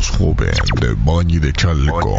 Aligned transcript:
voz 0.00 0.10
joven 0.16 0.54
de 0.80 0.94
Bañi 1.04 1.38
de 1.38 1.52
Chalco. 1.52 2.16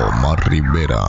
Omar 0.00 0.38
Rivera. 0.48 1.04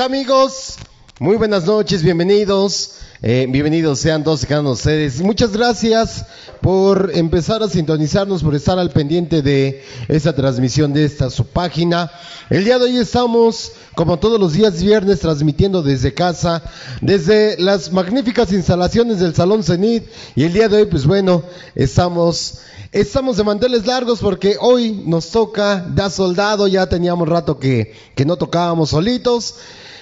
Amigos? 0.00 0.76
Muy 1.18 1.36
buenas 1.36 1.64
noches, 1.64 2.02
bienvenidos. 2.02 2.92
Eh, 3.20 3.46
bienvenidos 3.48 3.98
sean 3.98 4.22
todos 4.22 4.46
y 4.48 4.54
ustedes. 4.54 5.20
Muchas 5.20 5.52
gracias 5.52 6.24
por 6.60 7.10
empezar 7.14 7.62
a 7.62 7.68
sintonizarnos, 7.68 8.44
por 8.44 8.54
estar 8.54 8.78
al 8.78 8.90
pendiente 8.90 9.42
de 9.42 9.82
esta 10.06 10.34
transmisión 10.34 10.92
de 10.92 11.04
esta 11.04 11.30
su 11.30 11.46
página. 11.46 12.12
El 12.48 12.64
día 12.64 12.78
de 12.78 12.84
hoy 12.84 12.98
estamos, 12.98 13.72
como 13.96 14.18
todos 14.18 14.38
los 14.38 14.52
días 14.52 14.80
viernes, 14.80 15.18
transmitiendo 15.18 15.82
desde 15.82 16.14
casa, 16.14 16.62
desde 17.00 17.58
las 17.58 17.92
magníficas 17.92 18.52
instalaciones 18.52 19.18
del 19.18 19.34
Salón 19.34 19.64
Cenit. 19.64 20.04
Y 20.36 20.44
el 20.44 20.52
día 20.52 20.68
de 20.68 20.76
hoy, 20.76 20.86
pues 20.86 21.06
bueno, 21.06 21.42
estamos 21.74 22.60
Estamos 22.90 23.36
de 23.36 23.44
manteles 23.44 23.84
largos 23.84 24.20
porque 24.20 24.56
hoy 24.58 25.02
nos 25.04 25.28
toca 25.30 25.84
da 25.94 26.08
soldado, 26.08 26.66
ya 26.66 26.88
teníamos 26.88 27.28
rato 27.28 27.58
que, 27.58 27.94
que 28.14 28.24
no 28.24 28.36
tocábamos 28.36 28.88
solitos. 28.90 29.56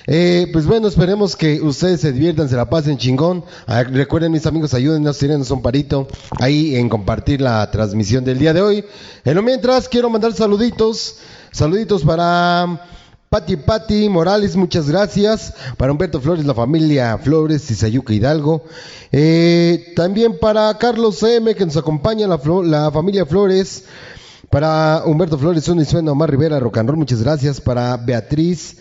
Eh, 0.07 0.49
pues 0.53 0.67
bueno, 0.67 0.87
esperemos 0.87 1.35
que 1.35 1.61
ustedes 1.61 2.01
se 2.01 2.13
diviertan, 2.13 2.49
se 2.49 2.57
la 2.57 2.71
pasen 2.71 2.97
chingón. 2.97 3.45
Ah, 3.67 3.83
recuerden 3.83 4.31
mis 4.31 4.47
amigos, 4.47 4.73
ayúdenos, 4.73 5.19
tírenos 5.19 5.51
un 5.51 5.63
parito 5.63 6.07
ahí 6.39 6.77
en 6.77 6.89
compartir 6.89 7.41
la 7.41 7.69
transmisión 7.71 8.25
del 8.25 8.39
día 8.39 8.53
de 8.53 8.63
hoy. 8.63 8.85
En 9.25 9.35
lo 9.35 9.43
mientras, 9.43 9.89
quiero 9.89 10.09
mandar 10.09 10.33
saluditos, 10.33 11.17
saluditos 11.51 12.05
para 12.05 12.81
Pati 13.29 13.57
Pati 13.57 14.09
Morales, 14.09 14.55
muchas 14.55 14.89
gracias. 14.89 15.53
Para 15.77 15.91
Humberto 15.91 16.21
Flores, 16.21 16.47
la 16.47 16.55
familia 16.55 17.19
Flores 17.19 17.69
y 17.73 17.75
Sayuca 17.75 18.15
Hidalgo. 18.15 18.65
Eh, 19.11 19.93
también 19.97 20.39
para 20.39 20.73
Carlos 20.79 21.21
M, 21.25 21.53
que 21.57 21.67
nos 21.67 21.77
acompaña, 21.77 22.29
la, 22.29 22.41
la 22.63 22.91
familia 22.93 23.27
Flores. 23.27 23.85
Para 24.51 25.03
Humberto 25.05 25.37
Flores, 25.37 25.67
un 25.69 25.81
y 25.81 25.85
suena 25.85 26.13
Omar 26.13 26.31
Rivera, 26.31 26.61
Roll, 26.61 26.97
muchas 26.97 27.21
gracias. 27.21 27.61
Para 27.61 27.97
Beatriz 27.97 28.77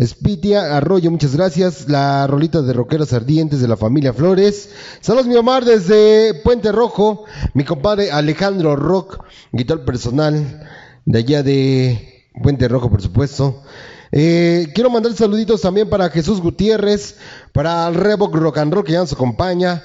Spitia 0.00 0.76
Arroyo, 0.76 1.10
muchas 1.10 1.34
gracias. 1.34 1.88
La 1.88 2.26
rolita 2.28 2.62
de 2.62 2.72
Roqueros 2.72 3.12
Ardientes 3.12 3.60
de 3.60 3.66
la 3.66 3.76
familia 3.76 4.12
Flores. 4.12 4.70
Saludos, 5.00 5.26
mi 5.26 5.34
Omar, 5.34 5.64
desde 5.64 6.34
Puente 6.44 6.70
Rojo. 6.70 7.24
Mi 7.54 7.64
compadre 7.64 8.12
Alejandro 8.12 8.76
Rock, 8.76 9.24
guitarra 9.50 9.84
personal 9.84 10.68
de 11.04 11.18
allá 11.18 11.42
de 11.42 12.26
Puente 12.40 12.68
Rojo, 12.68 12.88
por 12.90 13.02
supuesto. 13.02 13.64
Eh, 14.12 14.68
quiero 14.72 14.88
mandar 14.88 15.12
saluditos 15.14 15.62
también 15.62 15.90
para 15.90 16.10
Jesús 16.10 16.40
Gutiérrez, 16.40 17.16
para 17.52 17.90
Revoc 17.90 18.34
Rock 18.36 18.58
and 18.58 18.72
Roll 18.72 18.84
que 18.84 18.92
ya 18.92 19.00
nos 19.00 19.12
acompaña, 19.12 19.82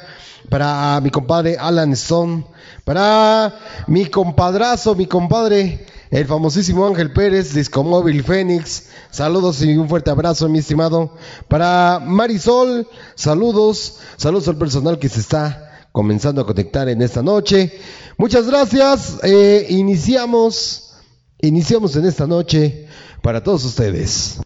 para 0.47 1.01
mi 1.01 1.09
compadre 1.09 1.57
Alan 1.57 1.91
Stone, 1.93 2.45
para 2.85 3.55
mi 3.87 4.05
compadrazo, 4.05 4.93
mi 4.93 5.07
compadre, 5.07 5.87
el 6.13 6.27
famosísimo 6.27 6.85
Ángel 6.85 7.11
Pérez, 7.11 7.55
Discomóvil 7.55 8.23
Fénix. 8.23 8.83
Saludos 9.09 9.63
y 9.63 9.75
un 9.75 9.89
fuerte 9.89 10.11
abrazo, 10.11 10.47
mi 10.47 10.59
estimado. 10.59 11.15
Para 11.47 11.99
Marisol, 12.05 12.87
saludos, 13.15 13.97
saludos 14.15 14.47
al 14.47 14.57
personal 14.57 14.99
que 14.99 15.09
se 15.09 15.19
está 15.19 15.87
comenzando 15.91 16.41
a 16.41 16.45
conectar 16.45 16.87
en 16.87 17.01
esta 17.01 17.23
noche. 17.23 17.79
Muchas 18.19 18.45
gracias. 18.45 19.21
Eh, 19.23 19.65
iniciamos, 19.69 20.93
iniciamos 21.41 21.95
en 21.95 22.05
esta 22.05 22.27
noche 22.27 22.87
para 23.23 23.41
todos 23.41 23.65
ustedes. 23.65 24.39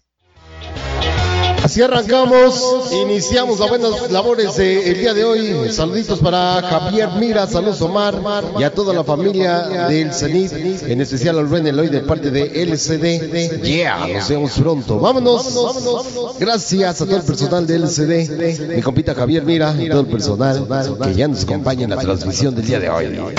Así 1.67 1.81
arrancamos, 1.81 2.93
iniciamos 2.93 3.59
las 3.59 3.67
buenas 3.67 4.09
labores 4.09 4.55
del 4.55 4.99
día 4.99 5.13
de 5.13 5.25
hoy. 5.25 5.69
Saluditos 5.69 6.19
para 6.19 6.61
Javier 6.61 7.09
Mira, 7.19 7.45
saludos 7.45 7.81
Omar 7.81 8.15
y 8.57 8.63
a 8.63 8.73
toda 8.73 8.93
la 8.93 9.03
familia 9.03 9.87
del 9.89 10.13
CENIT, 10.13 10.53
en 10.83 11.01
especial 11.01 11.37
al 11.37 11.49
Rubén 11.49 11.67
Eloy 11.67 11.89
de 11.89 11.99
parte 11.99 12.31
de 12.31 12.63
LCD. 12.63 13.61
Yeah, 13.63 14.07
nos 14.07 14.29
vemos 14.29 14.51
pronto. 14.51 14.97
Vámonos. 14.97 16.37
Gracias 16.39 17.01
a 17.01 17.05
todo 17.05 17.17
el 17.17 17.23
personal 17.23 17.67
de 17.67 17.75
LCD, 17.75 18.73
mi 18.73 18.81
compita 18.81 19.13
Javier 19.13 19.43
Mira 19.43 19.75
y 19.77 19.89
todo 19.89 19.99
el 19.99 20.07
personal 20.07 20.65
que 21.03 21.15
ya 21.15 21.27
nos 21.27 21.43
acompaña 21.43 21.83
en 21.83 21.89
la 21.89 21.97
transmisión 21.97 22.55
del 22.55 22.65
día 22.65 22.79
de 22.79 22.89
hoy. 22.89 23.35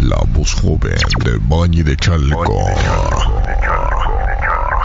La 0.00 0.22
voz 0.32 0.54
joven 0.54 0.94
de 1.24 1.32
Bañi 1.48 1.82
de 1.82 1.96
Chalco. 1.96 2.44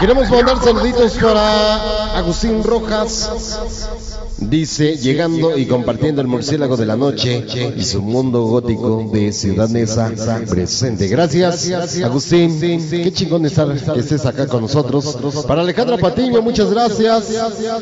Queremos 0.03 0.30
mandar 0.30 0.62
saluditos 0.62 1.14
para 1.14 2.18
Agustín 2.18 2.62
Rojas. 2.62 4.12
Dice, 4.49 4.97
llegando 4.97 5.57
y 5.57 5.65
compartiendo 5.65 6.21
el 6.21 6.27
murciélago 6.27 6.77
de 6.77 6.85
la 6.85 6.95
noche 6.95 7.45
y 7.75 7.83
su 7.83 8.01
mundo 8.01 8.43
gótico 8.43 9.09
de 9.11 9.31
Ciudad 9.31 9.69
Neza 9.69 10.11
presente. 10.49 11.07
Gracias, 11.07 11.69
Agustín. 12.03 12.59
Qué 12.59 13.11
chingón 13.13 13.45
estar 13.45 13.67
que 13.73 13.99
estés 13.99 14.25
acá 14.25 14.47
con 14.47 14.61
nosotros. 14.61 15.17
Para 15.47 15.61
Alejandra 15.61 15.97
Patiño, 15.97 16.41
muchas 16.41 16.69
gracias. 16.69 17.31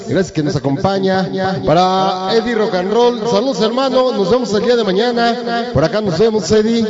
Gracias 0.08 0.32
que 0.32 0.44
nos 0.44 0.56
acompaña. 0.56 1.30
Para 1.66 2.36
Eddie 2.36 2.56
Rock 2.56 2.76
and 2.76 2.92
Roll, 2.92 3.20
saludos 3.30 3.62
hermano. 3.62 4.14
Nos 4.14 4.30
vemos 4.30 4.54
el 4.54 4.64
día 4.64 4.76
de 4.76 4.84
mañana. 4.84 5.70
Por 5.74 5.84
acá 5.84 6.02
nos 6.02 6.18
vemos, 6.18 6.50
Eddie. 6.52 6.86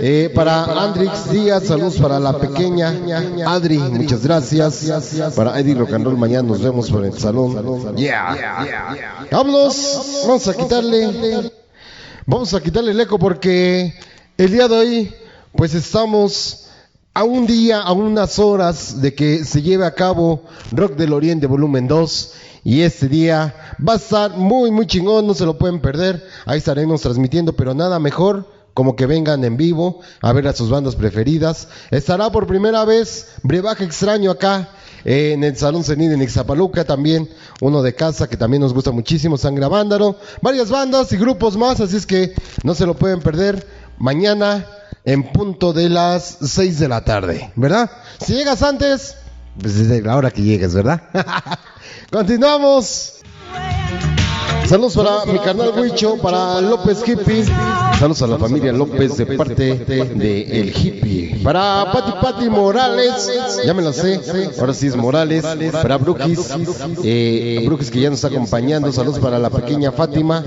Eh, 0.00 0.30
para 0.34 0.64
Andrix 0.64 1.30
Díaz, 1.30 1.64
saludos 1.64 1.96
para 1.96 2.18
la 2.18 2.38
pequeña 2.38 2.94
Adri, 3.46 3.78
muchas 3.78 4.22
gracias. 4.22 4.90
Para 5.36 5.58
Eddie 5.58 5.74
Rock 5.74 5.92
and 5.92 6.04
Roll, 6.04 6.16
mañana 6.16 6.48
nos 6.48 6.60
vemos 6.60 6.90
por 6.90 7.04
el 7.04 7.18
salón. 7.18 7.96
Yeah. 7.96 8.36
Vámonos, 9.30 10.24
vamos 10.26 10.48
a 10.48 10.54
quitarle, 10.54 11.50
vamos 12.26 12.54
a 12.54 12.60
quitarle 12.60 12.92
el 12.92 13.00
eco 13.00 13.18
porque 13.18 13.94
el 14.36 14.52
día 14.52 14.68
de 14.68 14.76
hoy, 14.76 15.14
pues 15.56 15.74
estamos 15.74 16.68
a 17.14 17.24
un 17.24 17.46
día, 17.46 17.80
a 17.80 17.92
unas 17.92 18.38
horas 18.38 19.00
de 19.00 19.14
que 19.14 19.44
se 19.44 19.62
lleve 19.62 19.86
a 19.86 19.94
cabo 19.94 20.42
Rock 20.70 20.94
del 20.94 21.12
Oriente 21.12 21.46
Volumen 21.46 21.88
2. 21.88 22.34
Y 22.64 22.82
este 22.82 23.08
día 23.08 23.74
va 23.86 23.94
a 23.94 23.96
estar 23.96 24.36
muy, 24.36 24.70
muy 24.70 24.86
chingón, 24.86 25.26
no 25.26 25.34
se 25.34 25.46
lo 25.46 25.58
pueden 25.58 25.80
perder. 25.80 26.24
Ahí 26.46 26.58
estaremos 26.58 27.00
transmitiendo, 27.00 27.54
pero 27.54 27.74
nada 27.74 27.98
mejor 27.98 28.46
como 28.72 28.94
que 28.94 29.06
vengan 29.06 29.44
en 29.44 29.56
vivo 29.56 30.00
a 30.20 30.32
ver 30.32 30.46
a 30.46 30.52
sus 30.52 30.70
bandas 30.70 30.94
preferidas. 30.94 31.68
Estará 31.90 32.30
por 32.30 32.46
primera 32.46 32.84
vez 32.84 33.32
Brebaje 33.42 33.84
Extraño 33.84 34.30
acá 34.30 34.68
en 35.04 35.44
el 35.44 35.56
Salón 35.56 35.84
Cenid 35.84 36.12
en 36.12 36.22
Ixapaluca 36.22 36.84
también, 36.84 37.28
uno 37.60 37.82
de 37.82 37.94
casa 37.94 38.28
que 38.28 38.36
también 38.36 38.62
nos 38.62 38.74
gusta 38.74 38.90
muchísimo, 38.90 39.36
Sangra 39.36 39.68
Vándaro, 39.68 40.18
varias 40.40 40.70
bandas 40.70 41.12
y 41.12 41.16
grupos 41.16 41.56
más, 41.56 41.80
así 41.80 41.96
es 41.96 42.06
que 42.06 42.34
no 42.62 42.74
se 42.74 42.86
lo 42.86 42.94
pueden 42.94 43.20
perder 43.20 43.66
mañana 43.98 44.66
en 45.04 45.32
punto 45.32 45.72
de 45.72 45.88
las 45.88 46.38
6 46.40 46.78
de 46.78 46.88
la 46.88 47.04
tarde, 47.04 47.52
¿verdad? 47.56 47.90
Si 48.24 48.34
llegas 48.34 48.62
antes, 48.62 49.16
pues 49.60 49.76
desde 49.76 50.02
la 50.02 50.16
hora 50.16 50.30
que 50.30 50.42
llegues, 50.42 50.74
¿verdad? 50.74 51.02
Continuamos. 52.10 53.22
Saludos 54.66 54.96
para 54.96 55.26
mi 55.26 55.38
canal 55.38 55.72
Huicho, 55.76 56.16
para 56.16 56.60
López 56.60 57.02
Hippie, 57.06 57.44
Saludos 57.98 58.22
a 58.22 58.26
la 58.26 58.38
familia 58.38 58.72
López 58.72 59.16
de 59.16 59.26
parte 59.26 59.76
de 59.76 60.42
El 60.60 60.76
Hippie. 60.76 61.40
Para 61.42 61.90
Pati 61.92 62.12
Pati 62.20 62.48
Morales, 62.48 63.30
ya 63.64 63.74
me 63.74 63.82
la 63.82 63.92
sé, 63.92 64.20
ahora 64.58 64.74
sí 64.74 64.86
es 64.86 64.96
Morales. 64.96 65.44
Para 65.70 65.98
Brookies, 65.98 66.50
eh, 67.04 67.62
Brookies 67.66 67.90
que 67.90 68.00
ya 68.00 68.10
nos 68.10 68.18
está 68.18 68.28
acompañando, 68.28 68.90
saludos 68.92 69.18
para 69.18 69.38
la 69.38 69.50
pequeña 69.50 69.92
Fátima. 69.92 70.42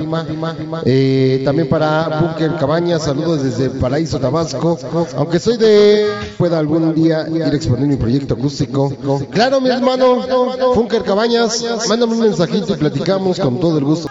Eh, 0.85 1.41
también 1.45 1.69
para 1.69 2.19
Bunker 2.19 2.55
Cabañas, 2.55 3.03
saludos 3.03 3.43
desde 3.43 3.69
Paraíso 3.69 4.19
Tabasco. 4.19 4.77
Aunque 5.15 5.39
soy 5.39 5.57
de, 5.57 6.07
pueda 6.37 6.59
algún 6.59 6.93
día 6.93 7.27
ir 7.33 7.43
a 7.43 7.47
exponer 7.49 7.87
mi 7.87 7.95
proyecto 7.95 8.33
acústico. 8.33 8.91
Claro, 9.31 9.61
mi 9.61 9.69
hermano, 9.69 10.25
Bunker 10.73 11.03
Cabañas, 11.03 11.63
mándame 11.87 12.13
un 12.13 12.21
mensajito 12.21 12.73
y 12.73 12.77
platicamos 12.77 13.39
con 13.39 13.59
todo 13.59 13.77
el 13.77 13.85
gusto. 13.85 14.04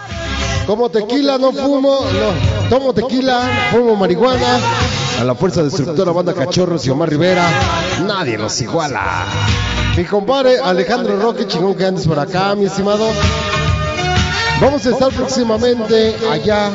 Como 0.65 0.89
tequila 0.89 1.37
no 1.37 1.51
fumo, 1.51 1.99
no, 2.01 2.69
tomo 2.69 2.93
tequila, 2.93 3.69
fumo 3.71 3.95
marihuana. 3.95 4.59
A 5.19 5.23
la 5.23 5.35
fuerza 5.35 5.63
destructora 5.63 6.11
banda 6.11 6.33
Cachorros 6.33 6.85
y 6.85 6.89
Omar 6.89 7.09
Rivera, 7.09 7.47
nadie 8.05 8.37
nos 8.37 8.59
iguala. 8.61 9.25
Mi 9.95 10.03
compadre 10.03 10.59
Alejandro 10.59 11.17
Roque, 11.17 11.47
chingón 11.47 11.75
que 11.75 11.85
andes 11.85 12.07
por 12.07 12.19
acá, 12.19 12.55
mi 12.55 12.65
estimado. 12.65 13.07
Vamos 14.59 14.85
a 14.85 14.89
estar 14.89 15.11
próximamente 15.11 16.15
allá 16.31 16.71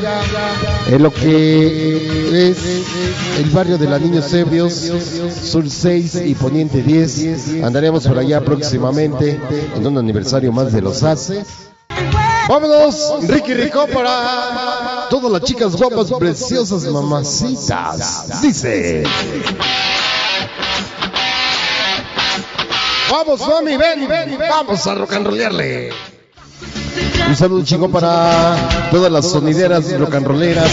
en 0.88 1.02
lo 1.02 1.12
que 1.12 2.50
es 2.50 2.58
el 3.38 3.50
barrio 3.50 3.78
de 3.78 3.88
la 3.88 3.98
Niños 3.98 4.32
Ebrios, 4.34 4.90
Sur 5.42 5.68
6 5.68 6.22
y 6.26 6.34
Poniente 6.34 6.82
10. 6.82 7.64
Andaremos 7.64 8.06
por 8.06 8.18
allá 8.18 8.40
próximamente 8.42 9.40
en 9.74 9.86
un 9.86 9.98
aniversario 9.98 10.52
más 10.52 10.72
de 10.72 10.82
los 10.82 11.02
ACE. 11.02 11.42
Vámonos, 12.50 13.28
Ricky 13.28 13.54
Rico 13.54 13.86
para 13.86 15.06
todas 15.08 15.30
las 15.30 15.42
chicas 15.42 15.76
guapas, 15.76 16.10
preciosas, 16.18 16.82
mamacitas. 16.82 18.42
Dice. 18.42 19.04
Vamos, 23.08 23.40
mami, 23.46 23.76
ven, 23.76 24.08
ven, 24.08 24.36
vamos 24.36 24.84
a 24.88 24.96
rock 24.96 25.12
and 25.12 25.26
rollarle. 25.28 25.90
Un 27.28 27.36
saludo 27.36 27.64
chingón 27.64 27.92
para 27.92 28.88
todas 28.90 29.12
las 29.12 29.30
sonideras 29.30 29.96
rock 29.96 30.16
and 30.16 30.26
rolleras, 30.26 30.72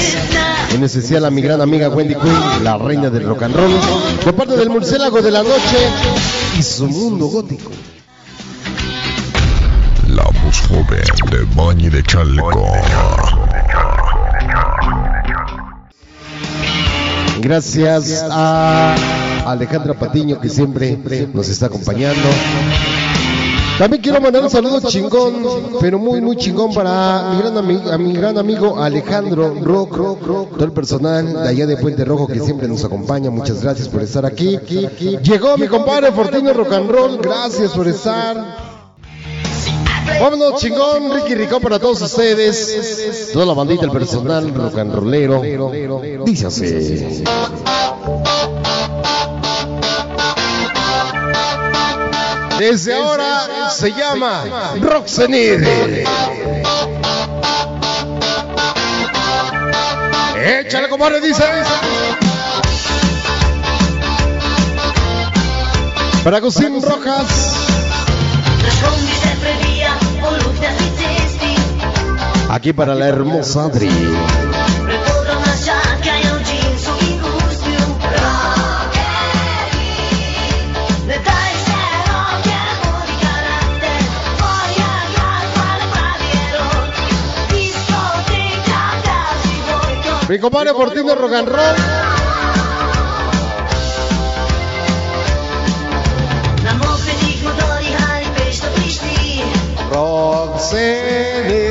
en 0.74 0.84
especial 0.84 1.26
a 1.26 1.30
mi 1.30 1.44
gran 1.44 1.62
amiga 1.62 1.90
Wendy 1.90 2.16
Queen, 2.16 2.64
la 2.64 2.80
reina 2.80 3.12
del 3.12 3.28
rock 3.28 3.44
and 3.44 3.56
roll, 3.56 3.72
por 4.24 4.34
parte 4.34 4.58
del 4.58 4.72
murciélago 4.72 5.22
de 5.22 5.30
la 5.30 5.44
noche 5.44 5.78
y 6.58 6.64
su 6.64 6.88
mundo 6.88 7.28
gótico. 7.28 7.70
Joven 10.66 11.30
de 11.32 11.46
Bañi 11.56 11.90
de 11.90 12.04
Chalco. 12.04 12.52
Gracias 17.40 18.24
a 18.30 18.96
Alejandra 19.46 19.94
Patiño 19.94 20.40
que 20.42 20.50
siempre 20.50 20.98
nos 21.34 21.48
está 21.50 21.68
acompañando. 21.68 22.28
También 23.78 24.02
quiero 24.02 24.20
mandar 24.20 24.42
un 24.44 24.50
saludo 24.50 24.82
chingón, 24.82 25.36
pero 25.80 26.00
muy, 26.00 26.20
muy 26.20 26.36
chingón 26.36 26.74
para 26.74 27.30
mi 27.34 27.40
gran, 27.40 27.54
ami- 27.56 27.92
a 27.94 27.98
mi 28.00 28.12
gran 28.14 28.38
amigo 28.40 28.82
Alejandro 28.82 29.54
Rock, 29.62 29.96
todo 30.58 30.66
el 30.66 30.72
personal 30.72 31.32
de 31.44 31.48
allá 31.50 31.68
de 31.68 31.78
Puente 31.78 32.04
Rojo 32.04 32.26
que 32.28 32.40
siempre 32.40 32.68
nos 32.68 32.84
acompaña. 32.84 33.30
Muchas 33.30 33.62
gracias 33.62 33.88
por 33.88 34.02
estar 34.02 34.26
aquí. 34.26 34.58
Llegó 35.22 35.58
mi 35.58 35.68
compadre 35.68 36.12
Fortino 36.12 36.54
Rock 36.54 36.74
and 36.74 36.90
Roll, 36.90 37.18
gracias 37.22 37.72
por 37.72 37.88
estar. 37.88 38.67
Vámonos 40.20 40.62
chingón, 40.62 41.14
Ricky 41.14 41.36
Ricón 41.36 41.62
para 41.62 41.80
todos 41.80 42.02
ustedes. 42.02 43.30
Toda 43.34 43.46
la 43.46 43.54
bandita, 43.54 43.86
el 43.86 43.92
personal 43.92 44.54
rock 44.54 44.78
and 44.80 44.94
rollero. 44.94 45.42
Dice 46.26 46.48
así. 46.48 47.24
Desde 52.58 52.94
ahora 52.96 53.70
se 53.70 53.92
llama 53.92 54.74
Roxanide. 54.82 56.06
Échale, 60.60 60.90
compadre, 60.90 61.22
dice. 61.22 61.44
Para 66.24 66.38
Agustín 66.38 66.82
Rojas. 66.82 67.67
Aquí 72.50 72.74
para 72.74 72.96
la 72.96 73.08
hermosa 73.08 73.66
Adri. 73.66 73.90
Precorro 73.90 75.38
una 75.38 75.56
giacca 75.56 76.20
e 76.20 76.32
un 76.32 76.44
jeans 76.44 76.88
say 100.70 101.67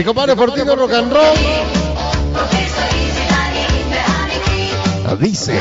Mi 0.00 0.04
compadre 0.04 0.34
Fortino 0.34 0.74
Rock 0.76 0.94
and 0.94 1.12
Roll. 1.12 1.36
Dice. 5.18 5.60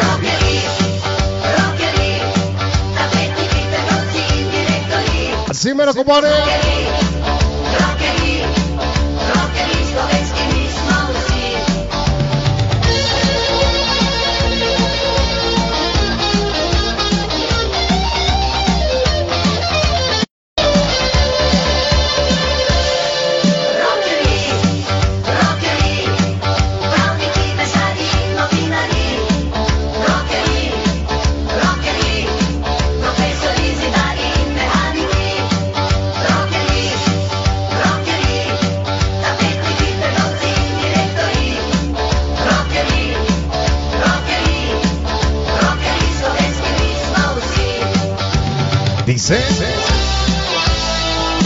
Así 5.50 5.74
me 5.74 5.86
lo 5.86 5.94
compadre. 5.94 6.79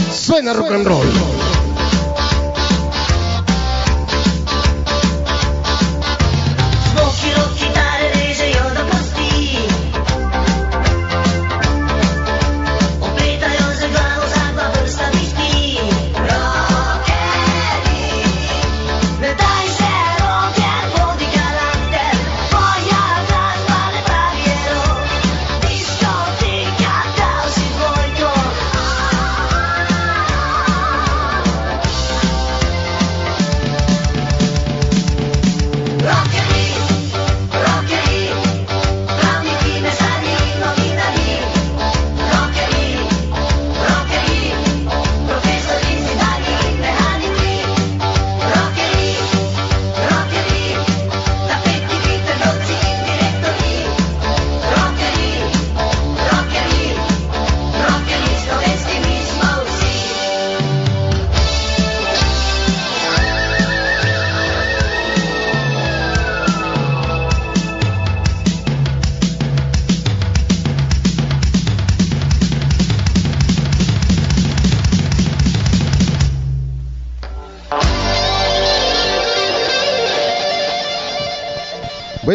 Suena 0.09 0.53
rock 0.53 0.71
and 0.71 0.87
roll. 0.87 1.42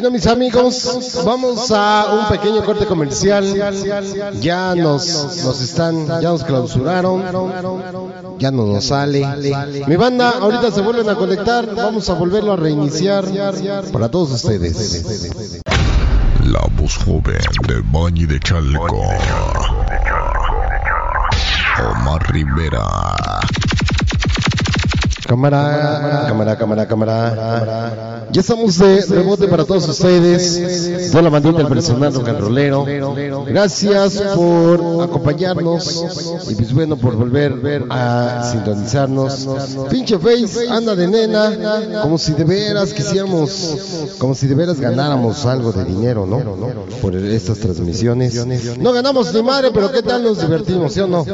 Bueno, 0.09 0.21
mis 0.21 0.27
amigos, 0.27 1.23
vamos 1.23 1.71
a 1.71 2.07
un 2.19 2.29
pequeño 2.29 2.65
corte 2.65 2.87
comercial. 2.87 3.45
Ya 4.41 4.75
nos, 4.75 5.45
nos 5.45 5.61
están, 5.61 6.07
ya 6.07 6.31
nos 6.31 6.45
clausuraron, 6.45 7.23
ya 8.39 8.51
no 8.51 8.65
nos 8.65 8.87
sale. 8.87 9.29
Mi 9.87 9.97
banda, 9.97 10.31
ahorita 10.41 10.71
se 10.71 10.81
vuelven 10.81 11.11
a 11.11 11.15
conectar, 11.15 11.75
vamos 11.75 12.09
a 12.09 12.15
volverlo 12.15 12.55
a 12.55 12.57
reiniciar 12.57 13.27
para 13.93 14.09
todos 14.09 14.31
ustedes. 14.31 15.05
La 16.47 16.63
voz 16.75 16.97
joven 17.05 17.43
del 17.67 17.83
Valle 17.83 18.27
de 18.27 18.41
Chalco. 18.41 18.87
Omar 21.91 22.33
Rivera. 22.33 22.81
Cámara, 25.27 26.25
cámara, 26.27 26.57
cámara, 26.57 26.89
cámara. 26.89 28.08
Ya 28.31 28.41
estamos 28.41 28.79
de 28.79 29.07
rebote 29.07 29.49
para 29.49 29.65
todos 29.65 29.89
ustedes, 29.89 31.11
toda 31.11 31.23
la 31.23 31.31
bandita 31.31 31.59
del 31.59 31.67
personal 31.69 32.13
rollero. 32.13 32.85
Gracias 33.47 34.15
por 34.35 35.03
acompañarnos 35.03 36.47
y 36.49 36.55
pues 36.55 36.73
bueno 36.73 36.97
por 36.97 37.17
volver 37.17 37.85
a 37.91 38.51
sintonizarnos. 38.53 39.49
Pinche 39.91 40.19
Face 40.19 40.69
anda 40.69 40.95
de 40.95 41.09
nena, 41.09 42.03
como 42.03 42.19
si 42.19 42.33
de 42.33 42.45
veras 42.45 42.93
quisiéramos, 42.93 44.15
como 44.19 44.35
si 44.35 44.47
de 44.47 44.55
veras 44.55 44.79
ganáramos 44.81 45.47
algo 45.47 45.73
de 45.73 45.85
dinero, 45.85 46.27
¿no? 46.27 46.39
Por 47.01 47.17
estas 47.17 47.59
transmisiones. 47.59 48.35
No 48.79 48.93
ganamos 48.93 49.33
ni 49.33 49.43
madre, 49.43 49.71
pero 49.73 49.91
qué 49.91 50.03
tal 50.03 50.23
nos 50.23 50.41
divertimos, 50.41 50.93
¿sí 50.93 51.01
o 51.01 51.07
no? 51.07 51.25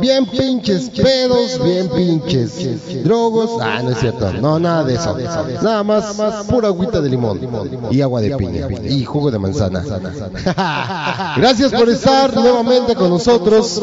Bien 0.00 0.26
pinches 0.26 0.90
pedos, 0.90 1.62
bien 1.62 1.88
pinches 1.90 3.04
drogos. 3.04 3.60
Ah, 3.60 3.80
no 3.82 3.90
es 3.90 3.98
cierto. 3.98 4.32
No, 4.34 4.58
nada 4.58 4.84
de 4.84 4.94
eso. 4.94 5.16
Nada 5.62 5.82
más, 5.82 6.13
pura 6.48 6.68
agüita 6.68 7.00
de 7.00 7.08
limón 7.08 7.40
y 7.90 8.00
agua 8.00 8.20
de 8.20 8.36
piña 8.36 8.68
y 8.82 9.04
jugo 9.04 9.30
de 9.30 9.38
manzana. 9.38 9.82
Gracias 11.36 11.72
por 11.72 11.88
estar 11.88 12.34
nuevamente 12.34 12.94
con 12.94 13.10
nosotros. 13.10 13.80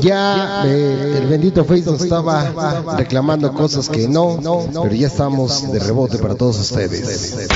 Ya 0.00 0.62
eh, 0.66 1.18
el 1.18 1.26
bendito 1.26 1.64
Face 1.64 1.82
nos 1.82 2.02
estaba 2.02 2.96
reclamando 2.96 3.52
cosas 3.52 3.88
que 3.88 4.08
no, 4.08 4.38
pero 4.82 4.94
ya 4.94 5.06
estamos 5.06 5.72
de 5.72 5.78
rebote 5.78 6.18
para 6.18 6.34
todos 6.34 6.58
ustedes. 6.58 7.48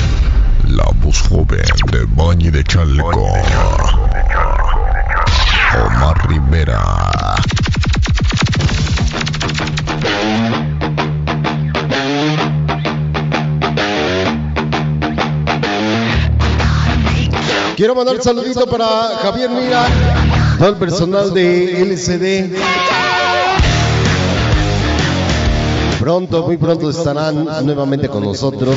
La 0.67 0.85
voz 1.03 1.21
joven 1.27 1.59
del 1.91 2.05
Valle 2.07 2.51
de 2.51 2.63
Chalco. 2.63 3.09
Omar 5.85 6.29
Rivera. 6.29 7.20
Quiero 17.81 17.95
mandar 17.95 18.15
un 18.15 18.21
saludito 18.21 18.67
para 18.67 18.85
Javier 19.23 19.49
Mira, 19.49 19.87
todo 20.59 20.69
el 20.69 20.75
personal 20.75 21.33
de 21.33 21.81
LCD. 21.81 22.55
Pronto, 25.99 26.43
muy 26.45 26.57
pronto 26.57 26.91
estarán 26.91 27.43
nuevamente 27.65 28.07
con 28.07 28.23
nosotros 28.23 28.75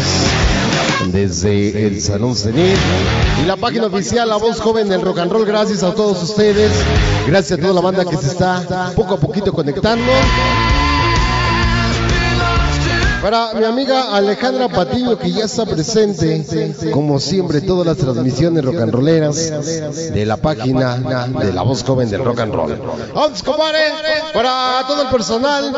desde 1.12 1.86
el 1.86 2.00
Salón 2.00 2.34
Cenit 2.34 2.78
y 3.42 3.46
la 3.46 3.56
página 3.56 3.88
oficial 3.88 4.26
La 4.26 4.36
Voz 4.36 4.58
Joven 4.58 4.88
del 4.88 5.02
Rock 5.02 5.18
and 5.18 5.32
Roll. 5.32 5.44
Gracias 5.44 5.82
a 5.82 5.94
todos 5.94 6.22
ustedes, 6.22 6.72
gracias 7.26 7.58
a 7.58 7.60
toda 7.60 7.74
la 7.74 7.82
banda 7.82 8.06
que 8.06 8.16
se 8.16 8.28
está 8.28 8.90
poco 8.96 9.16
a 9.16 9.18
poquito 9.18 9.52
conectando. 9.52 10.10
Para 13.24 13.54
mi 13.54 13.64
amiga 13.64 14.14
Alejandra 14.14 14.68
Patillo, 14.68 15.18
que 15.18 15.32
ya 15.32 15.46
está 15.46 15.64
presente, 15.64 16.44
como 16.92 17.18
siempre, 17.18 17.62
todas 17.62 17.86
las 17.86 17.96
transmisiones 17.96 18.62
rock 18.62 18.82
and 18.82 18.92
rolleras 18.92 19.36
de 20.12 20.26
la 20.26 20.36
página 20.36 20.98
de 20.98 21.50
La 21.54 21.62
Voz 21.62 21.82
Joven 21.84 22.10
del 22.10 22.22
Rock 22.22 22.40
and 22.40 22.54
Roll. 22.54 22.78
Vamos, 23.14 23.42
compadre, 23.42 23.78
para 24.34 24.84
todo 24.86 25.04
el 25.04 25.08
personal, 25.08 25.74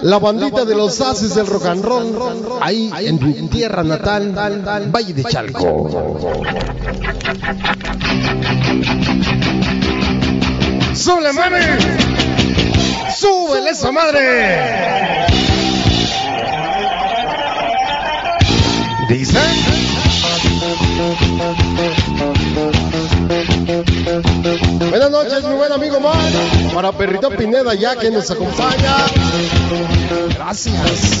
la 0.00 0.18
bandita 0.18 0.64
de 0.64 0.74
los 0.74 0.98
haces 1.02 1.34
del 1.34 1.46
rock 1.46 1.66
and 1.66 1.84
roll, 1.84 2.58
ahí 2.62 2.90
en 3.00 3.18
tu 3.18 3.46
tierra 3.48 3.82
natal, 3.84 4.32
Valle 4.90 5.12
de 5.12 5.24
Chalco. 5.24 5.90
¡Súbele, 10.94 11.32
mami! 11.34 11.58
¡Súbele 13.14 13.68
esa 13.68 13.92
madre! 13.92 15.15
Dice. 19.08 19.38
Buenas 24.90 25.10
noches, 25.10 25.44
mi 25.44 25.54
buen 25.54 25.72
amigo 25.72 26.00
Mar. 26.00 26.16
Para 26.74 26.92
Perrito 26.92 27.30
Pineda, 27.30 27.74
ya 27.74 27.96
que 27.96 28.10
nos 28.10 28.30
acompaña. 28.30 28.96
Gracias. 30.34 31.20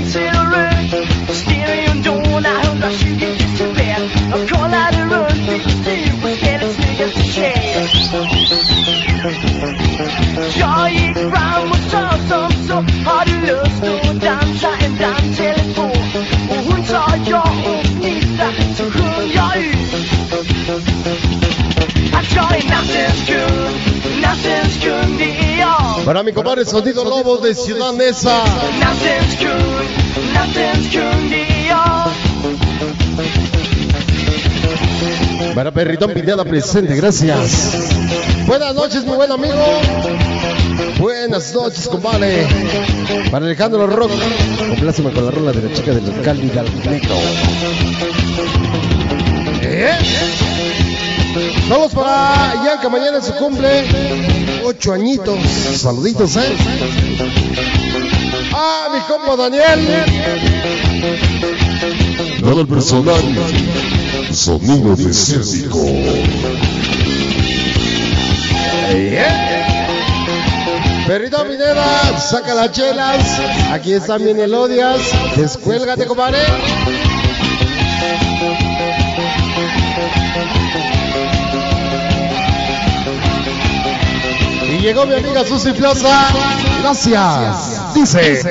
Para 26.05 26.23
mi 26.23 26.33
compadre 26.33 26.65
Sonido 26.65 27.03
Lobo 27.03 27.37
de 27.37 27.53
Ciudad 27.55 27.93
Neza. 27.93 28.43
Para 35.55 35.71
Perritón 35.71 36.13
Pineda 36.13 36.43
presente, 36.43 36.95
gracias. 36.95 37.91
Buenas 38.47 38.73
noches, 38.73 39.05
mi 39.05 39.13
buen 39.13 39.31
amigo. 39.31 39.81
Buenas 40.99 41.53
noches, 41.53 41.87
compadre. 41.87 42.47
Para 43.31 43.45
Alejandro 43.45 43.87
Rock, 43.87 44.11
compláceme 44.69 45.11
con 45.11 45.25
la 45.25 45.31
rola 45.31 45.51
de 45.51 45.67
la 45.67 45.73
chica 45.73 45.91
del 45.91 46.05
alcalde 46.05 46.49
Galneco. 46.53 47.15
¿Eh? 49.61 49.97
Vamos 51.69 51.93
para 51.93 52.63
Yanka, 52.65 52.89
mañana 52.89 53.17
es 53.19 53.25
su 53.25 53.33
cumple. 53.33 53.85
Ocho 54.63 54.93
añitos. 54.93 55.39
Saluditos, 55.77 56.35
¿eh? 56.37 56.55
Ah, 58.53 58.89
mi 58.93 58.99
compa 59.01 59.35
Daniel. 59.37 59.79
Todo 62.41 62.61
el 62.61 62.67
personal. 62.67 63.21
Sonido 64.33 64.95
desértico. 64.95 65.85
Perrito 71.05 71.45
Minera, 71.45 72.17
saca 72.17 72.53
las 72.53 72.71
chelas. 72.71 73.39
Aquí 73.71 73.93
están 73.93 74.23
bien 74.23 74.39
elodias. 74.39 74.99
Descuélgate, 75.35 76.05
compadre. 76.05 76.39
Y 84.69 84.79
llegó 84.79 85.05
mi 85.05 85.15
amiga 85.15 85.43
Susy 85.45 85.73
Plaza. 85.73 86.27
Gracias. 86.81 87.93
Dice. 87.93 88.41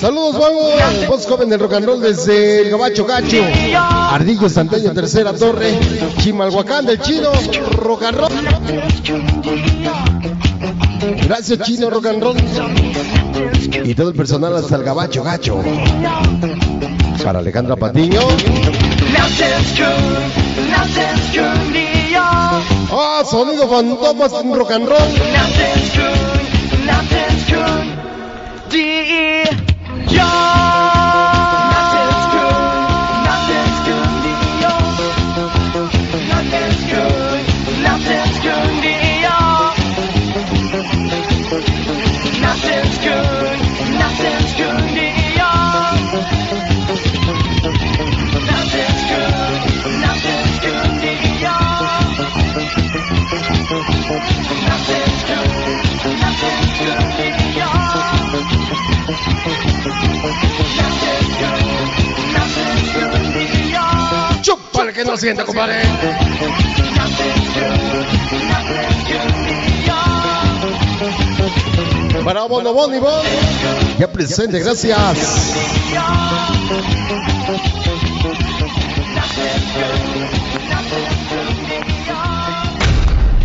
Saludos, 0.00 0.38
vamos. 0.38 1.06
Voz 1.08 1.26
joven 1.26 1.48
del 1.48 1.60
rock 1.60 1.74
and 1.74 1.86
roll 1.86 2.00
desde 2.00 2.62
el 2.62 2.70
Gabacho 2.70 3.04
Gacho. 3.04 3.44
Ardillo 4.10 4.48
Santeño, 4.48 4.92
tercera 4.92 5.32
torre. 5.32 5.78
Chimalhuacán 6.18 6.86
del 6.86 7.00
chino, 7.00 7.30
rock 7.76 8.02
and 8.04 8.18
roll. 8.18 8.30
Gracias, 11.26 11.58
chino, 11.60 11.90
rock 11.90 12.06
and 12.06 12.22
roll. 12.22 12.36
Y 13.84 13.94
todo 13.94 14.08
el 14.08 14.14
personal 14.14 14.56
hasta 14.56 14.76
el 14.76 14.84
Gabacho 14.84 15.22
Gacho. 15.22 15.62
Para 17.22 17.38
Alejandra 17.38 17.76
Patiño. 17.76 18.20
Ah, 22.90 23.22
sonido 23.28 23.68
fantomas 23.68 24.32
rock 24.32 24.70
and 24.72 24.88
roll. 24.88 24.98
John. 30.14 30.93
Chúpale 64.42 64.92
que 64.92 65.04
no 65.04 65.16
sienta, 65.16 65.44
compadre. 65.44 65.82
Para 72.24 72.44
Bono 72.44 72.72
Bon 72.72 72.94
y 72.94 72.98
Bon. 72.98 73.22
Ya 73.98 74.10
presente, 74.10 74.60
gracias. 74.60 75.54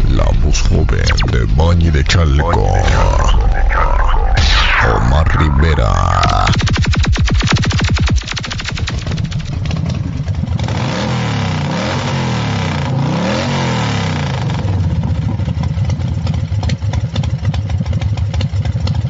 La 0.10 0.25
voz 0.43 0.62
joven 0.62 1.03
de 1.31 1.46
Bañi 1.55 1.89
de 1.91 2.03
Chalco. 2.03 2.51
Omar 4.96 5.27
Rivera. 5.38 6.50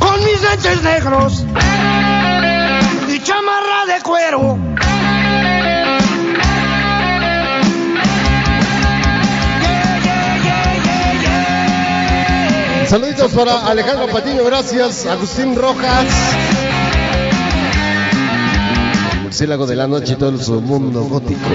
con 0.09 0.25
mis 0.25 0.41
lentes 0.41 0.78
negros 0.93 1.45
y 3.07 3.19
chamarra 3.21 3.85
de 3.93 4.01
cuero. 4.01 4.57
Yeah, 9.61 9.99
yeah, 10.03 10.43
yeah, 10.43 10.83
yeah, 10.83 11.21
yeah. 12.81 12.87
Saluditos 12.87 13.31
para 13.33 13.67
Alejandro 13.67 14.07
Patiño, 14.07 14.43
gracias. 14.43 15.05
Agustín 15.05 15.55
Rojas. 15.55 16.07
Murciélago 19.23 19.67
de 19.67 19.75
la 19.75 19.87
noche 19.87 20.13
y 20.13 20.15
todo 20.15 20.37
su 20.39 20.59
mundo 20.61 21.03
gótico. 21.03 21.49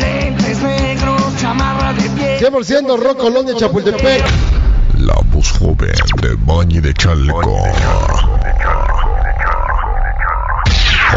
Lentes 0.00 0.62
negros, 0.62 1.36
chamarra 1.40 1.92
de 1.94 2.08
piel. 2.10 2.38
100% 2.40 2.98
Rock 2.98 3.18
Colonia 3.18 3.54
Chapultepec. 3.56 4.24
De 6.20 6.36
Bañi 6.46 6.80
de 6.80 6.92
Chalco. 6.94 7.40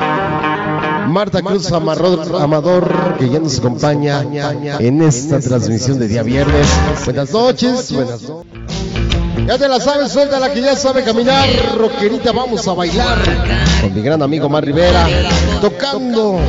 Marta 1.07 1.41
Cruz 1.43 1.71
Amador, 1.71 2.41
Amador, 2.41 3.15
que 3.19 3.29
ya 3.29 3.39
nos 3.39 3.59
acompaña 3.59 4.25
en 4.79 5.03
esta 5.03 5.39
transmisión 5.39 5.99
de 5.99 6.07
día 6.07 6.23
viernes. 6.23 6.67
Buenas 7.05 7.31
noches. 7.31 7.91
Buenas 7.91 8.23
noches. 8.23 8.44
Ya 9.45 9.59
te 9.59 9.67
la 9.67 9.79
sabes, 9.79 10.11
suelta 10.11 10.39
la 10.39 10.51
que 10.51 10.61
ya 10.61 10.75
sabe 10.75 11.03
caminar. 11.03 11.47
Roquerita, 11.77 12.31
vamos 12.31 12.67
a 12.67 12.73
bailar. 12.73 13.19
Con 13.81 13.93
mi 13.93 14.01
gran 14.01 14.21
amigo 14.23 14.49
Mar 14.49 14.65
Rivera, 14.65 15.07
tocando 15.61 16.39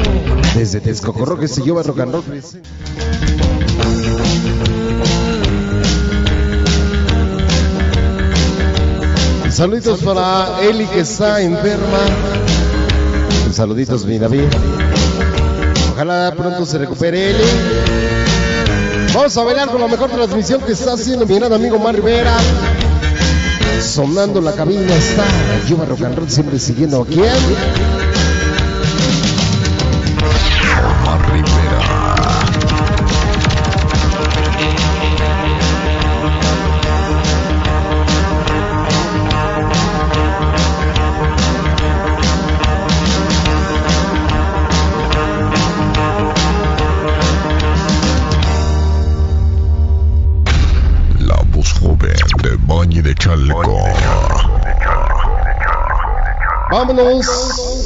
desde 0.55 0.81
Texcoco 0.81 1.39
que 1.39 1.47
se 1.47 1.61
lleva 1.61 1.83
rock 1.83 2.01
and 2.01 2.13
roll. 2.13 2.25
Saluditos 9.51 10.03
para 10.03 10.61
Eli 10.63 10.87
que 10.87 11.01
está 11.01 11.43
enferma. 11.43 11.99
Saluditos, 13.53 14.07
mi 14.07 14.19
David. 14.19 14.49
Ojalá 15.93 16.33
pronto 16.37 16.65
se 16.65 16.79
recupere 16.79 17.31
Eli. 17.31 17.45
Vamos 19.15 19.37
a 19.37 19.45
bailar 19.45 19.71
con 19.71 19.81
la 19.81 19.89
mejor 19.89 20.11
transmisión 20.11 20.61
que 20.61 20.73
está 20.73 20.93
haciendo 20.93 21.25
mi 21.25 21.39
gran 21.39 21.53
amigo 21.53 21.79
Mar 21.79 21.95
Rivera. 21.95 22.37
Sonando 23.81 24.41
la 24.41 24.53
cabina 24.53 24.95
está 24.97 25.25
Yuba 25.69 25.85
Rock 25.87 26.03
and 26.03 26.17
Roll 26.17 26.31
siempre 26.31 26.59
siguiendo 26.59 26.97
a 26.97 27.96
Vámonos, 56.97 57.27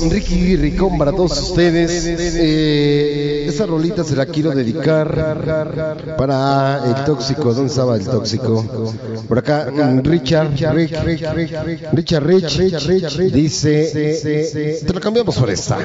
Ricky 0.08 0.56
Ricón 0.56 0.96
para 0.96 1.10
todos 1.10 1.36
ustedes. 1.40 2.04
Eh, 2.06 3.46
esa 3.48 3.66
rolita 3.66 4.04
se 4.04 4.14
la 4.14 4.26
quiero 4.26 4.50
dedicar 4.50 5.36
para 6.16 6.80
el 6.86 7.04
tóxico. 7.04 7.52
¿Dónde 7.52 7.70
estaba 7.70 7.96
el 7.96 8.06
tóxico? 8.06 8.64
Por 9.26 9.38
acá, 9.38 9.68
mm, 9.70 10.04
Richard, 10.04 10.50
Rich, 10.52 10.94
Richard 11.92 12.24
Rich, 12.24 13.32
dice, 13.32 14.80
te 14.86 14.92
lo 14.92 15.00
cambiamos 15.00 15.36
por 15.36 15.50
esta. 15.50 15.78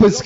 Pues 0.00 0.22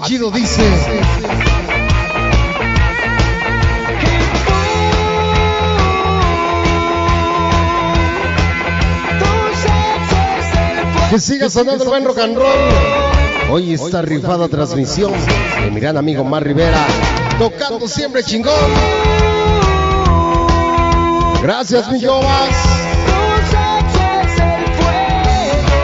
Así 0.00 0.12
chido 0.12 0.30
dice. 0.30 0.62
Que 11.10 11.18
siga 11.18 11.48
sonando 11.48 11.84
el 11.84 11.90
buen 11.90 12.04
rock 12.04 12.18
and 12.18 12.36
roll. 12.36 12.46
Hoy 13.50 13.74
esta 13.74 14.02
rifada 14.02 14.46
transmisión 14.48 15.12
de 15.64 15.70
mi 15.70 15.80
gran 15.80 15.96
amigo 15.96 16.22
Mar 16.22 16.44
Rivera, 16.44 16.86
tocando 17.38 17.88
siempre 17.88 18.22
chingón. 18.22 18.52
Gracias, 21.42 21.90
mi. 21.90 22.00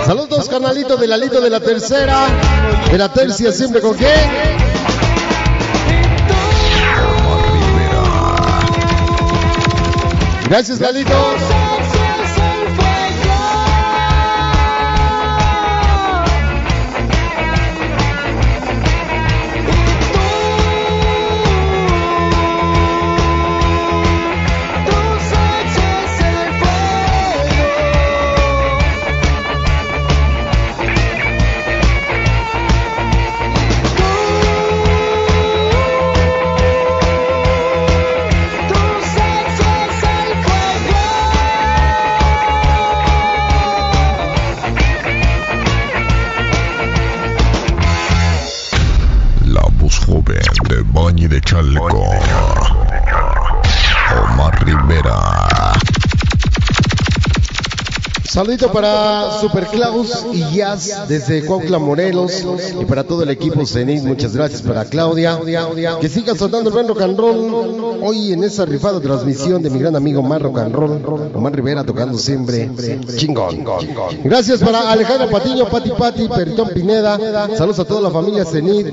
Saludos, 0.04 0.50
canalito 0.50 0.98
de 0.98 1.06
Lalito 1.06 1.40
de 1.40 1.48
la 1.48 1.60
tercera, 1.60 2.26
de 2.90 2.98
la 2.98 3.12
tercia, 3.12 3.52
siempre 3.52 3.80
con 3.80 3.96
qué. 3.96 4.14
Gracias, 10.48 10.80
Lalito. 10.80 11.63
Chalco. 51.44 52.23
Saludito 58.34 58.72
para 58.72 59.38
Super 59.40 59.64
Klaus 59.68 60.26
y 60.32 60.56
Jazz 60.56 61.06
desde 61.06 61.46
Cuautla, 61.46 61.78
Morelos 61.78 62.44
y 62.80 62.84
para 62.84 63.04
todo 63.04 63.22
el 63.22 63.30
equipo 63.30 63.64
Zenit. 63.64 64.02
Muchas 64.02 64.34
gracias 64.34 64.60
para 64.60 64.84
Claudia. 64.86 65.38
Que 66.00 66.08
siga 66.08 66.34
sonando 66.34 66.70
el 66.70 66.74
buen 66.74 66.88
rock 66.88 67.02
and 67.02 67.16
roll 67.16 68.00
hoy 68.02 68.32
en 68.32 68.42
esa 68.42 68.64
rifada 68.64 69.00
transmisión 69.00 69.62
de 69.62 69.70
mi 69.70 69.78
gran 69.78 69.94
amigo 69.94 70.20
Mar 70.20 70.42
Rock 70.42 70.58
and 70.58 70.74
Roll, 70.74 71.30
Omar 71.32 71.54
Rivera 71.54 71.84
tocando 71.84 72.18
siempre 72.18 72.68
chingón. 73.14 73.64
Gracias 74.24 74.58
para 74.58 74.90
Alejandro 74.90 75.30
Patiño, 75.30 75.68
Pati 75.68 75.90
Pati, 75.90 76.28
Peritón 76.28 76.70
Pineda. 76.70 77.16
Saludos 77.56 77.78
a 77.78 77.84
toda 77.84 78.00
la 78.00 78.10
familia 78.10 78.44
Zenit, 78.44 78.88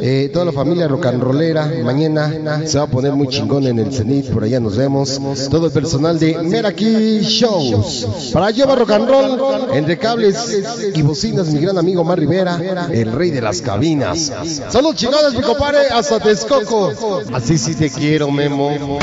eh, 0.00 0.30
toda 0.32 0.46
la 0.46 0.52
familia 0.52 0.88
rock 0.88 1.04
and 1.06 1.22
rollera. 1.22 1.70
Mañana 1.84 2.62
se 2.64 2.78
va 2.78 2.84
a 2.84 2.86
poner 2.86 3.12
muy 3.12 3.28
chingón 3.28 3.66
en 3.66 3.78
el 3.78 3.92
Zenit, 3.92 4.30
por 4.30 4.44
allá 4.44 4.60
nos 4.60 4.78
vemos. 4.78 5.20
Todo 5.50 5.66
el 5.66 5.72
personal 5.72 6.18
de 6.18 6.38
Meraki 6.42 7.20
Shows. 7.20 8.30
Para 8.32 8.46
Lleva 8.62 8.76
Rock 8.76 8.90
and 8.92 9.08
Roll, 9.08 9.74
entre 9.74 9.98
cables 9.98 10.56
y 10.94 11.02
bocinas, 11.02 11.48
mi 11.48 11.58
gran 11.58 11.78
amigo 11.78 12.04
Mar 12.04 12.16
Rivera, 12.16 12.60
el 12.92 13.10
rey 13.10 13.32
de 13.32 13.40
las 13.40 13.60
cabinas. 13.60 14.32
Saludos 14.68 14.94
chingones, 14.94 15.34
mi 15.34 15.42
compadre, 15.42 15.88
hasta 15.92 16.20
Texcoco. 16.20 16.92
Así 17.34 17.58
sí 17.58 17.74
te 17.74 17.90
quiero, 17.90 18.30
Memo. 18.30 19.00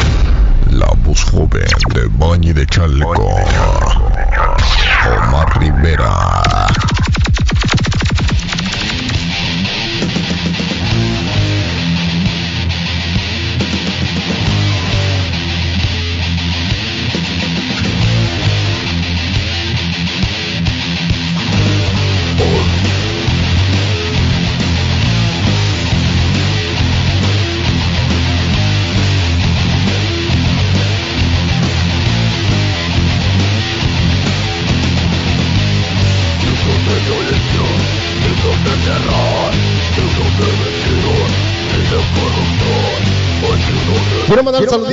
La 0.71 0.87
voz 1.03 1.25
joven 1.25 1.67
de 1.93 2.07
Bañi 2.25 2.53
de 2.53 2.65
Chalco. 2.67 3.11
Omar 5.17 5.59
Rivera. 5.59 6.58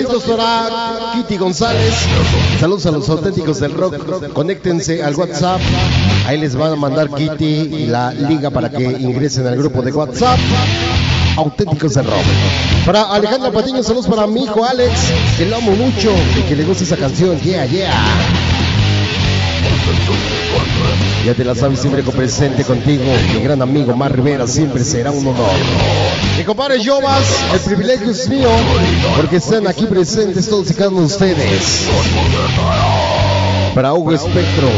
Saluditos 0.07 0.37
para 0.37 1.12
Kitty 1.14 1.37
González. 1.37 1.95
Saludos 2.61 2.87
a 2.87 2.90
los 2.90 3.09
auténticos 3.09 3.61
del 3.61 3.73
rock. 3.73 4.33
Conéctense 4.33 5.03
al 5.03 5.14
WhatsApp. 5.14 5.61
Ahí 6.27 6.38
les 6.38 6.55
van 6.55 6.73
a 6.73 6.77
mandar 6.77 7.11
Kitty 7.11 7.87
la 7.87 8.12
liga 8.12 8.51
para 8.51 8.71
que 8.71 8.85
ingresen 8.85 9.47
al 9.47 9.57
grupo 9.57 9.83
de 9.83 9.92
WhatsApp. 9.92 10.38
Auténticos 11.37 11.95
del 11.95 12.07
rock. 12.07 12.25
Para 12.85 13.03
Alejandro 13.12 13.53
Patiño, 13.53 13.83
saludos 13.83 14.07
para 14.07 14.27
mi 14.27 14.45
hijo 14.45 14.64
Alex, 14.64 14.92
que 15.37 15.47
lo 15.47 15.57
amo 15.57 15.73
mucho 15.73 16.12
y 16.38 16.42
que 16.49 16.57
le 16.57 16.64
gusta 16.64 16.85
esa 16.85 16.97
canción. 16.97 17.38
Yeah, 17.40 17.66
yeah. 17.66 17.92
Ya 21.27 21.35
te 21.35 21.45
la 21.45 21.57
sabes, 21.57 21.81
siempre 21.81 22.05
con 22.05 22.15
presente 22.15 22.62
contigo. 22.62 23.03
Mi 23.35 23.41
gran 23.41 23.61
amigo 23.61 23.97
Mar 23.97 24.15
Rivera 24.15 24.47
siempre 24.47 24.85
será 24.85 25.11
un 25.11 25.27
honor. 25.27 25.51
Mi 26.39 26.45
compadre 26.45 26.79
Jovas, 26.85 27.27
el 27.53 27.59
privilegio 27.59 28.12
es 28.12 28.29
mío 28.29 28.49
porque 29.17 29.39
están 29.39 29.67
aquí 29.67 29.87
presentes 29.87 30.49
todos 30.49 30.71
y 30.71 30.75
cada 30.75 30.91
uno 30.91 31.01
de 31.01 31.07
ustedes. 31.07 31.89
Para 33.75 33.93
Hugo 33.93 34.12
Espectro, 34.12 34.69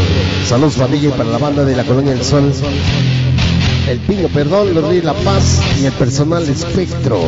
saludos 0.47 0.77
familia 0.77 1.11
y 1.11 1.13
para 1.13 1.29
la 1.29 1.37
banda 1.37 1.67
de 1.67 1.77
la 1.77 1.85
Colonia 1.85 2.15
del 2.15 2.25
Sol. 2.25 2.51
El 3.87 3.99
Pino, 3.99 4.29
perdón, 4.29 4.73
los 4.73 4.85
Reyes 4.85 5.05
La 5.05 5.13
Paz 5.13 5.61
y 5.79 5.85
el 5.85 5.93
personal 5.93 6.49
Espectro. 6.49 7.21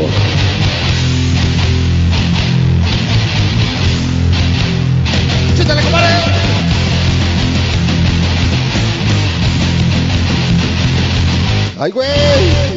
¡Ay, 11.80 11.92
güey! 11.92 12.08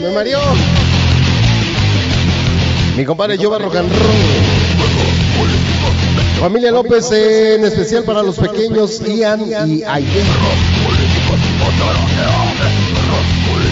¡Me 0.02 0.12
mareó! 0.16 0.40
Mi 2.96 3.04
compadre 3.04 3.36
Jova 3.38 3.60
Rock. 3.60 3.76
Familia 6.40 6.72
López, 6.72 7.12
en 7.12 7.66
especial 7.66 8.06
para 8.06 8.24
los 8.24 8.38
pequeños 8.38 9.02
Ian 9.06 9.42
y 9.46 9.84
Aiden. 9.84 10.26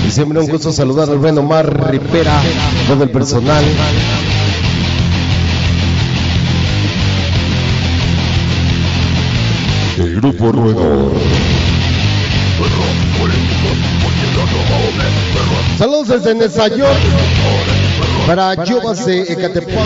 Y 0.05 0.11
siempre 0.11 0.37
un 0.41 0.49
gusto 0.49 0.73
saludar 0.73 1.09
al 1.09 1.17
buen 1.17 1.37
Omar 1.37 1.89
Rivera, 1.89 2.41
todo 2.89 3.05
el 3.05 3.09
personal. 3.09 3.63
El 9.97 10.15
grupo 10.17 10.51
Roedor. 10.51 11.13
Saludos 15.77 16.07
desde 16.09 16.35
Nesayor 16.35 16.95
para 18.27 18.63
Yobas 18.63 19.05
de 19.05 19.21
Ecatepec. 19.21 19.79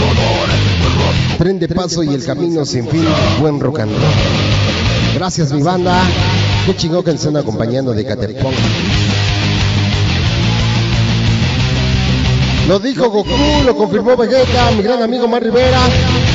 Tren 1.38 1.60
de 1.60 1.68
paso 1.70 2.04
y 2.04 2.14
el 2.14 2.24
camino 2.24 2.66
sin 2.66 2.88
fin, 2.88 3.06
buen 3.40 3.60
rock 3.60 3.80
and 3.80 3.92
roll. 3.92 5.16
Gracias 5.16 5.52
mi 5.52 5.62
banda. 5.62 6.02
Qué 6.66 6.76
chingón 6.76 7.04
que 7.04 7.12
están 7.12 7.38
acompañando 7.38 7.94
de 7.94 8.02
Ecatepec. 8.02 8.44
Lo 12.68 12.80
dijo 12.80 13.10
Goku, 13.12 13.64
lo 13.64 13.78
confirmó 13.78 14.18
Vegeta, 14.18 14.72
mi 14.72 14.82
gran 14.82 15.02
amigo 15.04 15.28
Mar 15.28 15.44
Rivera. 15.44 15.80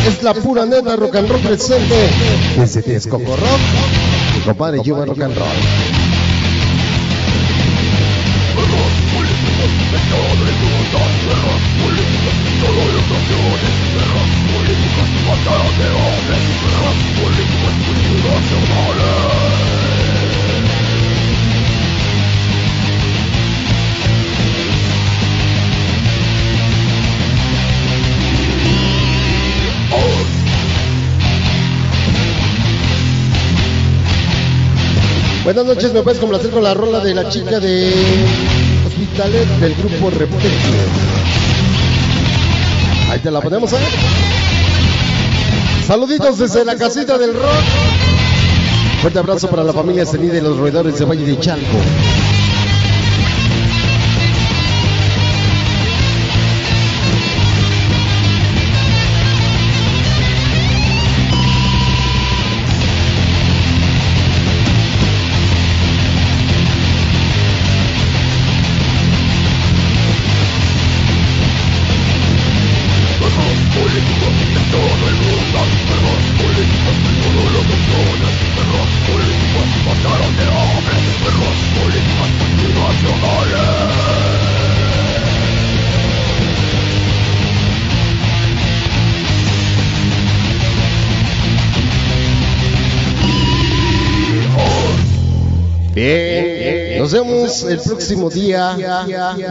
Es 0.07 0.23
la 0.23 0.33
pura 0.33 0.65
neta 0.65 0.95
rock 0.97 1.17
and 1.17 1.29
roll 1.29 1.41
presente. 1.41 2.09
Desde 2.57 2.83
Texcoco 2.83 3.37
Rock, 3.37 3.61
mi 4.37 4.41
compadre 4.43 4.81
Yuba 4.83 5.07
Rock 5.07 5.23
and 5.23 5.37
Roll. 5.37 5.90
Buenas 35.43 35.65
noches, 35.65 35.93
me 35.93 36.03
puedes 36.03 36.21
complacer 36.21 36.51
con 36.51 36.63
la 36.63 36.75
rola 36.75 37.01
de 37.01 37.13
la 37.13 37.29
chica 37.29 37.59
de 37.59 37.93
Hospitalet 38.87 39.49
del 39.59 39.75
grupo 39.75 40.11
Repetio. 40.11 40.49
Ahí 43.11 43.19
te 43.19 43.31
la 43.33 43.41
ponemos, 43.41 43.73
¿eh? 43.73 44.40
Saluditos 45.91 46.39
desde 46.39 46.65
la 46.65 46.77
casita 46.77 47.19
del 47.19 47.35
rock. 47.35 47.65
Fuerte 49.03 49.19
abrazo 49.19 49.51
para 49.51 49.65
la 49.65 49.73
familia 49.73 50.07
Cenide 50.07 50.35
de 50.35 50.41
los 50.41 50.57
roedores 50.57 50.97
de 50.97 51.05
Valle 51.05 51.25
de 51.25 51.37
Chalco. 51.41 51.79
Vemos 97.13 97.63
el 97.65 97.79
próximo 97.81 98.31
día 98.31 98.77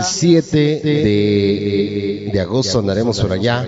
7 0.01 0.57
de, 0.57 2.29
de 2.31 2.39
agosto, 2.39 2.79
andaremos 2.79 3.19
por 3.19 3.31
allá. 3.31 3.67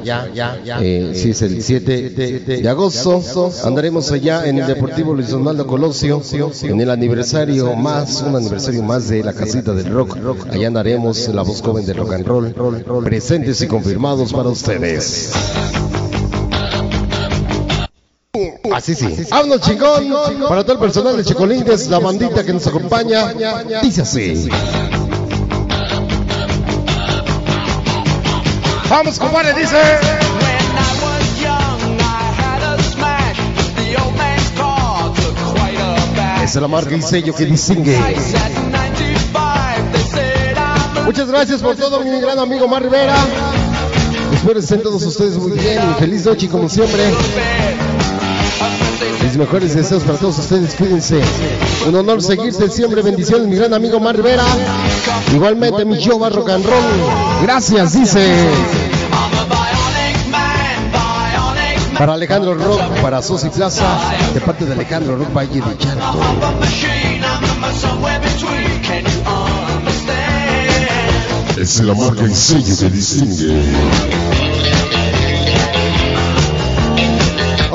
Eh, 0.81 1.11
sí, 1.15 1.31
es 1.31 1.41
el 1.41 1.61
7 1.61 2.09
de 2.09 2.69
agosto, 2.69 3.21
andaremos 3.63 4.11
allá 4.11 4.47
en 4.47 4.59
el 4.59 4.67
Deportivo 4.67 5.13
Luis 5.13 5.29
Donaldo 5.29 5.65
Colosio, 5.67 6.21
en 6.63 6.81
el 6.81 6.89
aniversario 6.89 7.75
más, 7.75 8.21
un 8.21 8.35
aniversario 8.35 8.83
más 8.83 9.09
de 9.09 9.23
la 9.23 9.33
casita 9.33 9.73
del 9.73 9.91
rock. 9.91 10.17
Allá 10.49 10.67
andaremos 10.67 11.27
la 11.29 11.41
voz 11.43 11.61
joven 11.61 11.85
de 11.85 11.93
rock 11.93 12.13
and 12.13 12.25
roll, 12.25 13.03
presentes 13.03 13.61
y 13.61 13.67
confirmados 13.67 14.33
para 14.33 14.49
ustedes. 14.49 15.31
Así 18.81 18.95
sí. 18.95 19.27
Vámonos 19.29 19.61
chingón. 19.61 20.11
Para 20.49 20.63
todo 20.63 20.73
el 20.73 20.79
personal 20.79 21.15
de 21.15 21.23
Chicolines, 21.23 21.87
la 21.87 21.99
bandita 21.99 22.43
que 22.43 22.51
nos 22.51 22.65
acompaña. 22.65 23.31
Dice 23.83 24.01
así. 24.01 24.49
Vamos, 28.89 29.19
compadre, 29.19 29.53
dice. 29.53 29.77
Esa 36.43 36.43
es 36.43 36.55
la 36.55 36.67
marca 36.67 36.95
y 36.95 37.01
sello 37.03 37.35
que 37.35 37.45
distingue. 37.45 37.95
At 37.95 38.01
95, 38.01 39.91
they 39.93 40.01
said 40.01 40.57
I'm 40.57 40.97
a 40.97 41.03
Muchas 41.05 41.27
gracias 41.27 41.61
por 41.61 41.75
todo, 41.75 41.99
mi 41.99 42.19
gran 42.19 42.39
amigo 42.39 42.67
Mar 42.67 42.81
Rivera. 42.81 43.15
Espero 44.33 44.55
que 44.55 44.59
estén 44.59 44.81
todos 44.81 45.03
ustedes 45.03 45.37
muy 45.37 45.51
bien. 45.51 45.79
Feliz 45.99 46.25
noche 46.25 46.49
como 46.49 46.67
siempre. 46.67 47.11
Mis 49.23 49.37
mejores 49.37 49.75
deseos 49.75 50.03
para 50.03 50.17
todos 50.17 50.39
ustedes. 50.39 50.75
Cuídense. 50.75 51.21
Un 51.87 51.95
honor 51.95 52.21
seguirte 52.21 52.69
siempre. 52.69 53.01
Bendiciones, 53.01 53.47
mi 53.47 53.55
gran 53.55 53.73
amigo 53.73 53.99
Mar 53.99 54.15
Rivera. 54.15 54.43
Igualmente, 55.33 55.85
mi 55.85 55.97
Rock 55.97 56.49
and 56.49 56.65
Roll. 56.65 56.83
Gracias, 57.43 57.93
dice. 57.93 58.49
Para 61.97 62.13
Alejandro 62.13 62.55
Rock, 62.55 62.81
para 63.01 63.21
Sosi 63.21 63.49
Plaza, 63.49 63.85
de 64.33 64.41
parte 64.41 64.65
de 64.65 64.73
Alejandro 64.73 65.17
Rock 65.17 65.33
Valle 65.33 65.61
de 65.61 65.77
Chalco. 65.77 66.17
I'm 66.17 66.43
a 66.43 66.51
machine, 66.59 67.23
I'm 67.23 67.63
a 67.63 67.71
somewhere 67.73 68.19
between. 68.19 68.71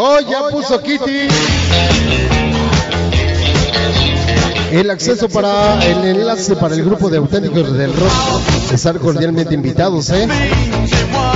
Oh, 0.09 0.21
ya 0.21 0.49
puso 0.51 0.81
Kitty. 0.81 1.27
El 4.71 4.89
acceso 4.89 5.29
para 5.29 5.85
el 5.85 6.05
enlace 6.05 6.55
para 6.55 6.77
el 6.77 6.85
grupo 6.85 7.11
de 7.11 7.17
auténticos 7.19 7.77
del 7.77 7.93
rock. 7.93 8.13
Estar 8.73 9.01
cordialmente 9.01 9.53
invitados, 9.55 10.11
¿eh? 10.11 10.29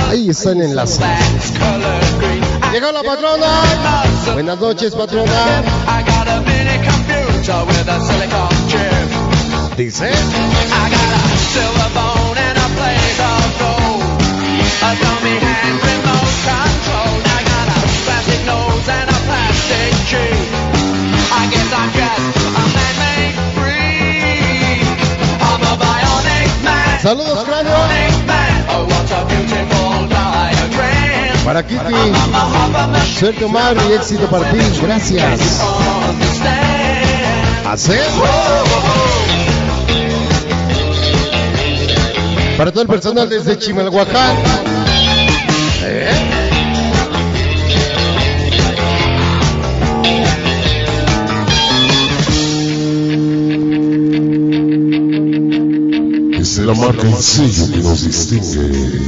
Ahí 0.09 0.29
está 0.29 0.51
el 0.51 0.61
enlace. 0.61 1.01
Llegó 2.71 2.93
la 2.93 3.03
patrona. 3.03 3.61
Buenas 4.33 4.57
noches, 4.57 4.95
patrona. 4.95 5.63
I 16.63 16.90
Saludos, 27.01 27.45
Para 31.43 31.65
Kitty, 31.65 31.79
suerte 33.17 33.43
Omar 33.43 33.75
y 33.89 33.93
éxito 33.93 34.27
para 34.27 34.51
ti, 34.51 34.59
gracias. 34.83 35.61
Hacemos. 37.65 38.29
Para 42.55 42.71
todo 42.71 42.83
el 42.83 42.87
personal 42.87 43.27
desde 43.27 43.57
Chimalhuacán. 43.57 44.35
Eh. 45.83 46.40
Es 56.51 56.57
la 56.57 56.73
marca 56.73 57.07
y 57.07 57.13
sello 57.13 57.71
que 57.71 57.77
nos 57.77 58.03
distingue. 58.03 58.99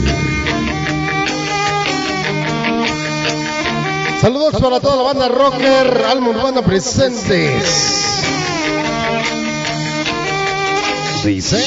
Saludos 4.22 4.62
para 4.62 4.80
toda 4.80 4.96
la 4.96 5.04
banda 5.04 5.28
rocker, 5.28 6.06
Alma 6.10 6.30
Urbana 6.30 6.62
presentes. 6.62 8.24
Dice. 11.26 11.62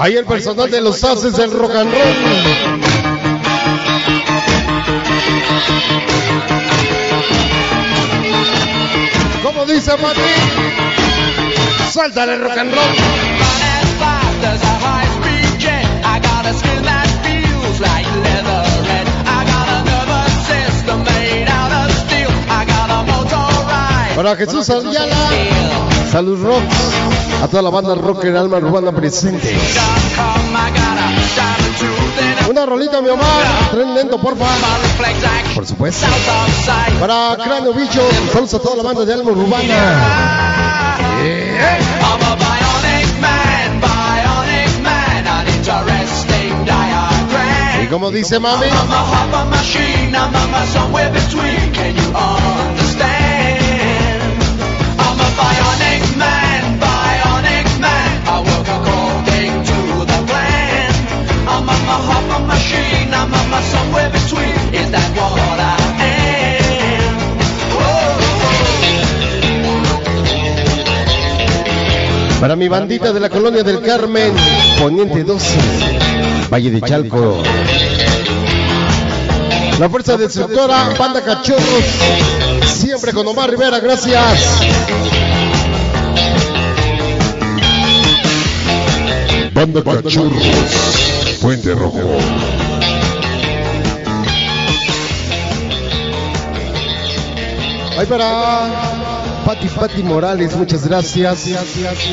Ahí 0.00 0.14
el 0.14 0.24
personal 0.24 0.70
de 0.70 0.80
los 0.80 1.04
haces 1.04 1.36
del 1.36 1.50
rock 1.50 1.74
and 1.74 1.92
roll. 1.92 2.95
¿Cómo 9.42 9.64
dice 9.64 9.96
Mati? 9.98 10.20
Suéltale 11.92 12.36
rock 12.38 12.58
and 12.58 12.72
roll. 12.74 12.84
As 12.84 13.88
fast 14.00 14.44
as 14.44 14.62
a 14.62 14.74
high-speed 14.84 15.60
jet, 15.60 15.86
I 16.04 16.18
got 16.20 16.46
a 16.46 16.52
skin 16.52 16.82
that 16.82 17.06
feels 17.22 17.80
like 17.80 18.06
leather 18.24 18.64
red. 18.88 19.06
I 19.26 19.44
got 19.46 19.68
a 19.68 19.84
nervous 19.84 20.32
system 20.46 21.04
made 21.04 21.48
out 21.48 21.72
of 21.72 21.92
steel. 21.94 22.30
I 22.50 22.64
got 22.64 22.90
a 22.90 23.02
motor 23.06 23.48
ride. 23.70 24.14
Para 24.16 24.36
Jesús 24.36 24.68
Ayala. 24.68 25.30
Salud 26.10 26.42
Rock. 26.42 26.64
A 27.42 27.48
toda 27.48 27.62
la 27.62 27.70
banda 27.70 27.94
rocker 27.94 28.36
Alma 28.36 28.58
Urbana 28.58 28.90
presente. 28.90 29.54
Una 32.48 32.64
rolita, 32.64 33.00
mi 33.00 33.08
Omar. 33.08 33.26
Tren 33.72 33.94
lento, 33.94 34.18
porfa. 34.18 34.44
Por 35.54 35.66
supuesto. 35.66 36.06
Para 37.00 37.36
Cráneo 37.42 37.72
Bicho. 37.72 38.08
Saludos 38.32 38.54
a 38.54 38.58
toda 38.60 38.76
la 38.76 38.82
banda 38.82 39.04
de 39.04 39.14
Alma 39.14 39.30
Urbana. 39.32 40.96
Y 47.82 47.86
como 47.88 48.10
dice 48.10 48.38
mami. 48.38 48.66
Para 72.46 72.54
mi 72.54 72.68
bandita 72.68 73.12
de 73.12 73.18
la 73.18 73.28
colonia 73.28 73.64
del 73.64 73.80
Carmen. 73.82 74.32
Poniente 74.78 75.24
12. 75.24 75.58
Valle 76.48 76.70
de 76.70 76.80
Chalco. 76.80 77.42
La 79.80 79.90
fuerza 79.90 80.16
destructora. 80.16 80.94
Banda 80.96 81.22
Cachorros. 81.22 81.84
Siempre 82.64 83.12
con 83.12 83.26
Omar 83.26 83.50
Rivera. 83.50 83.80
Gracias. 83.80 84.60
Banda 89.52 89.82
Cachorros. 89.82 90.40
Puente 91.42 91.74
Rojo. 91.74 91.98
Ahí 97.98 98.06
para 98.06 98.85
Pati 99.46 99.68
Pati 99.68 100.02
Morales, 100.02 100.56
muchas 100.56 100.88
gracias. 100.88 101.46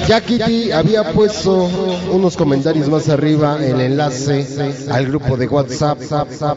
Ya 0.07 0.21
Kitty 0.21 0.71
había 0.71 1.13
puesto 1.13 1.67
unos 2.11 2.37
comentarios 2.37 2.87
más 2.89 3.09
arriba 3.09 3.57
el 3.59 3.81
enlace 3.81 4.45
al 4.91 5.07
grupo 5.07 5.35
de 5.35 5.47
WhatsApp. 5.47 5.99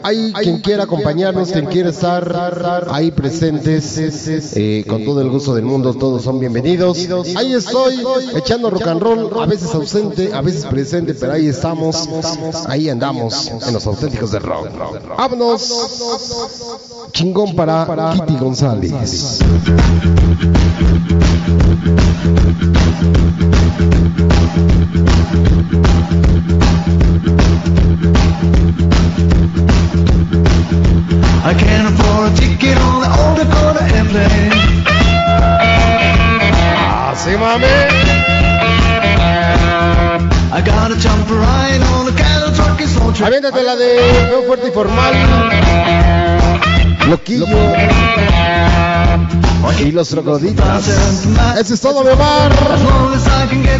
Hay 0.03 0.31
quien 0.33 0.59
quiera 0.59 0.83
acompañarnos, 0.83 1.51
quien 1.51 1.65
quiera 1.65 1.89
estar 1.89 2.85
ahí 2.91 3.09
presentes, 3.09 3.97
eh, 4.55 4.85
con 4.87 5.03
todo 5.03 5.21
el 5.21 5.31
gusto 5.31 5.55
del 5.55 5.65
mundo, 5.65 5.95
todos 5.95 6.21
son 6.21 6.39
bienvenidos. 6.39 6.99
Ahí 7.35 7.53
estoy, 7.53 7.97
echando 8.35 8.69
rock 8.69 8.85
and 8.85 9.01
roll, 9.01 9.29
a 9.41 9.47
veces 9.47 9.73
ausente, 9.73 10.31
a 10.31 10.41
veces 10.41 10.65
presente, 10.65 11.15
pero 11.15 11.33
ahí 11.33 11.47
estamos, 11.47 12.07
ahí 12.67 12.87
andamos 12.87 13.51
en 13.65 13.73
los 13.73 13.87
auténticos 13.87 14.31
de 14.31 14.37
rock. 14.37 14.67
Vámonos. 15.17 15.73
Chingón 17.13 17.55
para 17.55 18.13
Kitty 18.13 18.37
González. 18.37 19.39
I 21.47 21.49
can't 31.57 31.87
afford 31.87 32.31
a 32.31 32.35
ticket 32.35 32.77
on 32.77 32.99
the 32.99 33.07
mami. 37.37 37.77
I 40.51 40.61
got 40.65 40.91
a 40.91 40.97
jump 40.99 41.29
ride 41.29 41.81
on 41.93 42.09
a 42.09 42.17
cattle 42.17 42.53
truck 42.53 42.81
la 43.63 43.77
de 43.77 44.43
Fuerte 44.45 44.67
y 44.67 44.71
Formal. 44.71 45.15
Loquillo. 47.09 47.45
Y 49.79 49.91
los 49.91 50.09
trogoditas. 50.09 50.87
Eso 51.59 51.73
es 51.73 51.81
todo, 51.81 52.03
mi 52.03 52.09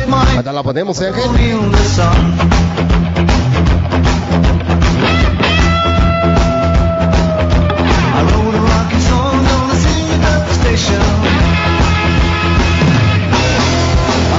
my 0.07 0.37
Hasta 0.37 0.53
la 0.53 0.63
ponemos, 0.63 0.99
¿eh. 1.01 1.11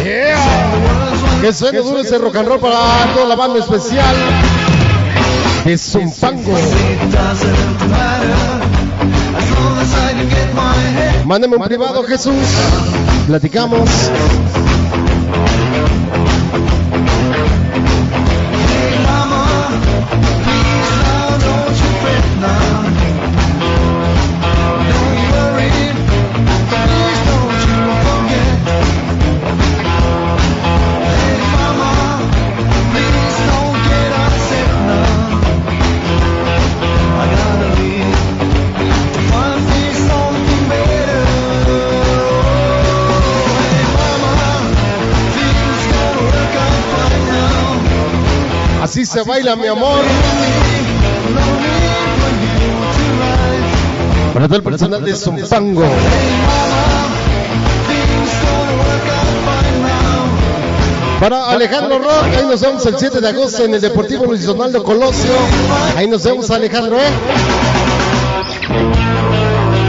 Yeah. 0.04 1.40
Que 1.40 1.52
suene 1.52 1.78
duro 1.80 2.00
ese 2.00 2.18
rock 2.18 2.36
and 2.36 2.48
roll 2.48 2.60
para 2.60 3.12
toda 3.14 3.26
la 3.26 3.36
banda 3.36 3.58
especial. 3.58 4.16
Es 5.64 5.92
Zumpango. 5.92 6.56
it 10.20 10.37
Mándame 11.28 11.56
un 11.56 11.62
privado, 11.62 12.02
Jesús. 12.04 12.32
Platicamos. 13.26 13.86
Se 49.18 49.28
baila, 49.28 49.56
mi 49.56 49.66
amor. 49.66 50.00
Para 54.32 54.46
todo 54.46 54.56
el 54.56 54.62
personal 54.62 55.04
de 55.04 55.14
Zumpango. 55.14 55.84
Para 61.20 61.50
Alejandro 61.50 61.98
Rock, 61.98 62.26
ahí 62.36 62.46
nos 62.46 62.60
vemos 62.60 62.86
el 62.86 62.96
7 62.96 63.20
de 63.20 63.28
agosto 63.28 63.64
en 63.64 63.74
el 63.74 63.80
Deportivo 63.80 64.26
Luis 64.26 64.44
Donaldo 64.44 64.84
Colosio. 64.84 65.32
Ahí 65.96 66.06
nos 66.06 66.22
vemos, 66.22 66.48
Alejandro, 66.50 66.96
¿eh? 66.96 67.10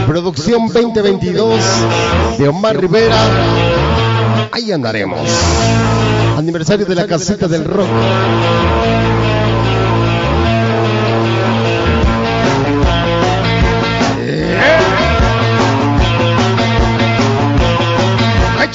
Producción 0.08 0.66
2022 0.66 1.60
de 2.36 2.48
Omar 2.48 2.80
Rivera. 2.80 3.16
Ahí 4.50 4.72
andaremos. 4.72 5.20
Aniversario 6.36 6.86
de 6.86 6.94
la 6.94 7.06
casita 7.06 7.46
del 7.46 7.64
rock. 7.64 7.86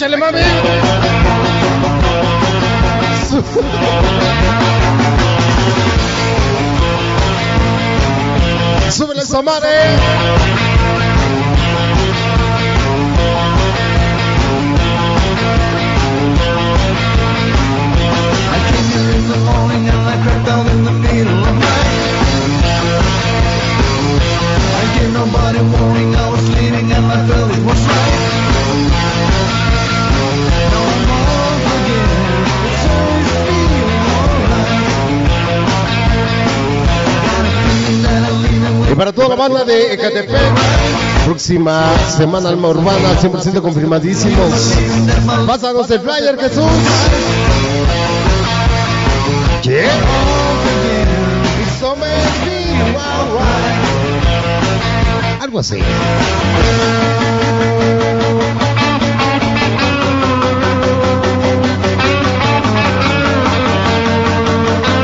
¡Échale, 0.05 0.17
mami! 0.17 0.39
¡Súbele 8.91 9.23
esa 9.23 9.41
madre! 9.41 9.67
I 18.47 18.49
came 18.69 18.85
here 18.93 19.09
in 19.09 19.25
the 19.27 19.37
morning 19.49 19.89
and 19.89 19.97
I 19.97 20.15
crept 20.21 20.47
out 20.49 20.67
in 20.67 20.83
the 20.83 20.91
middle 20.91 21.45
of 21.49 21.55
night. 21.57 21.89
I 24.69 24.85
gave 24.99 25.11
nobody 25.13 25.61
warning, 25.73 26.15
I 26.15 26.29
was 26.29 26.47
leaving 26.53 26.91
and 26.91 27.05
I 27.07 27.25
felt 27.27 27.51
it 27.57 27.63
was 27.65 27.81
right. 27.87 28.35
Para 38.97 39.11
toda 39.11 39.29
la 39.29 39.35
banda 39.35 39.65
de 39.65 39.93
Ecatepec, 39.93 40.39
próxima 41.25 41.83
semana 42.15 42.49
alma 42.49 42.69
urbana, 42.69 43.19
100% 43.21 43.61
confirmadísimos. 43.61 44.73
Pásanos 45.45 45.91
el 45.91 45.99
flyer, 45.99 46.39
Jesús. 46.39 46.63
¿Qué? 49.61 49.87
Algo 55.41 55.59
así. 55.59 55.79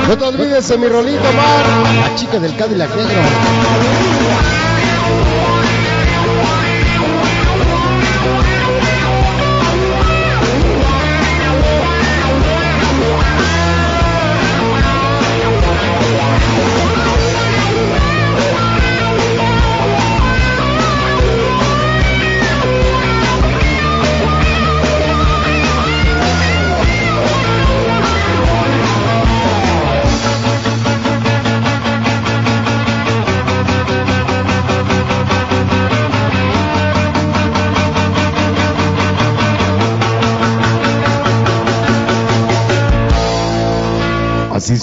No 0.07 0.17
te 0.17 0.25
olvides 0.25 0.67
de 0.67 0.77
mi 0.77 0.87
rolito, 0.87 1.31
Mar, 1.33 1.65
la 2.01 2.15
chica 2.15 2.39
del 2.39 2.55
Cadillac 2.55 2.95
negro. 2.95 4.70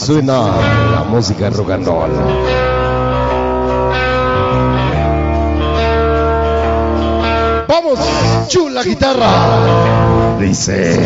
Suena 0.09 0.57
la 0.91 1.05
música 1.05 1.51
rock 1.51 1.71
and 1.73 1.87
roll. 1.87 2.11
Vamos, 7.69 7.99
chula 8.49 8.83
guitarra. 8.85 10.39
Dice. 10.41 10.99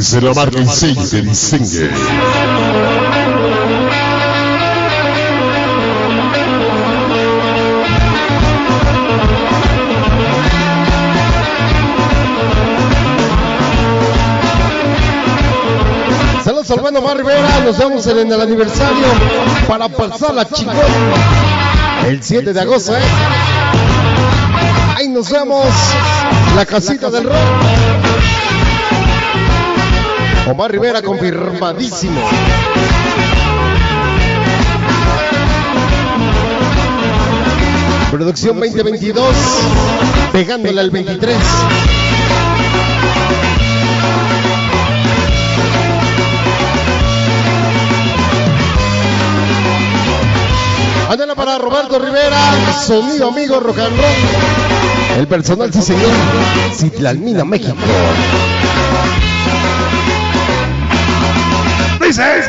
Se 0.00 0.20
la 0.20 0.34
marca 0.34 0.60
y 0.60 0.66
sello 0.66 1.02
que 1.08 1.20
distingue. 1.22 1.90
Saludos 16.46 16.70
al 16.70 16.78
bueno 16.78 17.02
Mar 17.02 17.16
Rivera, 17.16 17.58
nos 17.64 17.76
vemos 17.76 18.06
en 18.06 18.30
el 18.30 18.40
aniversario 18.40 19.04
para 19.66 19.88
pasar 19.88 20.32
la 20.32 20.48
chingón. 20.48 20.76
El 22.06 22.22
7 22.22 22.52
de 22.52 22.60
agosto, 22.60 22.96
¿eh? 22.96 23.00
Ahí 24.94 25.08
nos 25.08 25.28
vemos, 25.28 25.66
la 26.54 26.64
casita 26.64 27.10
del 27.10 27.24
rock. 27.24 27.34
Omar 30.48 30.70
Rivera 30.70 31.02
confirmadísimo. 31.02 32.20
Producción 38.12 38.60
2022, 38.60 39.34
pegándole 40.30 40.80
al 40.80 40.90
23. 40.90 41.36
Ándale 51.08 51.36
para 51.36 51.56
Roberto 51.58 52.00
Rivera, 52.00 52.36
sonido 52.84 53.28
amigo 53.28 53.60
rock 53.60 53.78
and 53.78 53.96
roll. 53.96 55.18
El 55.18 55.28
personal, 55.28 55.72
sí 55.72 55.80
señor, 55.80 56.10
Citlalmina, 56.74 57.44
México. 57.44 57.76
Dice. 62.00 62.42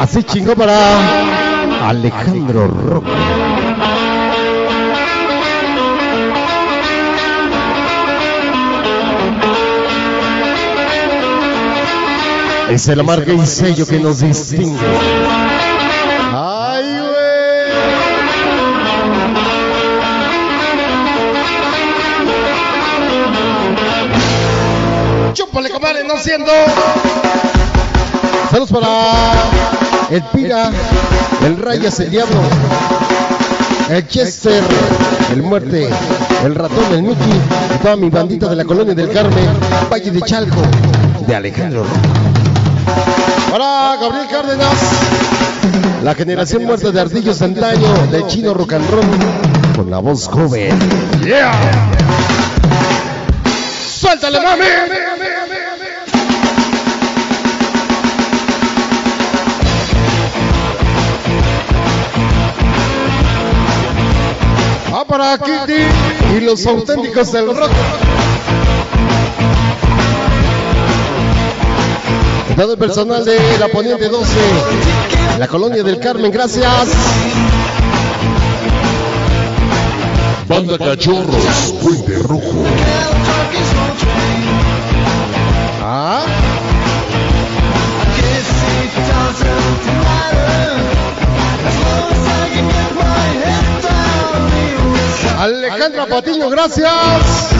Así 0.00 0.22
chingó 0.22 0.54
para 0.54 1.88
Alejandro 1.88 2.68
Roca. 2.68 3.33
Es 12.74 12.88
la 12.88 13.04
marca 13.04 13.32
y 13.32 13.46
sello 13.46 13.86
que 13.86 14.00
nos 14.00 14.18
distingue. 14.18 14.80
¡Ay, 16.32 16.98
güey! 16.98 17.72
¡Chúpale, 25.34 25.70
compadre! 25.70 26.02
¡No 26.02 26.18
siendo! 26.18 26.50
Saludos 28.50 28.72
para 28.72 28.88
el 30.10 30.22
Pira, 30.32 30.72
el 31.44 31.56
Rayas, 31.58 32.00
el 32.00 32.10
Diablo, 32.10 32.40
el 33.88 34.04
Chester, 34.08 34.64
el 35.30 35.42
Muerte, 35.44 35.88
el 36.44 36.56
Ratón, 36.56 36.92
el 36.92 37.02
Mickey 37.04 37.40
y 37.72 37.78
toda 37.80 37.94
mi 37.94 38.10
bandita 38.10 38.48
de 38.48 38.56
la 38.56 38.64
colonia 38.64 38.94
del 38.94 39.12
Carmen, 39.12 39.48
Valle 39.92 40.10
de 40.10 40.22
Chalco, 40.22 40.62
de 41.24 41.36
Alejandro 41.36 41.84
Roca. 41.84 42.13
Para 43.50 43.96
Gabriel 43.96 44.26
Cárdenas, 44.28 44.74
la 46.02 46.14
generación 46.14 46.64
muerta 46.64 46.90
de 46.90 47.00
Ardillos 47.00 47.40
antaño, 47.42 48.06
de 48.10 48.26
Chino 48.26 48.52
Rock 48.54 48.74
and 48.74 48.90
Roll, 48.90 49.04
con 49.76 49.90
la 49.90 49.98
voz 49.98 50.28
joven. 50.28 50.76
¡Yeah! 51.24 51.52
¡Suéltale, 54.00 54.40
mami! 54.40 54.64
Va 64.92 65.04
para 65.04 65.38
Kitty 65.38 66.36
y 66.36 66.40
los 66.40 66.66
auténticos 66.66 67.32
del 67.32 67.46
rock. 67.56 67.70
Todo 72.56 72.72
el 72.74 72.78
personal 72.78 73.24
de 73.24 73.58
la 73.58 73.66
Poniente 73.68 74.08
12, 74.08 74.30
la 75.40 75.48
colonia 75.48 75.82
del 75.82 75.98
Carmen, 75.98 76.30
gracias. 76.30 76.88
Banda 80.46 80.78
Cachorros, 80.78 81.74
Puente 81.82 82.14
Rojo. 82.22 82.64
Ah, 85.82 86.24
Alejandra 95.40 96.06
Patiño, 96.06 96.48
gracias. 96.50 97.50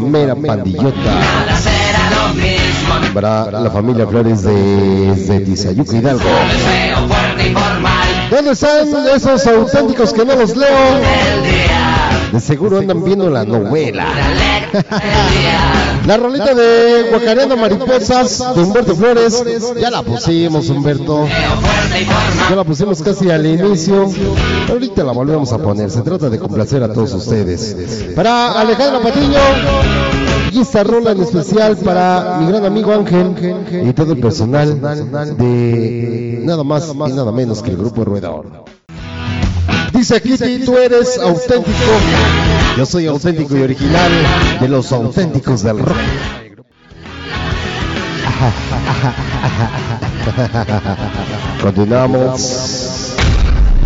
Mera 0.00 0.34
pandillota. 0.34 1.20
Para 3.14 3.50
la 3.50 3.70
familia 3.70 4.06
Flores 4.06 4.42
de, 4.42 5.14
de 5.14 5.40
Tizayuca 5.40 5.96
Hidalgo. 5.96 6.24
¿Dónde 8.30 8.52
están 8.52 8.88
esos 9.14 9.46
auténticos 9.46 10.12
que 10.12 10.24
no 10.24 10.34
los 10.34 10.56
leo? 10.56 11.00
De 12.32 12.40
seguro 12.40 12.78
andan 12.78 13.04
viendo 13.04 13.28
la 13.28 13.44
novela. 13.44 14.06
La 16.06 16.16
rolita 16.16 16.54
de 16.54 17.08
Guacareando 17.10 17.56
Mariposas 17.56 18.54
de 18.54 18.62
Humberto 18.62 18.96
Flores. 18.96 19.44
Ya 19.78 19.90
la 19.90 20.02
pusimos, 20.02 20.70
Humberto. 20.70 21.28
Ya 22.48 22.56
la 22.56 22.64
pusimos 22.64 23.02
casi 23.02 23.30
al 23.30 23.46
inicio. 23.46 24.10
Ahorita 24.68 25.04
la 25.04 25.12
volvemos 25.12 25.52
a 25.52 25.58
poner. 25.58 25.90
Se 25.90 26.02
trata 26.02 26.30
de 26.30 26.38
complacer 26.38 26.82
a 26.82 26.92
todos 26.92 27.12
ustedes. 27.14 28.12
Para 28.14 28.60
Alejandra 28.60 29.00
Patiño. 29.00 29.38
Y 30.52 30.60
esta 30.60 30.84
rola 30.84 31.12
en 31.12 31.22
especial 31.22 31.76
para 31.78 32.38
mi 32.40 32.46
gran 32.46 32.64
amigo 32.66 32.92
Ángel 32.92 33.34
y 33.88 33.92
todo 33.94 34.12
el 34.12 34.20
personal 34.20 34.78
de 35.38 36.42
nada 36.44 36.62
más 36.62 36.92
y 36.94 37.12
nada 37.12 37.32
menos 37.32 37.62
que 37.62 37.70
el 37.70 37.78
grupo 37.78 38.04
Ruedor. 38.04 38.64
Dice 39.94 40.20
Kitty, 40.20 40.64
tú 40.64 40.76
eres 40.76 41.18
auténtico. 41.18 41.72
Yo 42.76 42.84
soy 42.84 43.06
auténtico 43.06 43.56
y 43.56 43.62
original 43.62 44.10
de 44.60 44.68
los 44.68 44.92
auténticos 44.92 45.62
del 45.62 45.78
rock. 45.78 45.96
Continuamos. 51.62 53.14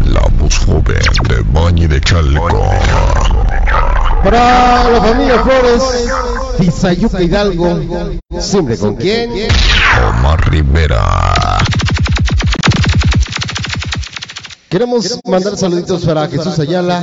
La 0.07 0.23
voz 0.39 0.59
joven 0.65 1.03
de 1.29 1.43
Bañi 1.53 1.87
de 1.87 2.01
Chalco. 2.01 2.49
Para 4.25 4.89
la 4.91 5.03
familia 5.03 5.43
Flores, 5.43 5.83
Tizayuca 6.59 7.23
Hidalgo. 7.23 7.79
Siempre 8.39 8.79
con 8.79 8.97
quién? 8.97 9.31
Omar 10.09 10.51
Rivera. 10.51 11.46
Queremos 14.77 15.19
mandar 15.25 15.57
saluditos 15.57 16.05
para 16.05 16.29
Jesús 16.29 16.59
Ayala, 16.59 17.01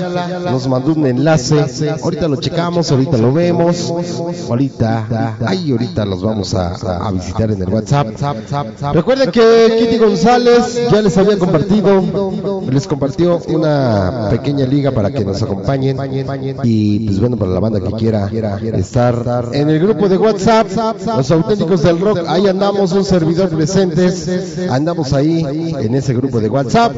nos 0.51 0.67
mandó 0.67 0.93
un 0.93 1.07
enlace, 1.07 1.59
ahorita 2.03 2.27
lo 2.27 2.35
checamos, 2.35 2.91
ahorita 2.91 3.17
lo 3.17 3.33
vemos, 3.33 3.91
ahorita, 4.47 5.37
ahí 5.43 5.71
ahorita 5.71 6.05
los 6.05 6.21
vamos 6.21 6.53
a, 6.53 6.75
a 6.75 7.11
visitar 7.11 7.49
en 7.49 7.59
el 7.59 7.69
WhatsApp. 7.69 8.09
Recuerden 8.93 9.31
que 9.31 9.75
Kitty 9.79 9.97
González 9.97 10.87
ya 10.91 11.01
les 11.01 11.17
había 11.17 11.39
compartido, 11.39 12.03
les 12.69 12.85
compartió 12.85 13.41
una 13.47 14.27
pequeña 14.29 14.67
liga 14.67 14.91
para 14.91 15.09
que 15.09 15.25
nos 15.25 15.41
acompañen. 15.41 15.97
Y 16.63 17.07
pues 17.07 17.19
bueno, 17.19 17.37
para 17.37 17.53
la 17.53 17.59
banda 17.59 17.79
que 17.79 17.91
quiera 17.93 18.29
estar 18.75 19.49
en 19.51 19.71
el 19.71 19.79
grupo 19.79 20.07
de 20.07 20.19
WhatsApp, 20.19 20.67
los 21.17 21.31
auténticos 21.31 21.81
del 21.81 21.99
rock, 21.99 22.19
ahí 22.27 22.45
andamos, 22.45 22.91
un 22.91 23.03
servidor 23.03 23.49
presentes, 23.49 24.59
andamos 24.69 25.11
ahí 25.13 25.43
en 25.79 25.95
ese 25.95 26.13
grupo 26.13 26.39
de 26.39 26.49
WhatsApp. 26.49 26.93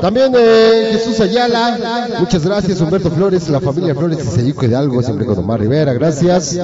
También 0.00 0.15
eh, 0.16 0.90
Jesús 0.92 1.20
Ayala, 1.20 2.16
muchas 2.18 2.44
gracias 2.44 2.80
Humberto 2.80 3.10
Flores, 3.10 3.48
la 3.48 3.60
familia 3.60 3.94
Flores 3.94 4.18
y 4.24 4.26
Sayuco 4.36 4.64
Hidalgo, 4.64 5.02
siempre 5.02 5.26
con 5.26 5.38
Omar 5.38 5.60
Rivera, 5.60 5.92
gracias. 5.92 6.56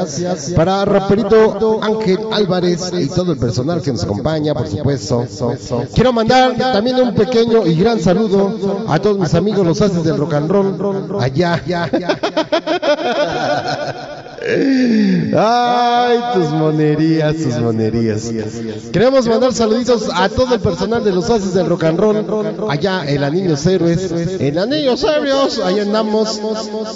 Para 0.56 0.84
Raperito 0.84 1.80
Ángel 1.82 2.18
Álvarez 2.32 2.92
y 2.98 3.08
todo 3.08 3.32
el 3.32 3.38
personal 3.38 3.82
que 3.82 3.92
nos 3.92 4.04
acompaña, 4.04 4.54
por 4.54 4.68
supuesto. 4.68 5.26
Quiero 5.94 6.12
mandar 6.12 6.56
también 6.56 6.96
un 6.96 7.14
pequeño 7.14 7.66
y 7.66 7.74
gran 7.74 8.00
saludo 8.00 8.84
a 8.88 8.98
todos 8.98 9.18
mis 9.18 9.34
amigos 9.34 9.66
los 9.66 9.80
haces 9.80 10.02
del 10.04 10.16
rock 10.16 10.34
and 10.34 10.50
roll 10.50 11.18
allá. 11.20 11.62
Ay, 14.44 16.18
tus 16.34 16.50
monerías, 16.50 17.36
tus 17.36 17.58
monerías. 17.58 18.30
Queremos 18.92 19.26
mandar 19.28 19.52
saluditos 19.52 20.08
a 20.12 20.28
todo 20.28 20.54
el 20.54 20.60
personal 20.60 21.04
de 21.04 21.12
los 21.12 21.30
haces 21.30 21.54
del 21.54 21.66
rock 21.66 21.84
and 21.84 21.98
roll 21.98 22.66
allá 22.68 23.04
en 23.06 23.22
Anillos 23.22 23.64
Héroes. 23.66 24.10
En 24.40 24.58
Anillos 24.58 25.04
Héroes, 25.04 25.60
ahí 25.60 25.80
andamos 25.80 26.40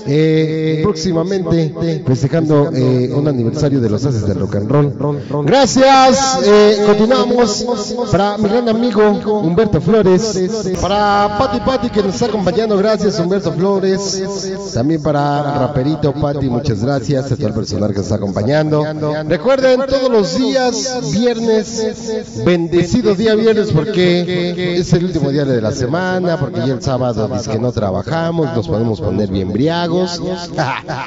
eh, 0.07 0.81
próximamente 0.83 2.03
festejando 2.07 2.71
eh, 2.73 3.11
un 3.15 3.29
aniversario 3.29 3.81
de 3.81 3.91
los 3.91 4.05
haces 4.05 4.27
del 4.27 4.41
rock 4.41 4.57
and 4.57 4.71
roll. 4.71 5.47
Gracias, 5.47 6.41
eh, 6.45 6.83
continuamos 6.87 7.65
para 8.11 8.39
mi 8.39 8.49
gran 8.49 8.69
amigo 8.69 9.03
Humberto 9.43 9.81
Flores, 9.81 10.39
para 10.81 11.37
Pati 11.39 11.61
Pati 11.61 11.91
que 11.91 12.03
nos 12.03 12.15
está 12.15 12.27
acompañando, 12.27 12.77
gracias 12.77 13.19
Humberto 13.21 13.53
Flores, 13.53 14.73
también 14.75 15.03
para 15.03 15.59
Raperito 15.59 16.13
Pati, 16.13 16.49
muchas 16.49 16.83
gracias 16.83 17.36
a 17.37 17.39
todo 17.39 17.49
el 17.49 17.55
personal 17.55 17.91
que 17.91 17.97
nos 17.97 18.07
está 18.07 18.17
acompañando. 18.17 18.85
Recuerden 19.29 19.81
todos 19.87 20.11
los 20.11 20.37
días 20.37 21.01
viernes, 21.13 22.43
bendecido 22.45 23.15
día 23.15 23.35
viernes 23.35 23.71
porque 23.73 24.77
es 24.79 24.93
el 24.93 25.05
último 25.05 25.31
día 25.31 25.45
de 25.45 25.61
la 25.61 25.73
semana, 25.73 26.39
porque 26.39 26.61
ya 26.61 26.75
el 26.75 26.83
sábado 26.83 27.29
dice 27.29 27.51
que 27.51 27.59
no 27.59 27.73
trabajamos, 27.73 28.55
nos 28.55 28.67
podemos 28.67 29.01
poner 29.01 29.31
bien 29.31 29.53
briagos. 29.53 30.21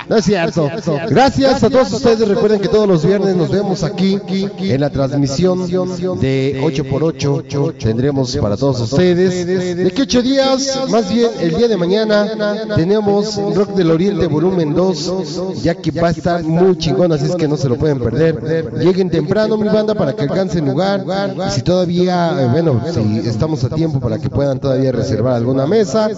No 0.08 0.18
es 0.18 0.26
cierto. 0.26 0.70
Gracias 1.10 1.64
a 1.64 1.70
todos 1.70 1.92
ustedes. 1.92 2.28
Recuerden 2.28 2.60
que 2.60 2.68
todos 2.68 2.88
los 2.88 3.06
viernes 3.06 3.36
nos 3.36 3.50
vemos 3.50 3.84
aquí 3.84 4.20
en 4.60 4.82
la 4.82 4.90
transmisión 4.90 5.68
de 5.68 6.60
8x8. 6.62 7.78
Tendremos 7.78 8.36
para 8.38 8.58
todos 8.58 8.80
ustedes. 8.82 9.46
De 9.78 9.92
que 9.92 10.02
8 10.04 10.22
días, 10.22 10.80
más 10.90 11.12
bien 11.14 11.30
el 11.40 11.56
día 11.56 11.68
de 11.68 11.78
mañana, 11.78 12.66
tenemos 12.76 13.36
Rock 13.56 13.76
del 13.76 13.92
Oriente 13.92 14.28
volumen 14.28 14.74
2, 14.74 15.62
Jackie 15.62 15.92
Bass 15.92 16.19
estar 16.20 16.44
muy 16.44 16.78
chingón, 16.78 17.12
así 17.12 17.26
es 17.26 17.36
que 17.36 17.48
no 17.48 17.58
se 17.58 17.68
lo 17.68 17.76
pueden 17.78 18.00
perder. 18.00 18.74
Lleguen 18.78 19.10
temprano, 19.10 19.58
mi 19.58 19.68
banda, 19.68 19.96
para 19.96 20.14
que 20.14 20.24
alcancen 20.24 20.66
lugar. 20.66 21.04
Y 21.48 21.52
si 21.52 21.62
todavía, 21.62 22.42
eh, 22.42 22.48
bueno, 22.52 22.82
si 22.94 23.20
estamos 23.28 23.64
a 23.64 23.70
tiempo 23.70 24.00
para 24.00 24.18
que 24.18 24.30
puedan 24.30 24.60
todavía 24.60 24.92
reservar 24.92 25.34
alguna 25.36 25.66
mesa. 25.66 26.10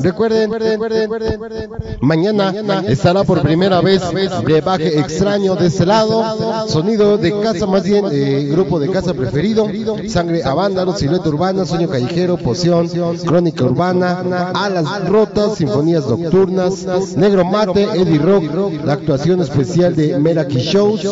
Recuerden, 0.00 0.50
mañana 2.00 2.52
estará 2.86 3.24
por 3.24 3.42
primera 3.42 3.80
vez 3.80 4.02
brebaje 4.44 4.98
extraño 4.98 5.56
de 5.56 5.66
este 5.66 5.86
lado. 5.86 6.68
Sonido 6.68 7.18
de 7.18 7.38
casa, 7.40 7.66
más 7.66 7.84
bien, 7.84 8.04
eh, 8.10 8.48
grupo 8.50 8.78
de 8.78 8.90
casa 8.90 9.14
preferido. 9.14 9.66
Sangre 10.08 10.42
a 10.44 10.54
vándalo, 10.54 10.94
silueta 10.96 11.28
urbana, 11.28 11.64
sueño 11.64 11.88
callejero, 11.88 12.36
poción, 12.36 12.88
crónica 13.24 13.64
urbana, 13.64 14.52
alas 14.54 15.08
rotas, 15.08 15.56
sinfonías 15.56 16.06
nocturnas, 16.06 16.86
negro 17.16 17.44
mate, 17.44 17.84
Eddie 17.94 18.18
Rock, 18.18 18.44
la 18.84 18.94
actuación 18.94 19.29
especial 19.38 19.94
de 19.94 20.18
Meraki 20.18 20.58
Shows. 20.58 21.06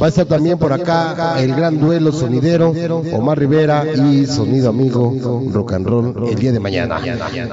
Va 0.00 0.06
a 0.06 0.08
estar 0.08 0.26
también 0.26 0.58
por 0.58 0.72
acá 0.72 1.36
el 1.40 1.54
gran 1.54 1.78
duelo 1.78 2.12
sonidero, 2.12 2.74
Omar 3.12 3.38
Rivera 3.38 3.84
y 3.92 4.26
sonido 4.26 4.70
amigo 4.70 5.14
rock 5.50 5.72
and 5.74 5.86
roll 5.86 6.28
el 6.28 6.34
día 6.34 6.52
de 6.52 6.60
mañana. 6.60 7.00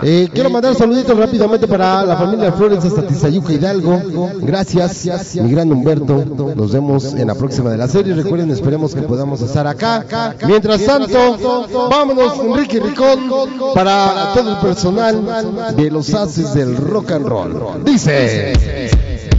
Eh, 0.04 0.30
quiero 0.34 0.50
mandar 0.50 0.76
saluditos 0.76 1.18
rápidamente 1.18 1.68
para 1.68 2.06
la 2.06 2.18
familia 2.18 2.52
Flores 2.52 2.84
hasta 2.84 3.06
Tizayuca 3.06 3.54
Hidalgo. 3.54 4.32
Gracias, 4.42 5.36
mi 5.36 5.52
gran 5.52 5.72
Humberto. 5.72 6.54
Nos 6.56 6.72
vemos 6.72 7.14
en 7.14 7.28
la 7.28 7.36
próxima 7.36 7.70
de 7.70 7.78
la 7.78 7.88
serie. 7.88 8.14
Recuerden, 8.14 8.52
esperemos 8.52 8.94
que 8.94 9.02
podamos 9.02 9.42
estar 9.42 9.68
acá. 9.68 10.36
Mientras 10.46 10.84
tanto, 10.86 11.68
vámonos, 11.90 12.40
Enrique 12.40 12.80
Ricón, 12.80 13.20
para 13.74 14.34
todo 14.34 14.52
el 14.52 14.58
personal 14.58 15.76
de 15.76 15.92
los 15.92 16.14
haces 16.14 16.54
del 16.54 16.76
rock 16.76 17.12
and 17.12 17.26
roll. 17.28 17.84
Dice. 17.84 19.39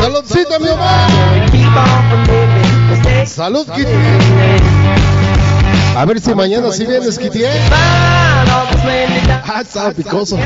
Saludcita, 0.00 0.58
mi 0.58 0.68
amor. 0.68 0.86
Salud, 3.26 3.66
Kitty. 3.74 3.92
A 5.96 6.04
ver 6.04 6.20
si 6.20 6.34
mañana 6.34 6.70
sí 6.72 6.86
vienes, 6.86 7.18
Kitty. 7.18 7.42
¿eh? 7.44 7.50
Ah, 9.46 9.60
estaba 9.62 9.90
picoso. 9.92 10.36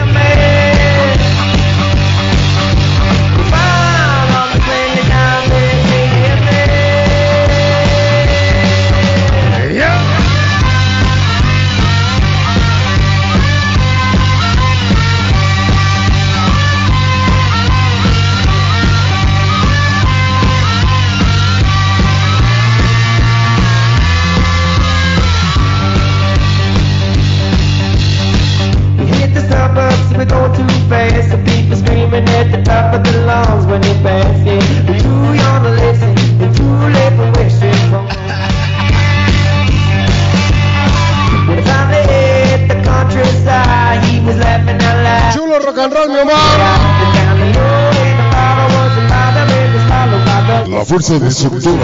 Fuerza 50.95 51.19
destructora. 51.19 51.81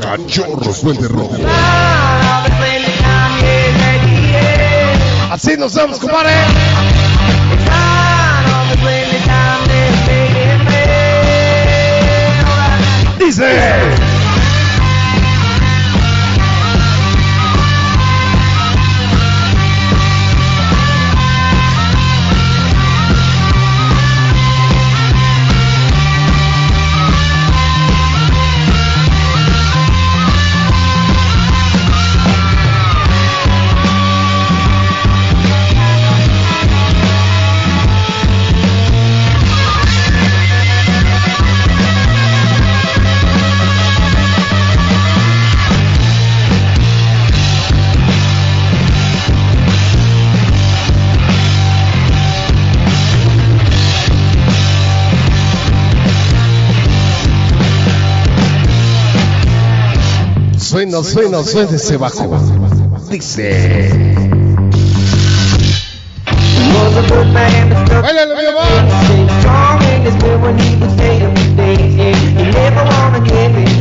Cachorros 0.00 0.82
Duende 0.82 1.08
Rojo. 1.08 1.36
Fine, 1.36 1.46
all 2.24 2.42
the 2.44 2.50
planet 2.56 2.96
down 2.96 3.36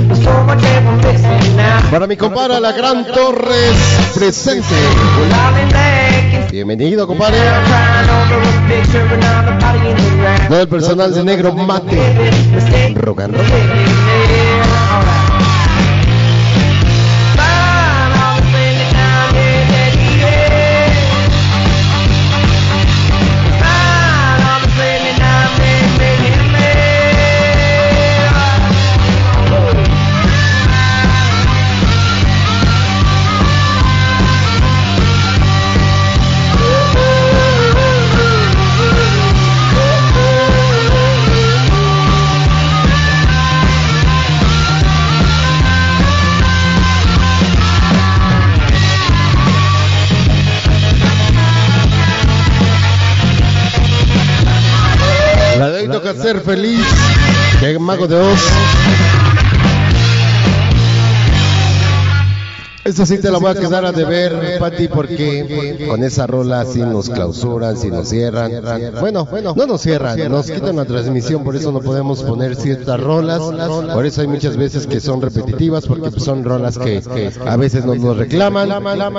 but 0.07 0.17
so 0.17 0.43
much 0.43 0.63
ever 0.63 0.91
missing 0.97 1.57
now. 1.57 1.89
Para 1.91 2.07
mi 2.07 2.15
compadre, 2.17 2.59
la 2.59 2.71
gran 2.71 3.05
Torres 3.05 4.11
presente. 4.13 4.75
Bienvenido, 6.51 7.07
compadre. 7.07 7.37
Todo 10.47 10.61
el 10.61 10.67
personal 10.67 11.13
de 11.13 11.23
Negro 11.23 11.53
Mate. 11.53 12.93
Rock 12.95 13.21
and 13.21 13.35
roll. 13.35 14.04
Ser 56.25 56.41
feliz. 56.41 56.87
Que 57.59 57.77
Mago 57.77 58.07
de 58.07 58.15
Oz. 58.15 58.41
Eso 62.85 63.03
sí 63.03 63.17
te 63.17 63.31
lo 63.31 63.39
voy 63.39 63.49
a 63.49 63.55
quedar 63.55 63.83
a 63.83 63.91
deber, 63.91 64.59
Pati, 64.59 64.87
porque 64.87 65.87
con 65.89 66.03
esa 66.03 66.27
rola 66.27 66.63
sí 66.65 66.81
nos 66.81 67.09
clausuran, 67.09 67.77
sí 67.77 67.89
nos 67.89 68.09
cierran. 68.09 68.51
Bueno, 68.99 69.27
no 69.55 69.65
nos 69.65 69.81
cierran, 69.81 70.29
nos 70.29 70.51
quitan 70.51 70.75
la 70.75 70.85
transmisión, 70.85 71.43
por 71.43 71.55
eso 71.55 71.71
no 71.71 71.79
podemos 71.79 72.21
poner 72.21 72.55
ciertas 72.55 72.99
rolas. 72.99 73.41
Por 73.91 74.05
eso 74.05 74.21
hay 74.21 74.27
muchas 74.27 74.55
veces 74.55 74.85
que 74.85 74.99
son 74.99 75.19
repetitivas, 75.19 75.87
porque 75.87 76.11
son 76.19 76.43
rolas 76.43 76.77
que 76.77 77.01
a 77.43 77.57
veces 77.57 77.85
nos, 77.85 77.97
nos 77.97 78.17
reclaman. 78.17 78.69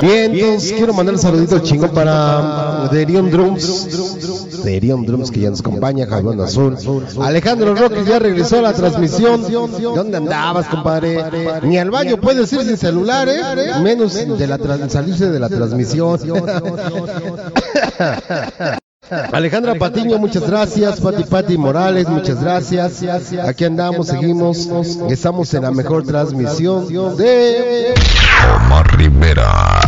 Bien, 0.01 0.33
entonces 0.33 0.73
quiero 0.73 0.93
mandar 0.93 1.17
un 1.17 1.21
saludito 1.21 1.59
chingón 1.59 1.91
para 1.91 2.89
Derion 2.93 3.33
Drums. 3.33 4.63
Derion 4.63 5.05
Drums 5.05 5.33
que 5.33 5.41
ya 5.41 5.51
nos 5.51 5.59
acompaña, 5.59 6.07
Jalón 6.07 6.41
Azul. 6.41 6.77
Alejandro 7.21 7.75
Roque 7.75 8.05
ya 8.05 8.21
regresó 8.21 8.61
a 8.61 8.63
la 8.63 8.73
transmisión. 8.73 9.43
¿Dónde 9.83 10.19
andabas, 10.19 10.69
compadre? 10.69 11.25
Ni 11.63 11.79
al 11.79 11.91
baño 11.91 12.17
puedes 12.19 12.53
ir 12.53 12.63
sin 12.63 12.77
celular, 12.77 13.29
¿eh? 13.29 13.56
Menos 13.83 14.15
de 14.15 14.47
la 14.47 14.59
tras- 14.59 14.93
salirse 14.93 15.31
de 15.31 15.39
la 15.41 15.49
transmisión. 15.49 16.19
Alejandra 19.33 19.75
Patiño, 19.77 20.19
muchas 20.19 20.47
gracias. 20.49 21.01
Pati 21.01 21.23
Pati 21.25 21.57
Morales, 21.57 22.09
muchas 22.09 22.43
gracias. 22.43 23.03
Aquí 23.47 23.65
andamos, 23.65 24.09
seguimos. 24.09 24.69
Estamos 25.11 25.55
en 25.55 25.63
la 25.63 25.71
mejor 25.71 26.05
transmisión 26.05 26.89
de. 27.17 27.95
Omar 28.57 28.97
Rivera. 28.97 29.81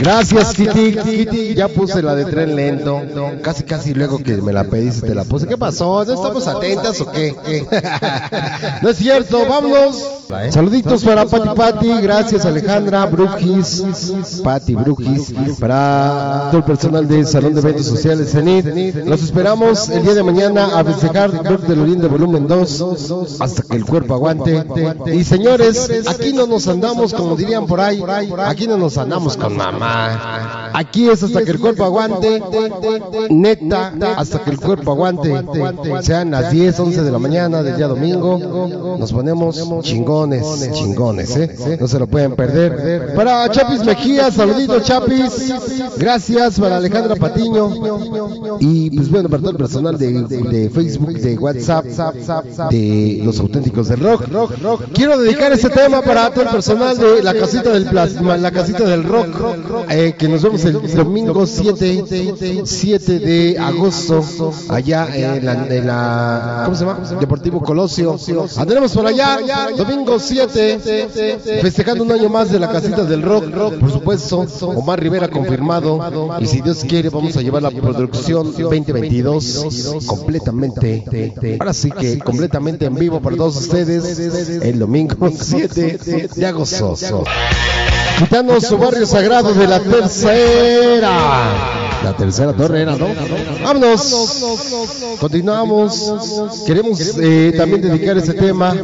Gracias, 0.00 0.54
Kitty. 0.54 0.96
Kitty, 0.96 1.54
ya 1.54 1.68
puse 1.68 2.02
la 2.02 2.14
de 2.14 2.24
tren 2.24 2.56
lento. 2.56 3.02
Casi, 3.42 3.64
casi 3.64 3.94
luego 3.94 4.18
que 4.18 4.36
me 4.38 4.52
la 4.52 4.64
pediste 4.64 5.06
te 5.06 5.14
la 5.14 5.24
puse. 5.24 5.46
¿Qué 5.46 5.58
pasó? 5.58 6.04
¿No 6.04 6.12
estamos 6.14 6.46
atentas 6.46 7.00
o 7.00 7.12
qué? 7.12 7.36
No 8.82 8.88
es 8.88 8.96
cierto, 8.96 9.46
vámonos. 9.46 10.20
Saluditos 10.50 11.04
para 11.04 11.26
Pati 11.26 11.48
Pati, 11.56 12.00
gracias 12.00 12.46
Alejandra, 12.46 13.04
Brujis, 13.06 13.82
Pati 14.44 14.74
Brujis, 14.76 15.32
para 15.58 16.48
todo 16.50 16.58
el 16.58 16.64
personal 16.64 17.08
del 17.08 17.26
Salón 17.26 17.54
de 17.54 17.60
Eventos 17.60 17.86
Sociales 17.86 18.30
Cenit. 18.30 18.66
Los 19.06 19.22
esperamos 19.22 19.88
el 19.88 20.02
día 20.02 20.14
de 20.14 20.22
mañana 20.22 20.78
a 20.78 20.84
festejar 20.84 21.32
Rock 21.44 21.62
del 21.62 21.80
Oriente 21.80 22.06
Volumen 22.06 22.46
2 22.46 23.40
hasta 23.40 23.62
que 23.62 23.76
el 23.76 23.84
cuerpo 23.84 24.14
aguante. 24.14 24.64
Y 25.12 25.24
señores, 25.24 25.90
aquí 26.08 26.32
no 26.32 26.46
nos 26.46 26.68
andamos 26.68 27.12
como 27.12 27.36
dirían 27.36 27.66
por 27.66 27.80
ahí, 27.80 28.02
aquí 28.46 28.66
no 28.66 28.78
nos 28.78 28.96
andamos 28.98 29.36
con 29.36 29.56
mamá. 29.56 29.89
Aquí 30.72 31.08
es 31.08 31.22
hasta 31.22 31.42
que 31.42 31.50
el 31.50 31.60
cuerpo 31.60 31.84
aguante, 31.84 32.42
neta, 33.30 33.92
hasta 34.16 34.42
que 34.44 34.50
el 34.50 34.60
cuerpo 34.60 34.92
aguante. 34.92 35.44
Sean 36.02 36.30
las 36.30 36.50
10, 36.50 36.80
11 36.80 37.02
de 37.02 37.10
la 37.10 37.18
mañana 37.18 37.62
del 37.62 37.76
día 37.76 37.88
domingo, 37.88 38.96
nos 38.98 39.12
ponemos 39.12 39.60
chingones, 39.82 40.72
chingones, 40.72 41.36
¿eh? 41.36 41.78
No 41.80 41.88
se 41.88 41.98
lo 41.98 42.06
pueden 42.06 42.36
perder. 42.36 43.14
Para 43.14 43.48
Chapis 43.50 43.84
Mejía, 43.84 44.30
saluditos 44.30 44.84
Chapis. 44.84 45.52
Gracias 45.98 46.58
para 46.58 46.76
Alejandra 46.76 47.16
Patiño. 47.16 47.70
Y 48.60 48.90
pues 48.90 49.10
bueno, 49.10 49.28
para 49.28 49.40
todo 49.40 49.50
el 49.52 49.56
personal 49.56 49.98
de, 49.98 50.70
Facebook, 50.72 51.12
de 51.12 51.36
WhatsApp, 51.36 51.84
de 52.70 53.20
los 53.24 53.38
auténticos 53.40 53.88
del 53.88 54.00
rock. 54.00 54.24
Quiero 54.92 55.18
dedicar 55.18 55.52
este 55.52 55.70
tema 55.70 56.02
para 56.02 56.30
todo 56.30 56.44
el 56.44 56.50
personal 56.50 56.96
de 56.96 57.22
la 57.22 57.34
casita 57.34 57.70
del 57.70 57.86
plasma, 57.86 58.36
la 58.36 58.50
casita 58.50 58.84
del 58.84 59.04
rock, 59.04 59.79
eh, 59.88 60.14
que 60.18 60.28
nos 60.28 60.42
vemos 60.42 60.64
el 60.64 60.94
domingo 60.94 61.46
7, 61.46 62.64
7 62.64 63.18
de 63.18 63.58
agosto, 63.58 64.24
allá 64.68 65.08
en 65.14 65.44
la, 65.86 66.62
¿cómo 66.64 66.76
se 66.76 66.84
llama? 66.84 67.00
Deportivo 67.18 67.60
Colosio. 67.60 68.18
Andremos 68.56 68.92
por 68.92 69.06
allá, 69.06 69.38
domingo 69.76 70.18
7, 70.18 70.78
festejando 71.62 72.04
un 72.04 72.12
año 72.12 72.28
más 72.28 72.50
de 72.50 72.58
la 72.58 72.70
casita 72.70 73.04
del 73.04 73.22
rock, 73.22 73.50
por 73.78 73.90
supuesto, 73.90 74.46
Omar 74.62 75.00
Rivera 75.00 75.28
confirmado, 75.28 76.00
y 76.40 76.46
si 76.46 76.60
Dios 76.60 76.84
quiere 76.88 77.08
vamos 77.10 77.36
a 77.36 77.42
llevar 77.42 77.62
la 77.62 77.70
producción 77.70 78.52
2022 78.52 80.04
completamente, 80.06 81.56
ahora 81.58 81.72
sí 81.72 81.90
que 81.90 82.18
completamente 82.18 82.86
en 82.86 82.94
vivo 82.94 83.20
para 83.20 83.36
todos 83.36 83.56
ustedes, 83.56 84.18
el 84.62 84.78
domingo 84.78 85.30
7 85.30 86.28
de 86.34 86.46
agosto. 86.46 86.96
Quitando 88.20 88.60
su 88.60 88.76
barrio 88.76 89.06
sagrado 89.06 89.54
de 89.54 89.66
la 89.66 89.80
tercera. 89.80 91.10
La 92.04 92.14
tercera 92.14 92.52
torre 92.52 92.82
era, 92.82 92.94
¿no? 92.94 93.08
Vámonos. 93.64 95.16
Continuamos. 95.18 96.12
Queremos 96.66 97.16
eh, 97.18 97.54
también 97.56 97.80
dedicar 97.80 98.18
este 98.18 98.34
tema 98.34 98.76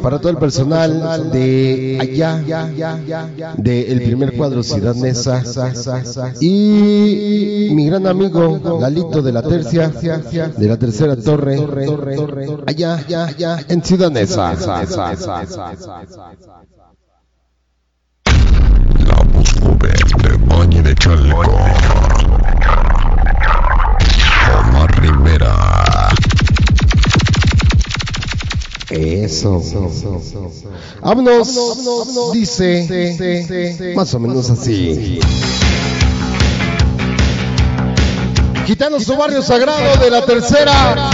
para 0.00 0.20
todo 0.20 0.30
el 0.30 0.38
personal 0.38 1.28
de 1.32 1.98
allá, 2.00 2.40
del 3.56 4.00
primer 4.00 4.36
cuadro 4.36 4.62
Ciudad 4.62 4.94
Neza. 4.94 5.42
Y 6.40 7.70
mi 7.72 7.86
gran 7.86 8.06
amigo 8.06 8.78
Lalito 8.80 9.22
de 9.22 9.32
la 9.32 9.42
tercia, 9.42 9.88
de 9.88 10.68
la 10.68 10.76
tercera 10.76 11.16
torre, 11.16 11.66
allá, 12.64 13.04
en 13.68 13.82
Ciudad 13.82 14.12
Neza. 14.12 14.54
De 20.88 20.94
Chalco. 20.94 21.54
Omar 24.58 25.00
Rivera. 25.02 26.08
Eso. 28.88 29.62
Vámonos, 31.02 32.32
dice 32.32 33.92
más 33.94 34.14
o 34.14 34.18
menos 34.18 34.48
así. 34.48 35.20
Quitando 38.66 38.98
su 38.98 39.14
barrio 39.16 39.42
sagrado 39.42 39.96
de 40.02 40.10
la 40.10 40.24
tercera. 40.24 41.10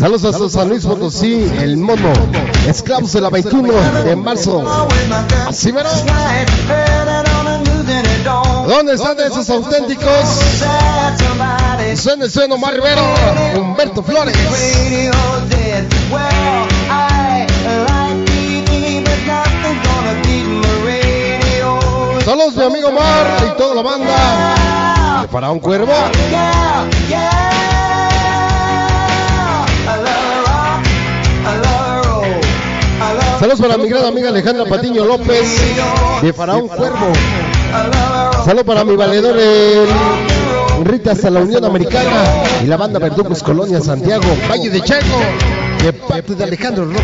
Saludos 0.00 0.34
a 0.34 0.48
San 0.48 0.70
Luis 0.70 0.86
Potosí, 0.86 1.44
el 1.60 1.76
mono, 1.76 2.10
esclavos 2.66 3.12
de 3.12 3.20
la 3.20 3.28
21 3.28 3.70
de 4.02 4.16
marzo. 4.16 4.64
Así 5.46 5.70
verán. 5.72 5.92
¿Dónde 8.66 8.94
están 8.94 9.20
esos 9.20 9.50
auténticos? 9.50 10.06
Suena, 11.96 12.30
suena 12.30 12.54
Omar 12.54 12.72
Rivero, 12.72 13.02
Humberto 13.56 14.02
Flores. 14.02 14.34
Saludos 22.24 22.56
mi 22.56 22.62
amigo 22.62 22.90
Mar 22.90 23.26
y 23.46 23.58
toda 23.58 23.74
la 23.74 23.82
banda. 23.82 25.26
Para 25.30 25.50
un 25.50 25.58
cuervo. 25.60 25.92
Saludos 33.40 33.60
para 33.62 33.78
mi 33.78 33.88
gran 33.88 34.04
amiga 34.04 34.28
Alejandra 34.28 34.66
Patiño 34.66 35.02
López 35.02 35.58
de 36.20 36.30
Faraón 36.30 36.68
Cuervo. 36.68 37.10
Saludos 38.44 38.66
para 38.66 38.84
mi 38.84 38.94
valedor 38.96 39.34
Rita 40.84 41.12
hasta 41.12 41.30
la 41.30 41.40
Unión 41.40 41.64
Americana 41.64 42.22
y 42.62 42.66
la 42.66 42.76
banda 42.76 42.98
Verdugos 42.98 43.42
Colonia 43.42 43.80
Santiago, 43.80 44.26
Valle 44.46 44.68
de 44.68 44.82
Chaco, 44.82 45.20
de 45.82 45.90
parte 45.94 46.34
de 46.34 46.44
Alejandro 46.44 46.84
Rojo. 46.84 47.00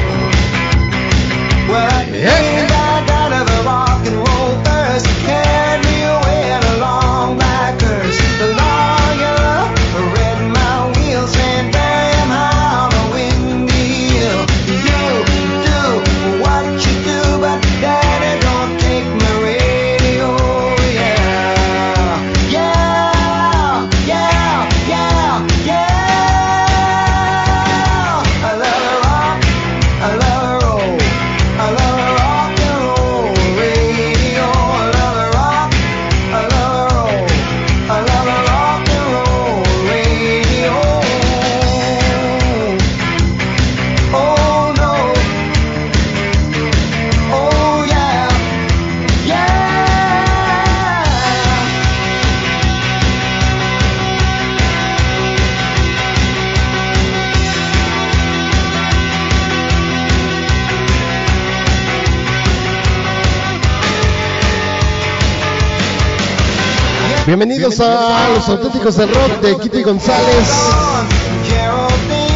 Bienvenidos 67.39 67.79
a 67.81 68.31
los 68.35 68.49
auténticos 68.49 68.97
del 68.97 69.11
rock 69.15 69.41
de 69.43 69.59
Kitty 69.59 69.83
González. 69.83 70.49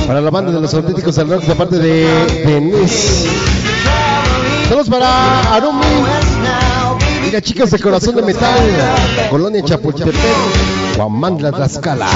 Para 0.06 0.20
la 0.20 0.28
banda 0.28 0.52
de 0.52 0.60
los 0.60 0.74
auténticos 0.74 1.16
del 1.16 1.30
rock 1.30 1.44
de 1.44 1.54
parte 1.54 1.78
de 1.78 2.04
Denise. 2.44 3.26
Saludos 4.68 4.90
para 4.90 5.54
Arumi. 5.54 5.86
Y 7.26 7.30
las 7.30 7.40
chicas 7.40 7.70
de 7.70 7.78
corazón 7.78 8.14
de 8.14 8.20
metal. 8.20 8.60
Colonia 9.30 9.62
Chapultepec. 9.64 10.14
Guamandla 10.98 11.50
Tlaxcala. 11.50 12.06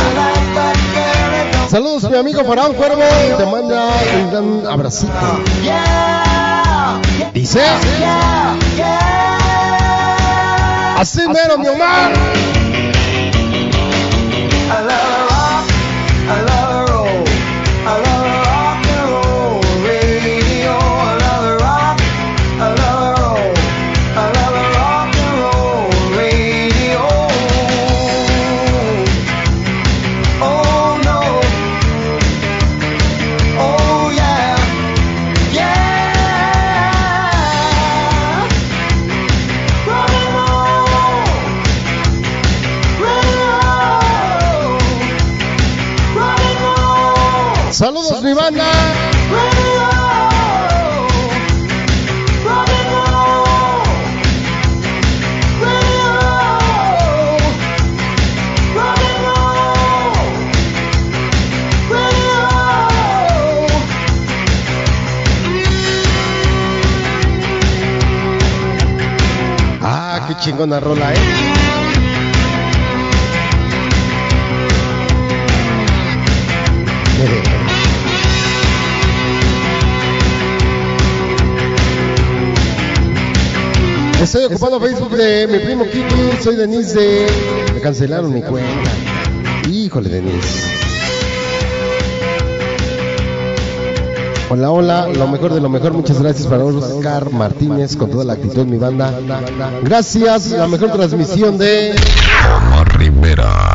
Saludos 1.71 2.11
mi 2.11 2.19
amigo 2.19 2.45
Faraón 2.45 2.75
Cuervo. 2.75 3.03
Te 3.39 3.47
manda 3.47 3.89
un 4.15 4.31
gran 4.31 4.67
abracito. 4.71 5.15
Dice. 7.33 7.63
Así 10.99 11.23
mero 11.29 11.57
mi 11.57 11.69
Omar. 11.69 12.13
Saludos 47.85 48.23
mi 48.23 48.33
banda. 48.33 48.65
Ah, 69.83 70.25
qué 70.27 70.35
chingona 70.37 70.81
rola, 70.81 71.13
eh. 71.13 71.19
Estoy 84.25 84.45
ocupando 84.45 84.81
Facebook 84.81 85.11
de 85.11 85.47
mi 85.47 85.59
primo 85.59 85.85
Kiki, 85.85 86.43
soy 86.43 86.57
Denise 86.57 86.99
de... 86.99 87.27
Me 87.75 87.81
cancelaron 87.83 88.33
mi 88.33 88.41
cuenta. 88.41 88.91
Híjole, 89.71 90.09
Denise. 90.09 90.67
Hola, 94.49 94.71
hola, 94.71 95.09
lo 95.09 95.29
mejor 95.29 95.53
de 95.53 95.61
lo 95.61 95.69
mejor, 95.69 95.93
muchas 95.93 96.23
gracias 96.23 96.47
para 96.47 96.65
Oscar 96.65 97.33
Martínez 97.33 97.97
con 97.97 98.11
toda 98.11 98.25
la 98.25 98.33
actitud, 98.33 98.65
mi 98.65 98.79
banda. 98.79 99.13
Gracias, 99.83 100.53
la 100.53 100.69
mejor 100.69 100.93
transmisión 100.93 101.59
de... 101.59 101.95
Omar 102.57 102.99
Rivera. 102.99 103.74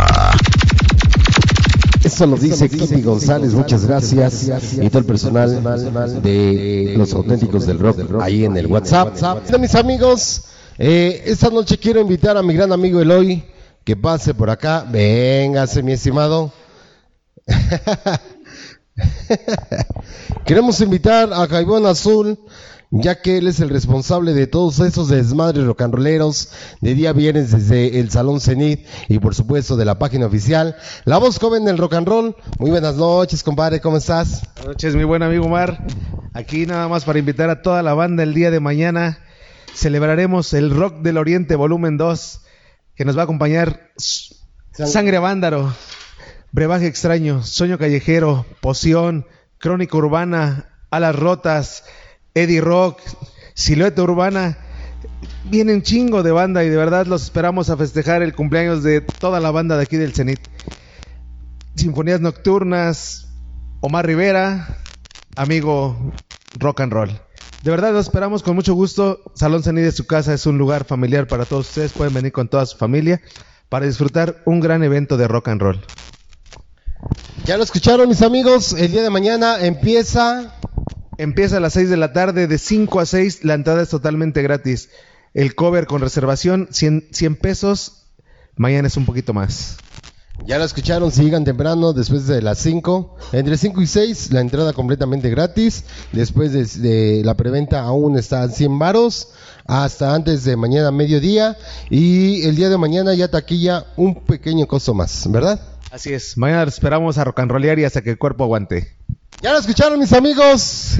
Eso 2.09 2.25
lo 2.25 2.37
dice 2.37 2.67
Kitty 2.67 3.03
González, 3.03 3.53
muchas 3.53 3.85
gracias. 3.85 4.49
Y 4.81 4.89
todo 4.89 4.97
el 4.97 5.05
personal 5.05 6.23
de 6.23 6.95
los 6.97 7.13
auténticos 7.13 7.67
del 7.67 7.77
rock 7.77 7.99
ahí 8.19 8.45
en 8.45 8.57
el 8.57 8.65
WhatsApp. 8.65 9.13
Mis 9.59 9.75
amigos, 9.75 10.45
eh, 10.79 11.21
esta 11.27 11.51
noche 11.51 11.77
quiero 11.77 12.01
invitar 12.01 12.35
a 12.35 12.41
mi 12.41 12.55
gran 12.55 12.71
amigo 12.71 12.99
Eloy 12.99 13.43
que 13.83 13.95
pase 13.95 14.33
por 14.33 14.49
acá. 14.49 14.87
Véngase, 14.89 15.83
mi 15.83 15.91
estimado. 15.91 16.51
Queremos 20.47 20.81
invitar 20.81 21.31
a 21.31 21.45
Jaibón 21.45 21.85
Azul, 21.85 22.39
ya 22.91 23.21
que 23.21 23.37
él 23.37 23.47
es 23.47 23.59
el 23.59 23.69
responsable 23.69 24.33
de 24.33 24.47
todos 24.47 24.79
esos 24.79 25.09
desmadres 25.09 25.65
rocanroleros 25.65 26.51
de 26.81 26.95
día 26.95 27.13
viernes 27.13 27.51
desde 27.51 27.99
el 27.99 28.09
Salón 28.09 28.41
Cenit 28.41 28.85
y 29.07 29.19
por 29.19 29.35
supuesto 29.35 29.77
de 29.77 29.85
la 29.85 29.99
página 29.99 30.25
oficial. 30.25 30.75
La 31.05 31.17
voz 31.17 31.37
joven 31.37 31.65
del 31.65 31.77
rock 31.77 31.93
and 31.93 32.07
roll. 32.07 32.35
Muy 32.57 32.71
buenas 32.71 32.95
noches, 32.95 33.43
compadre, 33.43 33.79
¿cómo 33.79 33.97
estás? 33.97 34.41
Buenas 34.55 34.67
noches, 34.67 34.95
mi 34.95 35.03
buen 35.03 35.21
amigo 35.21 35.47
Mar. 35.47 35.85
Aquí 36.33 36.65
nada 36.65 36.87
más 36.87 37.05
para 37.05 37.19
invitar 37.19 37.49
a 37.49 37.61
toda 37.61 37.83
la 37.83 37.93
banda 37.93 38.23
el 38.23 38.33
día 38.33 38.49
de 38.49 38.59
mañana. 38.59 39.19
Celebraremos 39.73 40.53
el 40.53 40.71
Rock 40.71 41.01
del 41.01 41.17
Oriente 41.17 41.55
Volumen 41.55 41.97
2, 41.97 42.41
que 42.95 43.05
nos 43.05 43.15
va 43.15 43.21
a 43.21 43.23
acompañar 43.25 43.91
Sangre 44.71 45.19
Vándaro, 45.19 45.73
Brebaje 46.51 46.87
Extraño, 46.87 47.43
Sueño 47.43 47.77
Callejero, 47.77 48.47
Poción, 48.61 49.27
Crónica 49.59 49.95
Urbana, 49.95 50.69
Alas 50.89 51.15
Rotas, 51.15 51.83
Eddie 52.39 52.61
Rock, 52.61 53.01
Silueta 53.53 54.01
Urbana. 54.01 54.57
Viene 55.43 55.73
un 55.73 55.81
chingo 55.81 56.23
de 56.23 56.31
banda 56.31 56.63
y 56.63 56.69
de 56.69 56.77
verdad 56.77 57.05
los 57.05 57.23
esperamos 57.23 57.69
a 57.69 57.75
festejar 57.75 58.21
el 58.21 58.33
cumpleaños 58.33 58.81
de 58.81 59.01
toda 59.01 59.41
la 59.41 59.51
banda 59.51 59.75
de 59.75 59.83
aquí 59.83 59.97
del 59.97 60.13
Cenit. 60.13 60.39
Sinfonías 61.75 62.21
Nocturnas, 62.21 63.27
Omar 63.81 64.05
Rivera, 64.05 64.77
amigo 65.35 66.13
rock 66.57 66.81
and 66.81 66.93
roll. 66.93 67.09
De 67.63 67.71
verdad 67.71 67.91
los 67.91 68.05
esperamos 68.05 68.41
con 68.41 68.55
mucho 68.55 68.73
gusto. 68.73 69.19
Salón 69.35 69.63
Cenit 69.63 69.83
de 69.83 69.91
su 69.91 70.07
casa 70.07 70.33
es 70.33 70.45
un 70.45 70.57
lugar 70.57 70.85
familiar 70.85 71.27
para 71.27 71.43
todos 71.43 71.67
ustedes. 71.67 71.91
Pueden 71.91 72.13
venir 72.13 72.31
con 72.31 72.47
toda 72.47 72.65
su 72.65 72.77
familia 72.77 73.21
para 73.67 73.85
disfrutar 73.85 74.41
un 74.45 74.61
gran 74.61 74.81
evento 74.83 75.17
de 75.17 75.27
rock 75.27 75.49
and 75.49 75.61
roll. 75.61 75.81
Ya 77.43 77.57
lo 77.57 77.63
escucharon, 77.63 78.07
mis 78.07 78.21
amigos. 78.21 78.73
El 78.73 78.91
día 78.91 79.03
de 79.03 79.09
mañana 79.09 79.59
empieza. 79.59 80.55
Empieza 81.19 81.57
a 81.57 81.59
las 81.59 81.73
6 81.73 81.89
de 81.89 81.97
la 81.97 82.13
tarde, 82.13 82.47
de 82.47 82.57
5 82.57 82.97
a 83.01 83.05
6. 83.05 83.43
La 83.43 83.53
entrada 83.53 83.81
es 83.81 83.89
totalmente 83.89 84.41
gratis. 84.41 84.89
El 85.33 85.53
cover 85.53 85.85
con 85.85 85.99
reservación, 85.99 86.69
100, 86.71 87.09
100 87.11 87.35
pesos. 87.35 88.05
Mañana 88.55 88.87
es 88.87 88.95
un 88.95 89.05
poquito 89.05 89.33
más. 89.33 89.75
Ya 90.45 90.57
lo 90.57 90.63
escucharon, 90.63 91.11
si 91.11 91.23
llegan 91.23 91.43
temprano, 91.43 91.91
después 91.91 92.25
de 92.25 92.41
las 92.41 92.59
5, 92.59 93.17
entre 93.33 93.57
5 93.57 93.81
y 93.81 93.87
6, 93.87 94.31
la 94.31 94.39
entrada 94.39 94.71
completamente 94.71 95.29
gratis. 95.29 95.83
Después 96.13 96.53
de, 96.53 96.63
de 96.79 97.21
la 97.25 97.35
preventa 97.35 97.81
aún 97.81 98.17
está 98.17 98.43
a 98.43 98.47
100 98.47 98.79
varos, 98.79 99.33
hasta 99.65 100.15
antes 100.15 100.45
de 100.45 100.55
mañana 100.55 100.89
mediodía. 100.89 101.57
Y 101.89 102.43
el 102.43 102.55
día 102.55 102.69
de 102.69 102.77
mañana 102.77 103.13
ya 103.13 103.27
taquilla 103.27 103.87
un 103.97 104.23
pequeño 104.23 104.67
costo 104.67 104.93
más, 104.93 105.29
¿verdad? 105.29 105.59
Así 105.91 106.13
es. 106.13 106.37
Mañana 106.37 106.63
esperamos 106.63 107.17
a 107.17 107.25
rock 107.25 107.41
and 107.41 107.51
rollear 107.51 107.77
y 107.77 107.83
hasta 107.83 108.01
que 108.01 108.11
el 108.11 108.17
cuerpo 108.17 108.45
aguante. 108.45 108.95
Ya 109.41 109.53
lo 109.53 109.59
escucharon, 109.59 109.99
mis 109.99 110.11
amigos. 110.13 110.97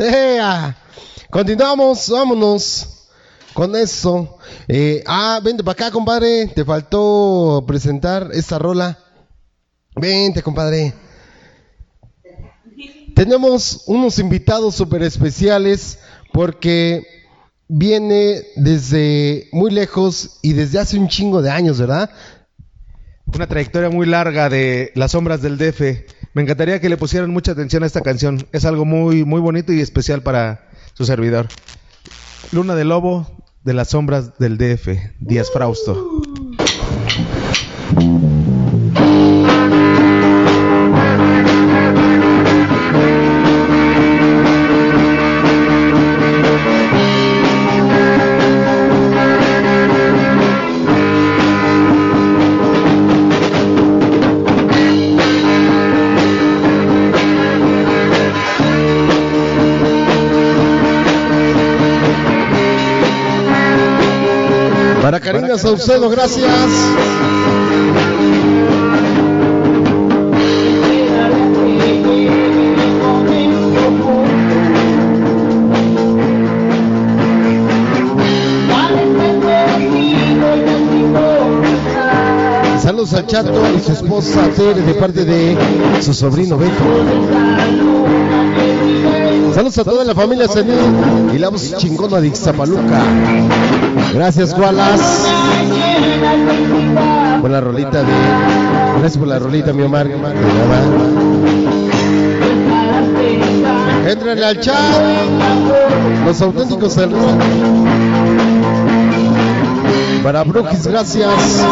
Continuamos, 1.29 2.09
vámonos 2.09 3.07
con 3.53 3.75
eso. 3.75 4.37
Eh, 4.67 5.03
ah, 5.05 5.39
vente 5.43 5.63
para 5.63 5.73
acá, 5.73 5.91
compadre. 5.91 6.47
Te 6.47 6.63
faltó 6.63 7.63
presentar 7.67 8.29
esta 8.31 8.57
rola. 8.57 8.97
Vente, 9.95 10.41
compadre. 10.41 10.93
Tenemos 13.13 13.83
unos 13.87 14.17
invitados 14.19 14.75
súper 14.75 15.03
especiales 15.03 15.99
porque 16.31 17.03
viene 17.67 18.41
desde 18.55 19.49
muy 19.51 19.71
lejos 19.71 20.39
y 20.41 20.53
desde 20.53 20.79
hace 20.79 20.97
un 20.97 21.09
chingo 21.09 21.41
de 21.41 21.51
años, 21.51 21.79
¿verdad? 21.79 22.09
Una 23.25 23.47
trayectoria 23.47 23.89
muy 23.89 24.07
larga 24.07 24.49
de 24.49 24.91
Las 24.95 25.11
Sombras 25.11 25.41
del 25.41 25.57
DF. 25.57 25.81
Me 26.33 26.43
encantaría 26.43 26.79
que 26.79 26.89
le 26.89 26.97
pusieran 26.97 27.31
mucha 27.31 27.53
atención 27.53 27.83
a 27.83 27.87
esta 27.87 28.01
canción. 28.01 28.47
Es 28.51 28.65
algo 28.65 28.85
muy, 28.85 29.25
muy 29.25 29.41
bonito 29.41 29.73
y 29.73 29.81
especial 29.81 30.21
para 30.21 30.69
su 30.93 31.05
servidor. 31.05 31.47
Luna 32.51 32.75
de 32.75 32.85
Lobo 32.85 33.27
de 33.63 33.73
Las 33.73 33.89
Sombras 33.89 34.37
del 34.37 34.57
DF. 34.57 34.87
Díaz 35.19 35.49
Frausto. 35.51 36.21
Para 65.19 65.33
Karina 65.33 65.57
Saucedo, 65.57 66.09
gracias. 66.09 66.47
Saludos 82.81 83.13
a 83.13 83.25
Chato 83.25 83.61
y 83.75 83.79
su 83.81 83.91
esposa 83.91 84.49
Tere 84.55 84.81
de 84.81 84.93
parte 84.93 85.25
de 85.25 85.57
su 86.01 86.13
sobrino 86.13 86.57
Beto. 86.57 86.73
Saludos 89.53 89.77
a 89.79 89.83
toda 89.83 90.05
la 90.05 90.15
familia 90.15 90.47
Senil 90.47 90.75
y 91.33 91.37
la 91.37 91.49
voz 91.49 91.75
chingona 91.75 92.21
de 92.21 92.27
Ixtapaluca. 92.27 93.03
Gracias, 94.13 94.57
Wallace. 94.57 95.03
Por 97.41 97.49
la 97.49 97.61
rolita 97.61 98.03
de. 98.03 98.13
Gracias 98.99 99.17
por 99.17 99.27
la 99.27 99.39
rolita, 99.39 99.71
mi 99.73 99.83
Omar. 99.83 100.07
Entren 104.07 104.43
al 104.43 104.59
chat. 104.59 104.75
Los 106.25 106.41
auténticos 106.41 106.95
del. 106.95 107.11
Para 110.23 110.43
Brujis, 110.43 110.85
gracias. 110.87 111.63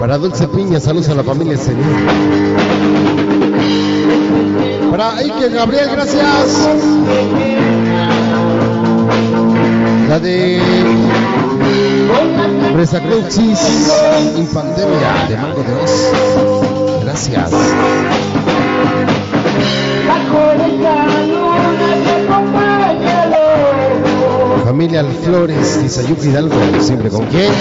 Para 0.00 0.18
Dulce 0.18 0.46
Piña, 0.48 0.78
saludos 0.78 1.08
a 1.08 1.14
la 1.14 1.24
familia 1.24 1.56
Senil. 1.56 1.84
Para 4.90 5.20
Ike 5.22 5.48
Gabriel, 5.48 5.88
gracias. 5.92 6.68
La 10.08 10.20
de 10.20 10.60
Presa 12.72 13.00
Cruxis, 13.02 13.58
Infandemia 14.36 15.26
de 15.28 15.36
Mango 15.36 15.62
de 15.64 15.74
Oz. 15.74 17.02
Gracias. 17.02 17.50
Familia 24.64 25.04
Flores, 25.24 25.80
Tizayuca 25.82 26.24
Hidalgo, 26.24 26.56
siempre 26.80 27.08
con 27.08 27.26
quién? 27.26 27.52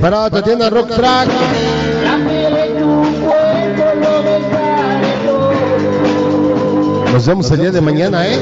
Para 0.00 0.30
Tatiana 0.30 0.70
Rock 0.70 0.94
Track. 0.94 1.28
Nos 7.16 7.26
vemos 7.26 7.50
el 7.50 7.60
día 7.60 7.70
de 7.70 7.80
mañana, 7.80 8.28
¿eh? 8.28 8.38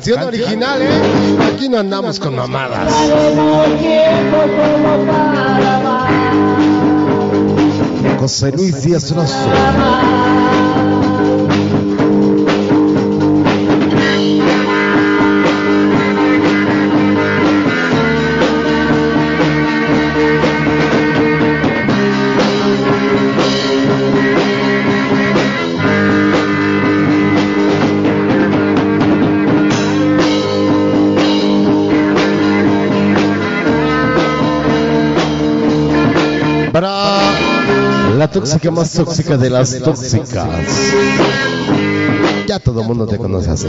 Canción 0.00 0.22
original, 0.22 0.80
¿eh? 0.80 1.52
Aquí 1.52 1.68
no 1.68 1.78
andamos 1.78 2.18
con 2.18 2.34
mamadas. 2.34 2.90
José 8.18 8.50
Luis 8.52 8.80
Díaz 8.80 9.14
Rosso. 9.14 9.34
Tóxica 38.32 38.70
más 38.70 38.92
tóxica 38.92 39.36
de 39.36 39.50
las 39.50 39.78
tóxicas. 39.78 40.32
Ya 42.46 42.58
todo 42.58 42.82
mundo 42.82 43.06
te 43.06 43.16
conoce 43.16 43.50
así. 43.50 43.68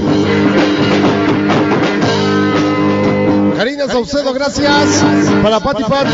Karina 3.58 3.88
Saucedo, 3.88 4.34
gracias. 4.34 4.72
Para 5.44 5.60
Pati 5.60 5.84
Pati. 5.84 6.12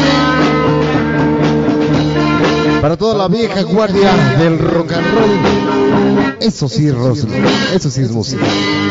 Para 2.81 2.97
toda 2.97 3.15
la 3.17 3.27
vieja 3.27 3.61
guardia 3.63 4.13
del 4.37 4.59
rock 4.59 4.91
and 4.93 5.07
roll. 5.13 6.37
Eso 6.39 6.69
sí, 6.69 6.91
Ros- 6.91 7.25
eso 7.73 7.89
sí 7.89 8.01
es 8.01 8.11
música. 8.11 8.45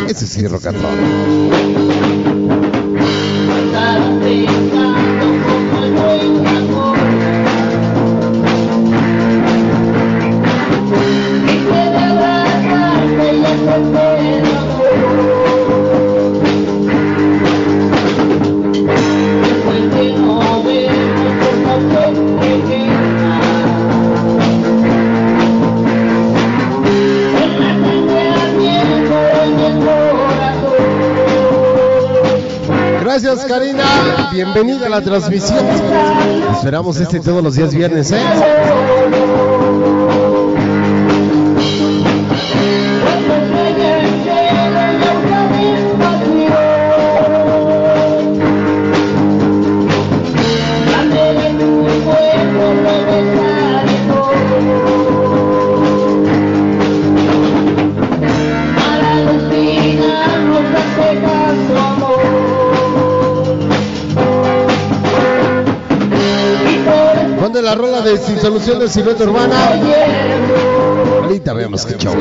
Eso 0.09 0.27
sí 0.27 0.45
es 0.45 0.51
rock 0.51 0.67
and 0.67 0.79
roll. 0.83 1.66
Bienvenida 34.37 34.85
a 34.85 34.91
la 34.91 35.01
transmisión. 35.01 35.67
Esperamos 36.53 37.01
este 37.01 37.21
todos 37.21 37.43
los 37.43 37.55
días 37.55 37.75
viernes, 37.75 38.13
¿eh? 38.13 38.21
la 67.67 67.75
rola 67.75 68.01
de 68.01 68.17
Sin 68.17 68.41
Solución 68.41 68.79
de 68.79 68.89
Silueta 68.89 69.25
Urbana. 69.25 69.57
Ahorita 71.23 71.53
veamos 71.53 71.85
que 71.85 71.97
chavo 71.97 72.15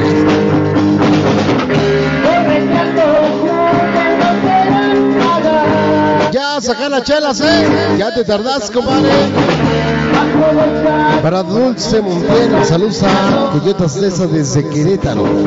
Ya 6.31 6.59
sacar 6.61 6.89
las 6.89 7.03
chelas, 7.03 7.41
¿eh? 7.41 7.67
Ya 7.99 8.11
te 8.15 8.23
tardás, 8.23 8.71
compadre. 8.71 9.11
Para 11.21 11.43
Dulce 11.43 12.01
Montiel, 12.01 12.65
saludos 12.65 13.03
a 13.03 13.51
Coyotas 13.51 13.97
Lesa 13.97 14.25
desde 14.25 14.67
Querétaro. 14.67 15.27
El 15.27 15.45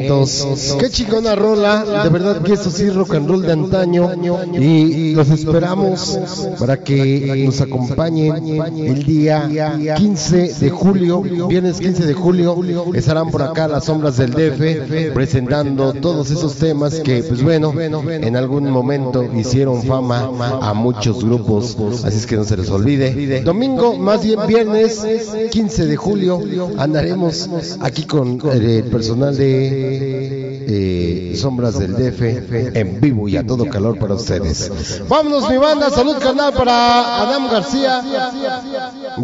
Vientos. 0.00 0.76
Qué 0.78 0.90
chingona 0.90 1.34
rola. 1.34 2.02
De 2.04 2.08
verdad 2.08 2.42
que 2.42 2.52
esto 2.52 2.70
sí 2.70 2.90
rock 2.90 3.14
and 3.14 3.28
roll 3.28 3.42
de 3.42 3.52
antaño. 3.52 4.10
Y 4.54 5.14
los 5.14 5.30
esperamos 5.30 6.18
para 6.58 6.78
que 6.82 7.44
nos 7.46 7.60
acompañen 7.60 8.62
el 8.78 9.04
día 9.04 9.48
15 9.96 10.54
de 10.54 10.70
julio. 10.70 11.22
Viernes 11.48 11.78
15 11.78 12.06
de 12.06 12.14
julio. 12.14 12.56
Estarán 12.94 13.30
por 13.30 13.42
acá 13.42 13.68
las 13.68 13.84
sombras 13.84 14.16
del 14.16 14.32
DF 14.32 15.12
presentando 15.12 15.92
todos 15.94 16.30
esos 16.30 16.56
temas 16.56 17.00
que, 17.00 17.22
pues 17.22 17.42
bueno, 17.42 17.72
en 17.78 18.36
algún 18.36 18.70
momento 18.70 19.24
hicieron 19.34 19.82
fama 19.82 20.30
a 20.60 20.74
muchos 20.74 21.24
grupos. 21.24 21.76
Así 22.04 22.18
es 22.18 22.26
que 22.26 22.36
no 22.36 22.44
se 22.44 22.56
les 22.56 22.70
olvide. 22.70 23.42
Domingo, 23.42 23.96
más 23.96 24.22
bien 24.22 24.40
viernes 24.46 25.02
15 25.50 25.86
de 25.86 25.96
julio, 25.96 26.40
andaremos 26.76 27.48
aquí 27.80 28.04
con 28.04 28.40
eh, 28.52 28.82
el 28.84 28.90
personal 28.90 29.36
de 29.36 29.87
eh, 29.90 31.34
Sombras 31.36 31.78
del 31.78 31.92
DF 31.92 32.76
en 32.76 33.00
vivo 33.00 33.28
y 33.28 33.36
a 33.36 33.46
todo 33.46 33.68
calor 33.68 33.98
para 33.98 34.14
ustedes. 34.14 34.70
Vámonos, 35.08 35.48
mi 35.48 35.56
banda. 35.56 35.90
Salud, 35.90 36.16
canal 36.18 36.52
para 36.52 37.22
Adam 37.22 37.50
García, 37.50 38.02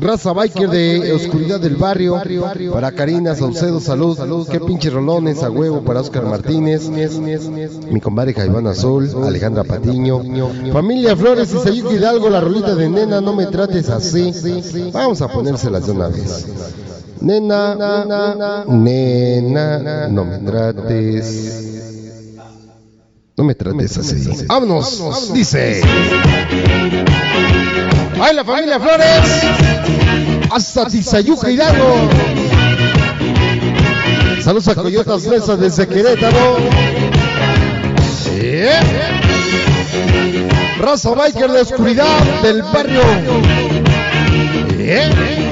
raza 0.00 0.32
biker 0.32 0.68
de 0.68 1.12
Oscuridad 1.12 1.60
del 1.60 1.76
Barrio, 1.76 2.20
para 2.72 2.92
Karina 2.92 3.34
Saucedo, 3.34 3.80
salud. 3.80 4.48
Qué 4.48 4.60
pinche 4.60 4.90
rolones 4.90 5.42
a 5.42 5.50
huevo 5.50 5.82
para 5.82 6.00
Oscar 6.00 6.24
Martínez, 6.24 6.88
mi 6.88 8.00
compadre 8.00 8.34
Jaiván 8.34 8.66
Azul, 8.66 9.10
Alejandra 9.24 9.64
Patiño, 9.64 10.22
familia 10.72 11.16
Flores 11.16 11.52
y 11.52 11.58
Sayuki 11.58 11.96
Hidalgo, 11.96 12.30
la 12.30 12.40
rolita 12.40 12.74
de 12.74 12.88
nena, 12.88 13.20
no 13.20 13.34
me 13.34 13.46
trates 13.46 13.88
así. 13.88 14.32
Vamos 14.92 15.20
a 15.22 15.28
ponérselas 15.28 15.86
de 15.86 15.92
una 15.92 16.08
vez. 16.08 16.93
Nena, 17.20 17.74
nena, 18.66 20.08
no 20.08 20.24
me 20.24 20.38
trates. 20.38 21.64
No 23.36 23.44
me 23.44 23.54
trates 23.54 23.98
así. 23.98 24.46
Vámonos, 24.46 25.32
dice. 25.32 25.82
¡Ay, 28.20 28.34
la 28.34 28.44
familia 28.44 28.78
Flores! 28.78 29.44
Hasta 30.50 30.86
Tizayuca 30.86 31.50
Hidalgo. 31.50 32.08
Saludos 34.42 34.68
a 34.68 34.74
Coyotas 34.74 35.26
Mesa 35.26 35.56
desde 35.56 35.88
Querétaro. 35.88 36.58
Eh. 38.36 38.78
Raza 40.78 41.14
Biker 41.14 41.50
de 41.50 41.60
Oscuridad 41.62 42.22
del 42.42 42.62
barrio. 42.62 43.02
Eh. 44.78 45.43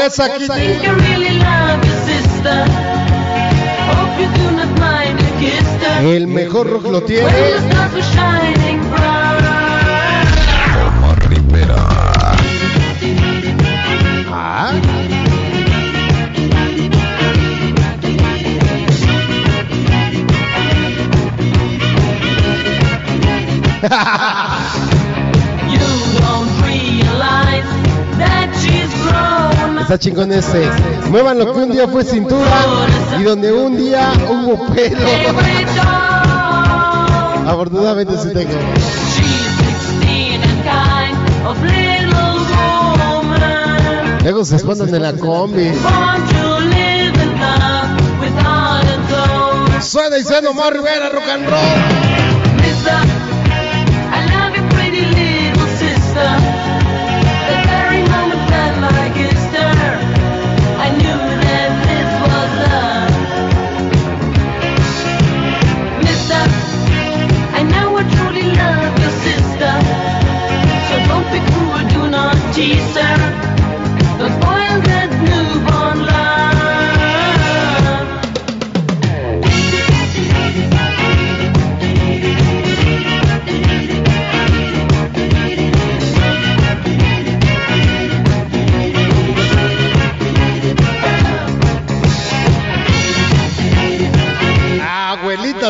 Yes, 0.00 0.18
aquí. 0.20 0.44
I 0.44 0.48
think 0.48 0.84
I 0.84 0.92
really 1.08 1.34
love 1.38 1.84
you, 1.84 1.96
sister. 2.10 2.58
Hope 3.90 4.14
you 4.20 4.28
do 4.38 4.46
not 4.56 4.70
mind 4.78 5.16
I 5.20 5.30
kissed 5.40 5.82
her. 5.84 6.16
El 6.16 6.26
mejor 6.26 6.66
rock 6.70 6.84
lo 6.84 7.00
When 7.00 7.00
the 7.00 7.06
tiene. 7.06 7.60
stars 7.70 7.92
were 7.94 8.02
shining 8.14 8.78
bright. 8.90 10.28
Omar 10.86 11.16
Rivera. 11.28 11.80
Ah. 14.32 14.72
Está 29.90 29.98
chingón 29.98 30.30
ese. 30.30 30.70
Muevan 31.10 31.36
lo 31.36 31.52
que 31.52 31.58
un 31.58 31.72
día 31.72 31.88
fue 31.88 32.04
cintura 32.04 32.46
y 33.18 33.24
donde 33.24 33.52
un 33.52 33.76
día 33.76 34.12
hubo 34.30 34.72
pelo. 34.72 35.00
Afortunadamente 37.44 38.16
sí 38.16 38.28
tengo. 38.32 38.52
She's 39.16 39.58
16 39.58 40.42
and 40.44 40.62
kind 40.62 41.18
of 41.44 41.60
little 41.64 42.38
woman. 42.94 44.22
Luego 44.22 44.44
se 44.44 44.54
espantan 44.54 44.94
en 44.94 45.02
la 45.02 45.12
combi. 45.14 45.72
Suena 49.80 50.18
y 50.18 50.22
suena 50.22 50.50
Omar 50.50 50.72
Rivera, 50.72 51.08
rock 51.08 51.28
and 51.28 51.48
roll. 51.48 52.29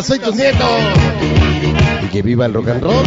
Soy 0.03 0.19
tu 0.19 0.33
nieto. 0.33 0.65
Y 2.03 2.09
que 2.09 2.23
viva 2.23 2.47
el 2.47 2.55
rock 2.55 2.69
and 2.69 2.83
roll. 2.83 3.05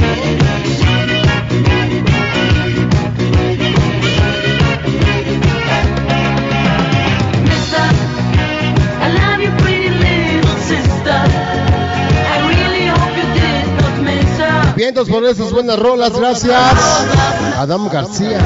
Mister, 7.44 7.82
I 9.02 9.10
love 9.11 9.41
you, 9.41 9.52
pretty 9.64 9.90
little 9.90 10.56
sister. 10.61 11.20
I 12.30 12.38
really 12.48 12.86
hope 12.88 13.18
you 13.18 13.26
did 13.34 13.65
not 13.82 13.95
miss 14.03 14.40
her. 14.40 14.76
Vientos 14.76 15.10
por 15.10 15.26
esas 15.26 15.52
buenas 15.52 15.80
rolas, 15.80 16.14
gracias. 16.18 16.56
Adam 17.57 17.90
García. 17.90 18.40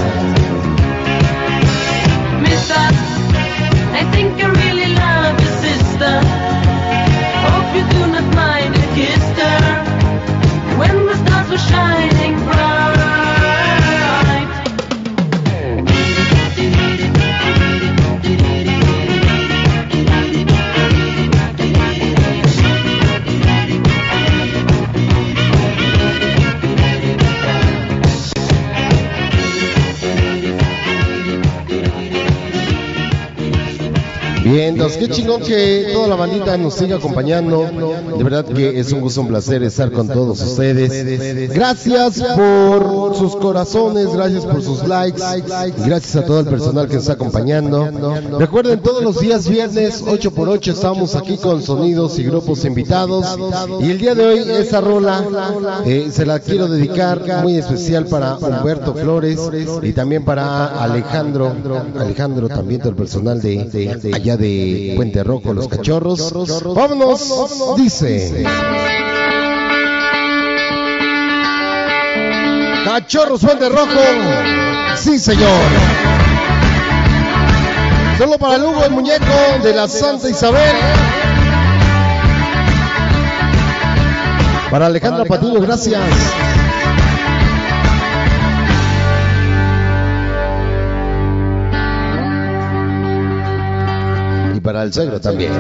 Mister, 2.42 2.78
I 3.94 4.04
think 4.14 4.42
I 4.42 4.48
really 4.48 4.96
love 4.96 5.38
you, 5.38 5.50
sister. 5.62 6.37
You 7.78 7.84
do 7.90 8.08
not 8.08 8.24
mind 8.34 8.74
I 8.76 8.86
kissed 8.96 9.38
her 9.44 10.78
when 10.80 11.06
the 11.06 11.16
stars 11.16 11.50
were 11.52 11.58
shining 11.60 12.34
bright. 12.46 12.77
Bien, 34.58 34.76
dos, 34.76 34.98
qué 34.98 35.08
chingón 35.08 35.42
que 35.42 35.92
toda 35.94 36.08
la 36.08 36.16
bandita 36.16 36.58
nos 36.58 36.74
siga 36.74 36.96
acompañando. 36.96 37.70
De 38.18 38.24
verdad 38.24 38.44
que 38.44 38.80
es 38.80 38.92
un 38.92 39.02
gusto, 39.02 39.22
un 39.22 39.28
placer 39.28 39.62
estar 39.62 39.92
con 39.92 40.08
todos 40.08 40.42
ustedes. 40.42 41.54
Gracias 41.54 42.24
por 42.36 43.16
sus 43.16 43.36
corazones, 43.36 44.12
gracias 44.12 44.48
por 44.48 44.64
sus 44.64 44.84
likes, 44.88 45.22
gracias 45.86 46.16
a 46.16 46.26
todo 46.26 46.40
el 46.40 46.48
personal 46.48 46.88
que 46.88 46.96
nos 46.96 47.04
está 47.04 47.14
acompañando. 47.14 47.88
Recuerden, 48.40 48.80
todos 48.80 49.04
los 49.04 49.20
días 49.20 49.48
viernes, 49.48 50.04
8 50.08 50.32
por 50.32 50.50
8 50.50 50.72
estamos 50.72 51.14
aquí 51.14 51.38
con 51.38 51.62
sonidos 51.62 52.18
y 52.18 52.24
grupos 52.24 52.66
invitados. 52.66 53.28
Y 53.80 53.92
el 53.92 54.00
día 54.00 54.16
de 54.16 54.26
hoy, 54.26 54.40
esa 54.40 54.82
rola 54.82 55.24
eh, 55.86 56.10
se 56.12 56.26
la 56.26 56.40
quiero 56.40 56.68
dedicar 56.68 57.44
muy 57.44 57.58
especial 57.58 58.08
para 58.08 58.38
Humberto 58.38 58.96
Flores 58.96 59.40
y 59.84 59.94
también 59.94 60.26
para 60.26 60.82
Alejandro, 60.82 61.56
Alejandro 61.96 62.48
también 62.48 62.82
del 62.82 62.96
personal 62.96 63.40
de, 63.40 63.66
de 63.66 64.16
allá 64.16 64.36
de 64.36 64.47
Puente 64.96 65.24
Rojo, 65.24 65.54
Los 65.54 65.68
Cachorros. 65.68 66.34
Vámonos, 66.76 67.76
dice. 67.78 68.46
Cachorros 72.84 73.42
Puente 73.42 73.70
Rojo, 73.70 74.00
sí 74.96 75.20
señor. 75.20 75.62
Solo 78.18 78.38
para 78.40 78.58
Lugo 78.58 78.84
el 78.84 78.92
muñeco 78.92 79.26
de 79.62 79.74
la 79.74 79.88
Santa 79.88 80.30
Isabel. 80.30 80.76
Para 84.72 84.88
Alejandra 84.88 85.26
Patiño, 85.26 85.62
gracias. 85.62 86.02
Para 94.68 94.84
el 94.84 94.92
suegro 94.92 95.22
también. 95.22 95.54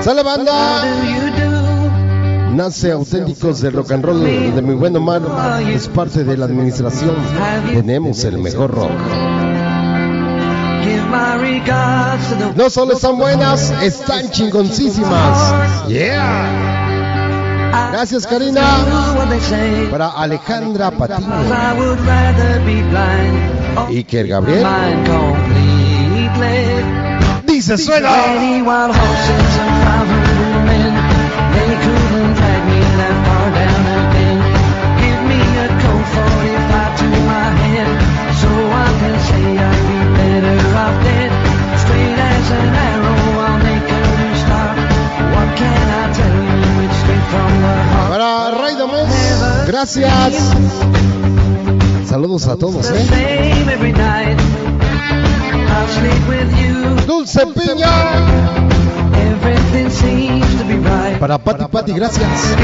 ¡Sale 0.00 0.22
banda! 0.22 0.82
Nace 2.54 2.90
auténticos 2.90 3.60
de 3.60 3.68
rock 3.68 3.92
and 3.92 4.02
roll 4.02 4.24
de 4.24 4.62
mi 4.62 4.72
buen 4.72 4.96
Omar. 4.96 5.20
Es 5.68 5.88
parte 5.88 6.24
de 6.24 6.38
la 6.38 6.46
administración. 6.46 7.14
Tenemos 7.70 8.24
el 8.24 8.38
mejor 8.38 8.70
rock. 8.70 8.92
No 12.56 12.70
solo 12.70 12.94
están 12.94 13.18
buenas, 13.18 13.74
están 13.82 14.30
chingoncísimas. 14.30 15.86
Yeah. 15.88 17.90
Gracias, 17.92 18.26
Karina. 18.26 18.62
Para 19.90 20.12
Alejandra 20.12 20.90
Patiño. 20.92 21.28
Iker 23.90 24.28
Gabriel. 24.28 24.64
Dice 27.66 27.82
suena. 27.82 28.08
Twenty 28.14 28.62
wild 28.62 28.94
horses 28.94 29.58
and 29.58 29.74
five 29.82 30.06
hundred 30.06 30.66
men. 30.70 30.94
They 31.50 31.74
couldn't 31.82 32.32
drag 32.38 32.62
me 32.70 32.78
that 32.94 33.16
far 33.26 33.46
down 33.58 33.84
again. 34.06 34.38
Give 35.02 35.20
me 35.26 35.40
a 35.42 35.66
Colt 35.82 36.06
45 36.14 36.94
to 37.02 37.06
my 37.26 37.48
head, 37.66 37.90
so 38.38 38.46
I 38.70 38.86
can 39.02 39.16
say 39.26 39.46
I'd 39.58 39.82
be 39.82 39.98
better 40.14 40.58
off 40.78 40.94
dead. 41.02 41.30
Straight 41.82 42.18
as 42.30 42.46
an 42.54 42.70
arrow, 42.86 43.18
I'll 43.34 43.58
make 43.58 43.88
a 43.90 44.02
new 44.14 44.34
start. 44.46 44.78
What 45.34 45.48
can 45.58 45.86
I 45.90 46.06
tell 46.14 46.38
you? 46.46 46.86
It's 46.86 46.98
straight 47.02 47.26
from 47.34 47.50
the 47.66 47.74
heart. 47.90 48.08
Para 48.14 48.30
Raidamos. 48.62 49.10
Gracias. 49.66 50.54
Saludos 52.06 52.46
a 52.46 52.54
todos, 52.54 52.92
¿eh? 52.92 53.06
Dulce 57.06 57.46
Piña. 57.54 57.92
Everything 59.14 59.90
seems 59.90 60.54
to 60.56 60.64
be 60.64 60.76
right. 60.76 61.18
Para 61.20 61.38
Pati 61.38 61.64
Pati, 61.70 61.92
gracias. 61.92 62.56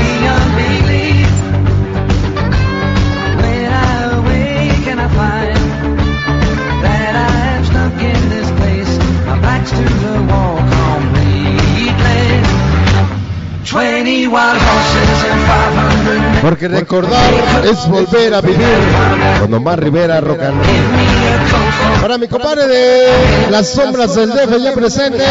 Porque 16.43 16.69
recordar 16.69 17.33
es 17.65 17.89
volver 17.89 18.35
a 18.35 18.41
vivir. 18.41 18.59
Con 19.41 19.55
Omar 19.55 19.81
Rivera, 19.81 20.21
rock 20.21 20.41
and 20.43 20.57
roll. 20.57 21.02
Para 22.01 22.19
mi 22.19 22.29
compadre 22.29 22.67
de 22.67 23.51
las 23.51 23.73
sombras 23.73 24.15
del 24.15 24.31
DF 24.31 24.59
ya 24.59 24.73
presentes. 24.73 25.29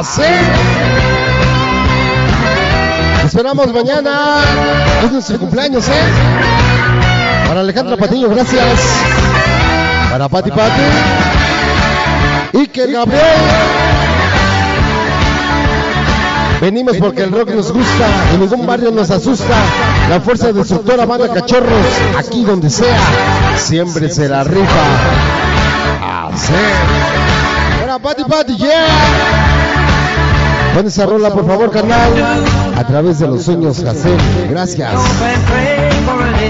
Así. 0.00 0.59
Esperamos 3.40 3.72
mañana. 3.72 4.42
Es 5.02 5.12
nuestro 5.12 5.38
cumpleaños, 5.38 5.88
¿eh? 5.88 5.92
Para 7.48 7.60
Alejandra 7.60 7.96
Patiño, 7.96 8.28
gracias. 8.28 8.80
Para 10.10 10.28
Pati 10.28 10.50
Pati. 10.50 10.82
Iker 12.52 12.92
Gabriel. 12.92 13.22
Venimos 16.60 16.98
porque 16.98 17.22
el 17.22 17.32
rock 17.32 17.52
nos 17.52 17.72
gusta, 17.72 18.08
en 18.34 18.40
ningún 18.40 18.66
barrio 18.66 18.90
nos 18.90 19.10
asusta. 19.10 19.56
La 20.10 20.20
fuerza 20.20 20.52
destructora 20.52 21.06
banda 21.06 21.32
cachorros, 21.32 21.86
aquí 22.18 22.44
donde 22.44 22.68
sea, 22.68 23.00
siempre 23.56 24.10
se 24.10 24.28
la 24.28 24.44
rifa. 24.44 24.84
Así. 26.30 26.52
Para 27.80 27.98
Pati 27.98 28.24
Pati, 28.24 28.56
yeah. 28.58 29.69
Pon 30.80 30.86
esa 30.86 31.04
rola, 31.04 31.28
por 31.28 31.46
favor, 31.46 31.70
carnal. 31.70 32.10
A 32.74 32.86
través 32.86 33.18
de 33.18 33.28
los 33.28 33.44
sueños, 33.44 33.82
Jacén. 33.84 34.16
Gracias. 34.48 34.94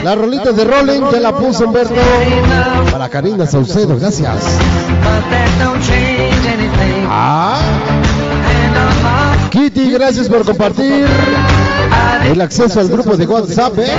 La 0.05 0.15
rolita 0.15 0.52
de 0.52 0.62
Rolling 0.62 1.01
ya 1.11 1.19
la 1.19 1.36
puso 1.36 1.65
Humberto. 1.65 1.97
Para 2.93 3.09
Karina 3.09 3.44
Saucedo, 3.44 3.98
gracias. 3.98 4.36
Ah. 7.09 7.59
Kitty, 9.51 9.90
gracias 9.90 10.28
por 10.28 10.44
compartir 10.44 11.07
el 12.31 12.40
acceso 12.40 12.78
al 12.78 12.89
grupo 12.89 13.16
de 13.16 13.27
WhatsApp. 13.27 13.81
¿eh? 13.81 13.90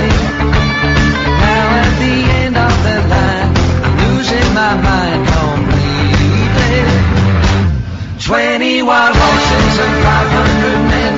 Twenty 8.22 8.82
wild 8.82 9.16
horses 9.16 9.78
and 9.82 9.94
five 10.06 10.30
hundred 10.30 10.78
men, 10.94 11.14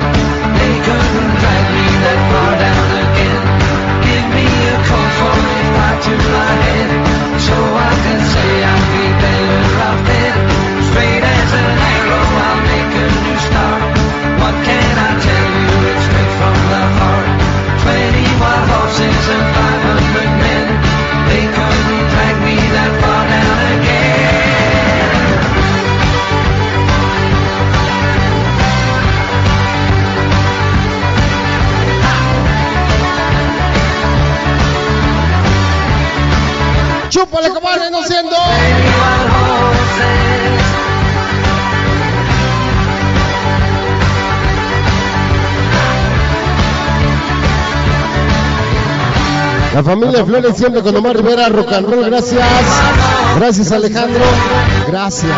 they 0.57 0.75
couldn't 0.81 1.33
drag 1.37 1.65
me 1.77 1.85
that 2.01 2.19
far 2.33 2.53
down 2.57 2.89
again. 3.05 3.45
Give 4.09 4.25
me 4.33 4.47
a 4.49 4.77
Colt 4.89 5.11
45 5.21 6.01
to 6.01 6.13
my 6.33 6.53
head, 6.65 6.89
so 7.45 7.53
I 7.53 7.94
Chúpale, 37.25 37.49
comadre, 37.49 37.89
no 37.89 38.03
siendo. 38.03 38.35
La 49.73 49.83
familia 49.83 50.23
Flores 50.23 50.55
siempre 50.55 50.83
con 50.83 50.95
Omar 50.95 51.17
Rivera, 51.17 51.49
rock 51.49 51.73
and 51.73 51.89
roll, 51.89 52.05
gracias. 52.05 52.47
Gracias, 53.37 53.71
Alejandro. 53.71 54.23
Gracias. 54.87 55.31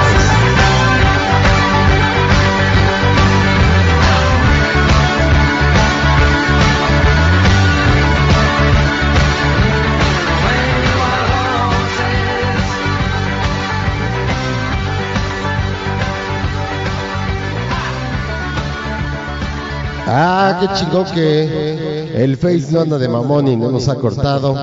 Ah, 20.19 20.57
qué 20.59 20.67
chingón 20.73 21.05
que 21.13 21.96
el 22.17 22.37
Face 22.37 22.67
no 22.71 22.81
anda 22.81 22.97
de 22.97 23.07
mamón 23.07 23.47
y 23.47 23.55
no 23.55 23.71
nos 23.71 23.87
ha 23.87 23.95
cortado. 23.95 24.55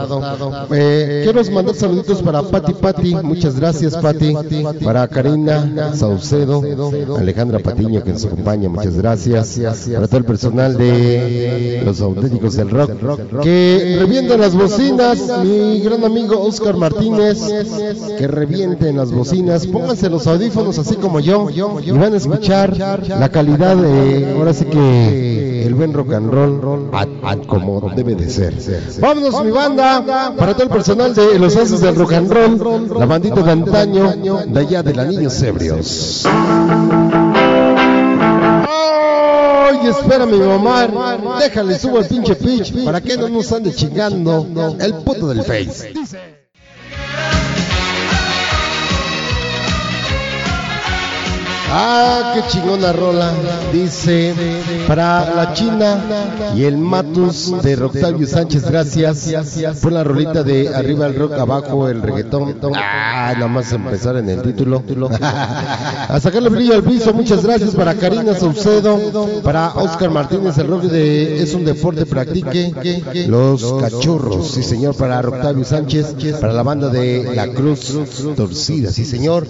Eh, 0.73 1.23
quiero 1.25 1.43
mandar 1.53 1.75
saluditos 1.75 2.23
para 2.23 2.43
Pati 2.43 2.75
Pati, 2.75 3.15
muchas 3.17 3.59
gracias 3.59 3.97
Pati. 3.97 4.35
Para 4.85 5.07
Karina 5.09 5.95
Saucedo, 5.95 6.63
Alejandra 7.17 7.61
Patiño 7.61 8.03
que 8.03 8.13
nos 8.13 8.25
acompaña, 8.25 8.69
muchas 8.69 8.97
gracias. 8.97 9.61
Para 9.93 10.09
todo 10.09 10.19
el 10.19 10.25
personal 10.25 10.77
de 10.77 11.83
los 11.85 12.01
auténticos 12.01 12.57
del 12.57 12.71
rock. 12.71 12.91
que 13.43 13.97
revientan 13.99 14.41
las 14.41 14.55
bocinas, 14.55 15.19
mi 15.45 15.81
gran 15.81 16.05
amigo 16.05 16.41
Oscar 16.41 16.77
Martínez, 16.77 17.39
que 18.19 18.27
revienten 18.27 18.97
las 18.97 19.13
bocinas, 19.13 19.67
pónganse 19.67 20.11
los 20.11 20.27
audífonos 20.27 20.79
así 20.79 20.97
como 20.97 21.21
yo. 21.21 21.49
Y 21.51 21.91
van 21.91 22.15
a 22.15 22.17
escuchar 22.17 22.77
la 22.77 23.29
calidad 23.29 23.77
de, 23.77 24.33
ahora 24.37 24.53
sí 24.53 24.65
que 24.65 25.54
el 25.65 25.75
buen 25.75 25.93
rock 25.93 26.13
and 26.13 26.31
roll 26.31 26.91
a- 26.93 27.07
a- 27.31 27.37
como 27.39 27.91
debe 27.97 28.15
de 28.15 28.29
ser. 28.29 28.55
Vámonos 29.01 29.43
mi 29.45 29.51
banda, 29.51 30.35
para 30.37 30.53
todo 30.55 30.65
el 30.65 30.69
personal 30.71 31.15
de 31.15 31.39
los 31.39 31.57
haces 31.57 31.81
del 31.81 31.95
rock 31.97 32.13
and 32.13 32.31
roll, 32.61 32.99
la 32.99 33.07
bandita 33.07 33.43
de 33.43 33.51
antaño, 33.51 34.13
de 34.47 34.61
allá 34.61 34.83
de 34.83 34.95
la 34.95 35.05
Niños 35.05 35.43
Ebrios. 35.43 36.27
Ay, 38.67 39.89
espérame, 39.89 40.33
mi 40.33 40.39
mamá. 40.47 41.39
Déjale, 41.41 41.79
subo 41.79 41.99
el 41.99 42.07
pinche 42.07 42.35
pitch 42.37 42.85
para 42.85 43.01
que 43.01 43.17
no 43.17 43.29
nos 43.29 43.51
ande 43.53 43.73
chingando 43.75 44.47
el 44.81 44.95
puto 44.95 45.29
del 45.29 45.43
Face. 45.43 45.93
Ah, 51.71 52.33
qué 52.35 52.43
chingona 52.49 52.93
rola. 52.93 53.33
Dice 53.73 54.35
para 54.87 55.35
la 55.35 55.53
China 55.55 55.99
y 56.57 56.65
el 56.65 56.77
Matus 56.79 57.63
de 57.63 57.83
Octavio 57.83 58.27
Sánchez, 58.27 58.65
gracias 58.71 59.31
por 59.83 59.93
la 59.93 60.05
rolita 60.05 60.43
de 60.43 60.75
arriba 60.75 61.07
el 61.07 61.17
rock, 61.17 61.33
abajo 61.33 61.89
el 61.89 62.03
reggaetón. 62.03 62.57
Ah, 62.75 63.33
nada 63.35 63.49
más 63.49 63.73
empezar 63.73 64.17
en 64.17 64.29
el 64.29 64.43
título. 64.43 64.83
A 66.09 66.21
sacarle 66.21 66.49
brillo 66.49 66.75
al 66.75 66.85
piso, 66.85 67.13
muchas 67.13 67.43
gracias 67.43 67.75
para 67.75 67.95
Karina 67.95 68.35
Saucedo, 68.35 69.41
para 69.43 69.73
Oscar 69.75 70.11
Martínez, 70.11 70.57
el 70.59 70.69
rock 70.69 70.83
de 70.83 71.43
Es 71.43 71.55
un 71.55 71.65
deporte 71.65 72.07
practique, 72.07 72.73
los 73.27 73.75
cachorros, 73.81 74.51
sí 74.53 74.63
señor, 74.63 74.95
para 74.95 75.21
Octavio 75.21 75.65
Sánchez, 75.65 76.15
para 76.41 76.53
la 76.53 76.63
banda 76.63 76.89
de 76.89 77.33
La 77.35 77.49
Cruz 77.49 77.95
Torcida, 78.37 78.91
sí 78.91 79.05
señor. 79.05 79.47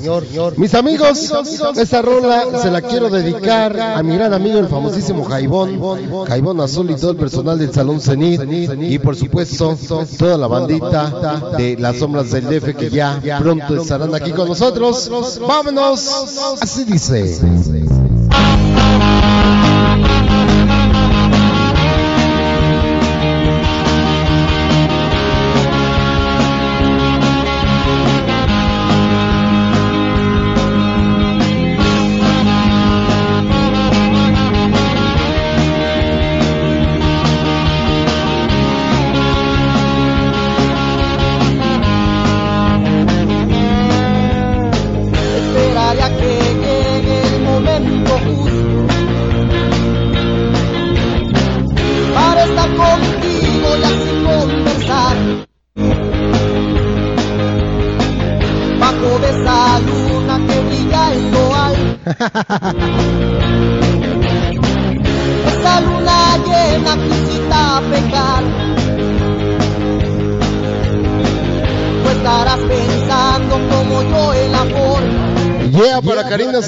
Mis 0.57 0.75
amigos, 0.75 1.33
esta 1.77 2.03
rola 2.05 2.45
se 2.61 2.71
la 2.71 2.83
quiero 2.83 3.11
dedicar 3.11 3.79
a 3.81 4.03
mi 4.03 4.15
gran 4.15 4.33
amigo, 4.33 4.59
el 4.59 4.69
famosísimo 4.69 5.25
Jaibón, 5.25 5.81
Jaibón 6.27 6.61
Azul 6.61 6.91
y 6.91 6.95
todo 6.97 7.13
el 7.13 7.17
personal 7.17 7.59
del 7.59 7.73
Salón 7.73 8.01
Cenit, 8.01 8.43
y 8.81 8.99
por 8.99 9.17
supuesto, 9.17 9.77
toda 10.19 10.39
la 10.39 10.47
bandita 10.47 11.55
de 11.57 11.77
las 11.79 11.97
sombras 11.97 12.31
del 12.31 12.45
DF 12.45 12.77
que 12.77 12.91
ya 12.91 13.21
pronto 13.41 13.77
estarán 13.81 14.15
aquí 14.15 14.33
con 14.33 14.49
nosotros. 14.49 15.11
Vámonos, 15.47 16.59
así 16.61 16.85
dice. 16.85 17.39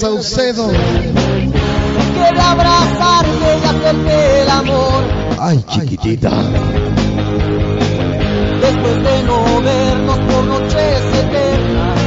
Saucedo. 0.01 0.68
quiere 0.68 2.40
abrazarte 2.40 3.59
y 3.62 3.64
hacerte 3.66 4.43
el 4.43 4.51
amor 4.51 5.02
Ay, 5.39 5.64
chiquitita. 5.68 6.31
después 8.60 9.02
de 9.02 9.23
no 9.24 9.62
vernos 9.62 10.18
por 10.18 10.44
noches 10.44 11.02
eternas 11.14 11.98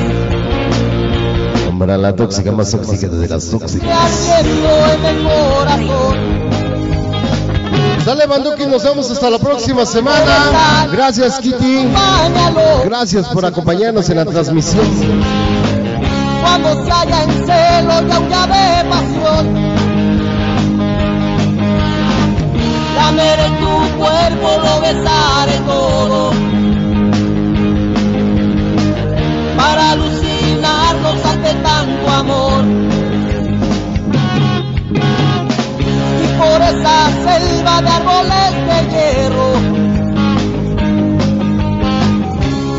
Para 1.80 1.98
la 1.98 2.16
tóxica 2.16 2.52
más 2.52 2.72
tóxica 2.72 3.08
de 3.08 3.28
las 3.28 3.50
tóxicas. 3.50 4.30
en 4.40 5.06
el 5.06 5.24
corazón 5.24 6.40
Dale, 8.06 8.26
Banduki, 8.26 8.66
nos 8.66 8.84
vemos 8.84 9.12
hasta 9.12 9.30
la 9.30 9.38
próxima 9.38 9.86
semana. 9.86 10.88
Gracias, 10.92 11.40
Kitty. 11.40 11.86
Gracias 12.86 13.28
por 13.28 13.46
acompañarnos 13.46 14.10
en 14.10 14.18
la 14.18 14.26
transmisión. 14.26 14.84
Cuando 16.50 16.84
se 16.84 16.92
haya 16.92 17.24
en 17.24 17.32
celo 17.46 17.94
y 18.08 18.12
aúlla 18.12 18.48
de 18.48 18.90
pasión. 18.90 19.46
Lameré 22.96 23.50
tu 23.62 23.98
cuerpo, 23.98 24.48
lo 24.66 24.82
besaré 24.82 25.58
todo. 25.68 26.32
Para 29.58 29.92
alucinarnos 29.92 31.26
ante 31.26 31.54
tanto 31.54 32.10
amor. 32.22 32.64
Y 36.24 36.28
por 36.40 36.62
esa 36.72 36.98
selva 37.26 37.82
de 37.84 37.90
árboles 37.90 38.52
de 38.70 38.80
hierro. 38.92 39.52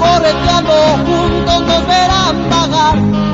Correteando 0.01 0.75
juntos 1.07 1.61
nos 1.67 1.87
verán 1.87 2.51
vagar 2.51 3.30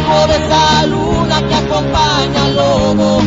bajo 0.00 0.26
de 0.26 0.36
esa 0.36 0.86
luna 0.86 1.42
que 1.48 1.54
acompaña 1.54 2.44
al 2.44 2.56
lobo 2.56 3.22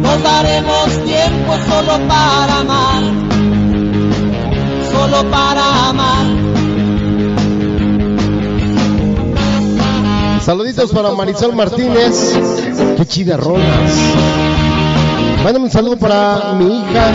nos 0.00 0.22
daremos 0.22 1.04
tiempo 1.04 1.52
solo 1.68 2.08
para 2.08 2.56
amar 2.60 3.02
solo 4.92 5.30
para 5.30 5.88
amar 5.88 6.26
Saluditos 10.44 10.90
para 10.90 11.10
Marisol 11.12 11.54
Martínez. 11.54 12.34
Qué 12.96 13.06
chida 13.06 13.36
rolas. 13.36 13.92
Mándame 15.44 15.66
un 15.66 15.70
saludo 15.70 15.96
para 15.96 16.54
mi 16.54 16.78
hija. 16.78 17.12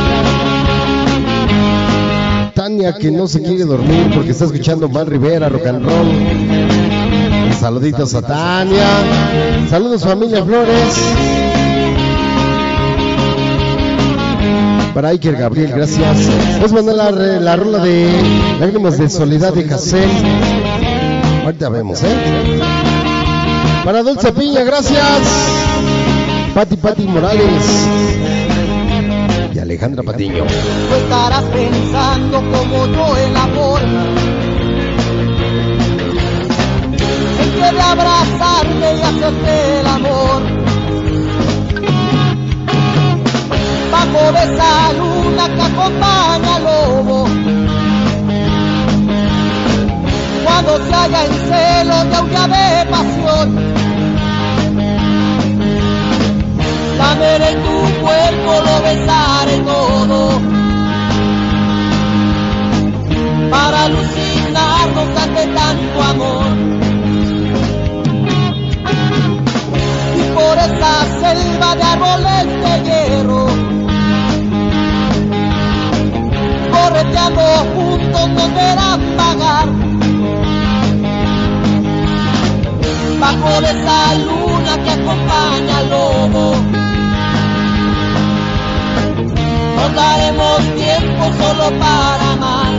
Tania 2.65 2.93
que 2.93 3.11
no 3.11 3.27
se 3.27 3.43
quiere 3.43 3.63
dormir 3.63 4.09
porque 4.15 4.31
está 4.31 4.45
escuchando 4.45 4.89
Mal 4.89 5.05
Rivera, 5.05 5.49
rock 5.49 5.67
and 5.67 5.85
roll. 5.85 7.53
Saluditos 7.59 8.15
a 8.15 8.23
Tania. 8.23 8.87
Saludos 9.69 10.03
familia 10.03 10.43
Flores. 10.43 10.97
Para 14.95 15.09
Iker 15.09 15.35
Gabriel, 15.35 15.73
gracias. 15.75 16.17
Pues 16.59 16.73
mandar 16.73 16.95
la, 16.95 17.11
la 17.11 17.55
rola 17.55 17.77
de 17.83 18.09
Lágrimas 18.59 18.97
de 18.97 19.11
Soledad 19.11 19.53
de 19.53 19.67
Casel. 19.67 20.09
Ahorita 21.43 21.69
vemos, 21.69 22.01
¿eh? 22.01 22.61
Para 23.83 24.01
Dulce 24.01 24.31
Piña, 24.31 24.63
gracias. 24.63 25.21
Pati 26.55 26.77
Pati 26.77 27.03
Morales. 27.03 28.44
Alejandra 29.75 30.03
Patiño. 30.03 30.45
tú 30.45 30.95
estarás 30.95 31.43
pensando 31.43 32.37
como 32.37 32.85
yo 32.85 33.17
en 33.17 33.33
la 33.33 33.47
forma 33.47 34.05
en 37.41 37.51
que 37.51 37.75
de 37.75 37.81
abrazarte 37.81 38.95
y 38.95 39.01
hacerte 39.01 39.79
el 39.81 39.87
amor. 39.87 40.41
Bajo 43.91 44.31
de 44.31 44.43
esa 44.53 44.93
luna 44.93 45.45
que 45.55 45.61
acompaña 45.61 46.55
al 46.55 46.63
lobo. 46.63 47.27
Cuando 50.45 50.85
se 50.87 50.95
haya 50.95 51.25
en 51.25 51.33
celo 51.33 52.05
de 52.05 52.15
aúlla 52.15 52.47
de 52.47 52.85
pasión 52.89 53.74
Lameré 57.17 57.55
tu 57.63 58.01
cuerpo, 58.01 58.51
lo 58.65 58.81
besaré 58.83 59.57
todo. 59.59 60.41
Para 63.49 63.83
alucinarnos 63.85 65.09
ante 65.23 65.47
tanto 65.47 66.03
amor. 66.11 66.45
Y 70.17 70.23
por 70.35 70.57
esa 70.57 70.93
selva 71.21 71.75
de 71.75 71.83
árboles 71.83 72.45
de 72.63 72.73
hierro. 72.83 73.45
Correteando 76.73 77.41
juntos 77.75 78.29
nos 78.29 78.53
verán 78.55 79.01
pagar. 79.15 79.67
Bajo 83.21 83.61
de 83.61 83.71
esa 83.71 84.15
luna 84.15 84.83
que 84.83 84.89
acompaña 84.91 85.77
al 85.77 85.89
lobo. 85.89 86.84
Nos 89.75 89.93
daremos 89.93 90.59
tiempo 90.75 91.23
solo 91.37 91.69
para 91.79 92.31
amar. 92.31 92.73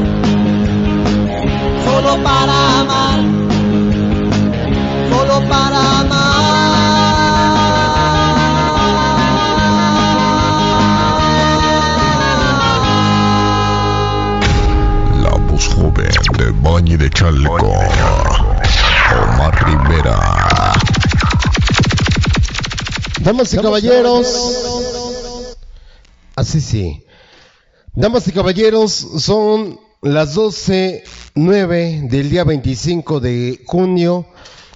Solo 1.84 2.22
para 2.22 2.80
amar. 2.80 3.18
Solo 5.10 5.48
para 5.48 5.78
amar. 6.00 6.26
La 15.22 15.34
voz 15.50 15.68
joven 15.68 16.10
de 16.38 16.50
Bañi 16.62 16.96
de 16.96 17.10
Chalco. 17.10 17.56
Omar 19.22 19.54
Rivera. 19.64 20.16
Damas 23.20 23.52
y 23.54 23.56
caballeros. 23.58 24.75
Así 26.36 26.60
sí. 26.60 27.02
Damas 27.94 28.28
y 28.28 28.32
caballeros, 28.32 28.92
son 28.92 29.80
las 30.02 30.36
12.09 30.36 32.10
del 32.10 32.28
día 32.28 32.44
25 32.44 33.20
de 33.20 33.62
junio. 33.66 34.26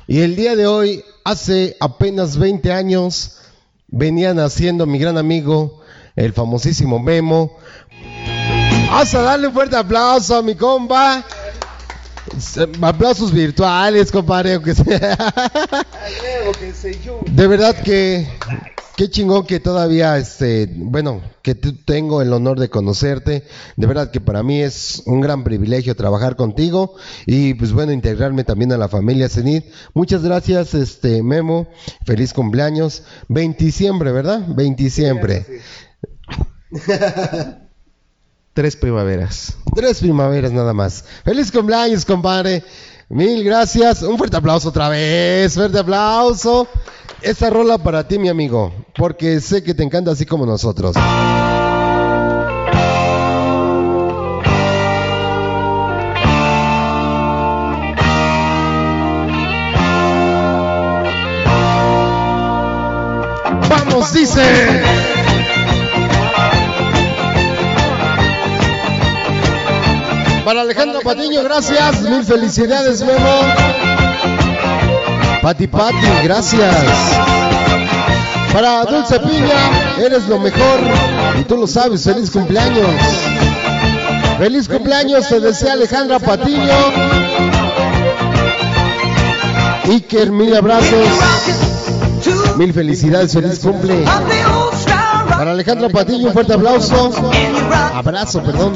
Y 0.07 0.23
el 0.23 0.37
día 0.37 0.57
de 0.57 0.67
hoy, 0.67 1.05
hace 1.23 1.77
apenas 1.79 2.39
20 2.39 2.73
años, 2.73 3.37
venía 3.89 4.33
naciendo 4.33 4.87
mi 4.87 4.99
gran 4.99 5.19
amigo, 5.19 5.83
el 6.17 6.33
famosísimo 6.33 6.99
Memo. 6.99 7.59
Vamos 8.91 9.15
a 9.15 9.21
darle 9.21 9.49
un 9.49 9.53
fuerte 9.53 9.77
aplauso 9.77 10.37
a 10.37 10.43
mi 10.43 10.55
compa. 10.55 11.23
Aplausos 12.81 13.33
virtuales, 13.33 14.11
compadre, 14.11 14.55
aunque 14.55 14.75
sea. 14.75 15.17
De 17.27 17.47
verdad 17.47 17.77
que 17.83 18.27
qué 19.01 19.09
chingón 19.09 19.47
que 19.47 19.61
todavía 19.61 20.19
este, 20.19 20.69
bueno, 20.77 21.23
que 21.41 21.55
tengo 21.55 22.21
el 22.21 22.35
honor 22.35 22.61
de 22.61 22.69
conocerte. 22.69 23.45
De 23.77 23.87
verdad 23.87 24.11
que 24.11 24.21
para 24.21 24.43
mí 24.43 24.61
es 24.61 25.03
un 25.07 25.23
gran 25.23 25.43
privilegio 25.43 25.97
trabajar 25.97 26.37
contigo 26.37 26.97
y 27.25 27.55
pues 27.55 27.73
bueno, 27.73 27.93
integrarme 27.93 28.45
también 28.45 28.73
a 28.73 28.77
la 28.77 28.91
familia 28.91 29.31
Cenit. 29.31 29.65
Muchas 29.95 30.23
gracias, 30.23 30.75
este 30.75 31.23
Memo. 31.23 31.67
Feliz 32.05 32.35
cumpleaños. 32.35 33.03
20 33.29 33.65
diciembre, 33.65 34.13
¿verdad? 34.13 34.43
20 34.49 34.83
diciembre. 34.83 35.47
Tres 38.53 38.77
primaveras. 38.77 39.57
Tres 39.75 40.01
primaveras 40.01 40.53
nada 40.53 40.75
más. 40.75 41.07
Feliz 41.25 41.51
cumpleaños, 41.51 42.05
compadre. 42.05 42.65
Mil 43.11 43.43
gracias. 43.43 44.03
Un 44.03 44.17
fuerte 44.17 44.37
aplauso 44.37 44.69
otra 44.69 44.89
vez. 44.89 45.55
Fuerte 45.55 45.81
aplauso. 45.81 46.69
Esta 47.21 47.51
rola 47.51 47.77
para 47.77 48.07
ti, 48.07 48.21
mi 48.21 48.29
amigo. 48.29 48.73
Porque 48.95 49.41
sé 49.41 49.65
que 49.65 49.75
te 49.75 49.83
encanta 49.83 50.13
así 50.13 50.25
como 50.25 50.47
nosotros. 50.47 50.95
Vamos, 63.69 64.13
dice. 64.13 65.10
Para 70.51 70.63
Alejandro 70.63 71.01
Patiño, 71.03 71.45
gracias. 71.45 72.01
Mil 72.01 72.25
felicidades, 72.25 73.05
Memo. 73.05 73.41
Pati 75.41 75.69
Pati, 75.69 76.09
gracias. 76.25 76.75
Para 78.53 78.85
Dulce 78.85 79.21
Piña, 79.21 80.05
eres 80.05 80.27
lo 80.27 80.41
mejor. 80.41 80.81
Y 81.41 81.45
tú 81.45 81.57
lo 81.57 81.69
sabes, 81.69 82.03
feliz 82.03 82.33
cumpleaños. 82.33 82.89
Feliz 84.41 84.67
cumpleaños, 84.67 85.29
te 85.29 85.39
desea 85.39 85.75
Alejandra 85.75 86.19
Patiño. 86.19 86.75
Iker, 89.89 90.33
mil 90.33 90.57
abrazos. 90.57 91.07
Mil 92.57 92.75
felicidades, 92.75 93.35
feliz 93.35 93.61
cumple. 93.61 94.05
Para 95.51 95.59
Alejandra 95.59 95.89
Patiño, 95.89 96.29
un 96.29 96.33
fuerte 96.33 96.55
aplauso. 96.55 97.11
Abrazo, 97.93 98.41
perdón. 98.41 98.73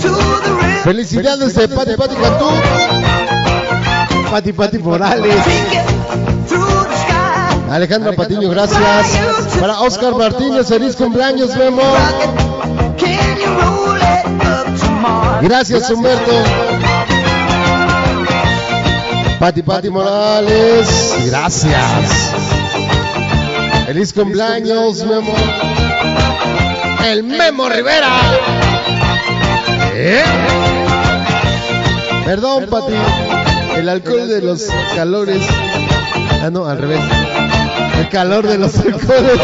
Felicidades 0.83 1.55
de 1.55 1.69
Pati 1.69 1.95
Pati 1.95 2.17
Cantú. 2.17 2.47
Pati 4.29 4.53
Pati 4.53 4.79
Morales. 4.79 5.37
Alejandra 7.71 8.13
Patiño, 8.15 8.51
gracias. 8.51 9.07
Para 9.61 9.83
Oscar 9.83 10.17
Martínez, 10.17 10.67
feliz 10.67 10.97
cumpleaños, 10.97 11.55
Memo. 11.57 11.83
Gracias, 15.43 15.91
Humberto. 15.93 16.33
Pati 19.39 19.63
Pati 19.63 19.91
Morales, 19.91 21.15
gracias. 21.27 22.33
Feliz 23.87 24.13
cumpleaños, 24.13 25.05
Memo. 25.05 25.74
El 27.05 27.23
Memo 27.23 27.69
Rivera. 27.69 28.09
¿Eh? 29.95 30.23
Perdón, 32.25 32.67
Pati. 32.71 32.95
El 33.77 33.89
alcohol 33.89 34.27
de 34.29 34.41
los 34.41 34.69
calores. 34.97 35.47
Ah, 36.43 36.51
no, 36.51 36.67
al 36.67 36.79
revés. 36.79 37.01
El 37.99 38.09
calor 38.09 38.47
de 38.47 38.59
los 38.59 38.77
alcoholes. 38.79 39.41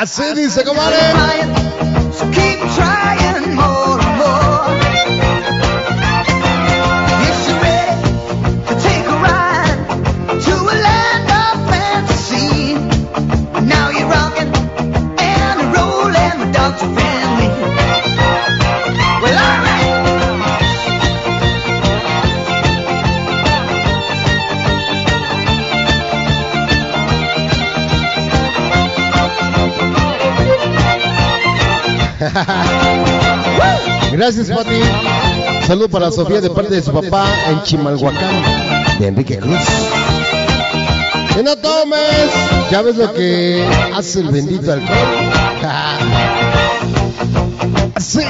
Así 0.00 0.22
dice, 0.34 0.64
comadre. 0.64 0.96
Gracias, 34.12 34.50
Pati. 34.50 34.80
Saludo 35.66 35.88
para 35.88 36.10
Sofía 36.10 36.40
de 36.40 36.50
parte 36.50 36.74
de 36.74 36.82
su 36.82 36.92
papá 36.92 37.26
en 37.48 37.62
Chimalhuacán, 37.62 38.98
de 38.98 39.06
Enrique 39.08 39.38
Cruz. 39.38 39.58
Que 41.34 41.42
no 41.42 41.56
tomes, 41.56 42.30
ya 42.70 42.82
ves 42.82 42.96
lo 42.96 43.12
que 43.12 43.64
hace 43.94 44.20
el 44.20 44.28
bendito 44.28 44.72
alcohol. 44.72 44.98
Sí. 48.00 48.20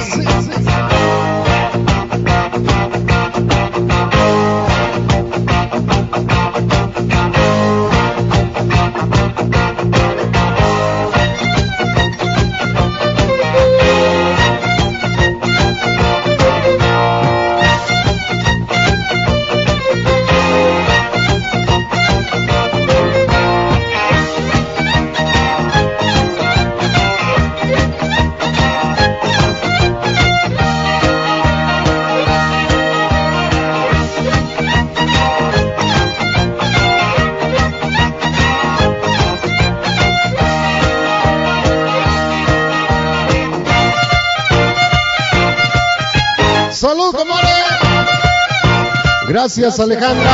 Gracias, 49.31 49.79
Alejandra. 49.79 50.29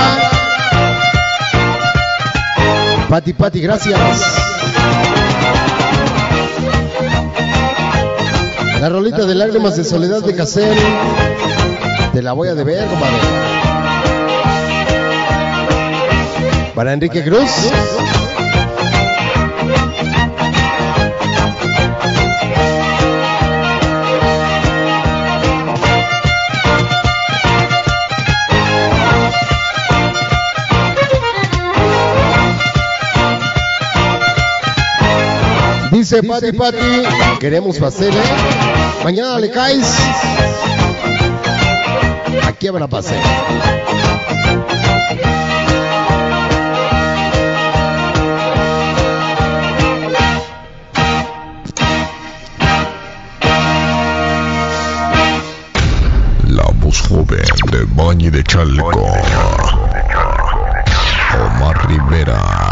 Pati, 3.08 3.32
Pati, 3.32 3.62
gracias. 3.62 4.00
La 8.82 8.90
rolita 8.90 9.24
de 9.28 9.36
lágrimas 9.36 9.78
de 9.78 9.84
soledad 9.84 10.24
de 10.24 10.34
Casel. 10.34 10.76
Te 12.12 12.24
la 12.24 12.34
voy 12.34 12.48
a 12.48 12.56
deber, 12.56 12.88
compadre. 12.88 13.18
Para 16.74 16.94
Enrique 16.94 17.24
Cruz. 17.24 17.52
Dice 36.10 36.24
Pati 36.24 36.54
Pati, 36.54 37.04
queremos 37.38 37.78
pastel, 37.80 38.14
¿eh? 38.14 39.04
Mañana 39.04 39.40
le 39.40 39.52
caes. 39.52 39.94
Aquí 42.46 42.70
habrá 42.70 42.88
pastel. 42.88 43.20
La 56.48 56.64
voz 56.76 57.02
joven 57.02 57.42
de 57.70 57.86
Bañi 58.02 58.30
de 58.30 58.46
Chalco. 58.46 58.92
Omar 61.38 61.86
Rivera. 61.90 62.67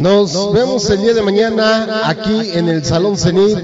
Nos 0.00 0.52
vemos 0.52 0.88
el 0.90 1.00
día 1.02 1.14
de 1.14 1.22
mañana 1.22 2.08
aquí 2.08 2.50
en 2.52 2.68
el 2.68 2.84
Salón 2.84 3.16
Cenit. 3.16 3.58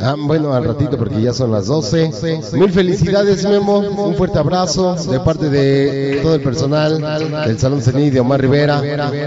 Ah, 0.00 0.16
bueno, 0.18 0.54
al 0.54 0.64
ratito 0.64 0.96
porque 0.96 1.20
ya 1.20 1.34
son 1.34 1.52
las 1.52 1.66
12. 1.66 2.10
Mil 2.54 2.72
felicidades, 2.72 3.44
Memo. 3.44 3.78
Un 3.78 4.14
fuerte 4.14 4.38
abrazo 4.38 4.94
de 4.94 5.20
parte 5.20 5.50
de 5.50 6.20
todo 6.22 6.36
el 6.36 6.42
personal 6.42 7.00
del 7.46 7.58
Salón 7.58 7.82
Cenit 7.82 8.14
de 8.14 8.20
Omar 8.20 8.40
Rivera. 8.40 8.82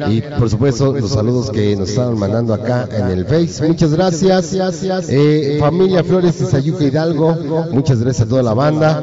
Y 0.09 0.21
por 0.21 0.49
supuesto, 0.49 0.93
los 0.93 1.11
saludos 1.11 1.51
que 1.51 1.75
nos 1.75 1.89
estaban 1.89 2.17
mandando 2.17 2.53
acá 2.53 2.87
en 2.91 3.09
el 3.09 3.25
Face. 3.25 3.67
Muchas 3.67 3.93
gracias. 3.93 4.53
Eh, 5.09 5.57
familia 5.59 6.03
Flores 6.03 6.39
de 6.39 6.45
Sayuca 6.47 6.83
Hidalgo. 6.83 7.67
Muchas 7.71 7.99
gracias 7.99 8.25
a 8.25 8.29
toda 8.29 8.41
la 8.41 8.53
banda. 8.53 8.99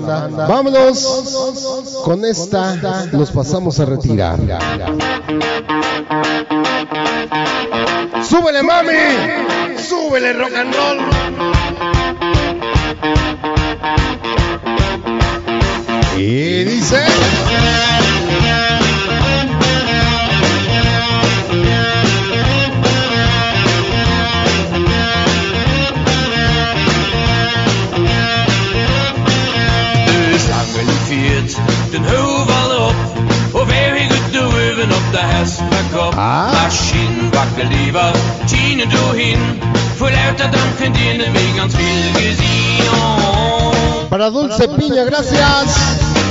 Vámonos. 0.48 2.02
Con 2.04 2.24
esta 2.24 3.06
nos 3.12 3.30
pasamos 3.30 3.78
a 3.78 3.84
retirar. 3.84 4.40
¡Súbele, 8.32 8.62
mami! 8.62 9.76
¡Súbele, 9.76 10.32
rock 10.32 10.54
and 10.56 10.74
roll! 10.74 10.98
Y 16.16 16.64
dice... 16.64 17.04
Dus 30.06 30.50
hangen 30.50 30.88
viert 31.10 31.60
den 31.92 32.04
hovel 32.04 32.78
op 32.88 32.94
Og 33.54 33.66
hver 33.66 33.94
hygget 33.98 34.24
du 34.34 34.42
øven 34.58 34.90
op 34.92 35.06
der 35.12 35.26
hestbakop 35.26 36.14
Ah. 36.16 36.52
Maskinen 36.52 37.01
bakker 37.01 37.01
lieber 37.70 38.12
Tine 38.46 38.86
du 38.86 39.16
hin. 39.16 39.38
For 39.98 40.10
lauter 40.10 40.48
danken 40.50 40.92
dine 40.92 41.30
mig 41.30 41.56
ganz 41.56 41.74
viel 41.74 42.12
gesehen 42.14 42.52
Para 44.10 44.30
Dulce 44.30 44.68
Piña, 44.68 45.04
gracias. 45.04 45.70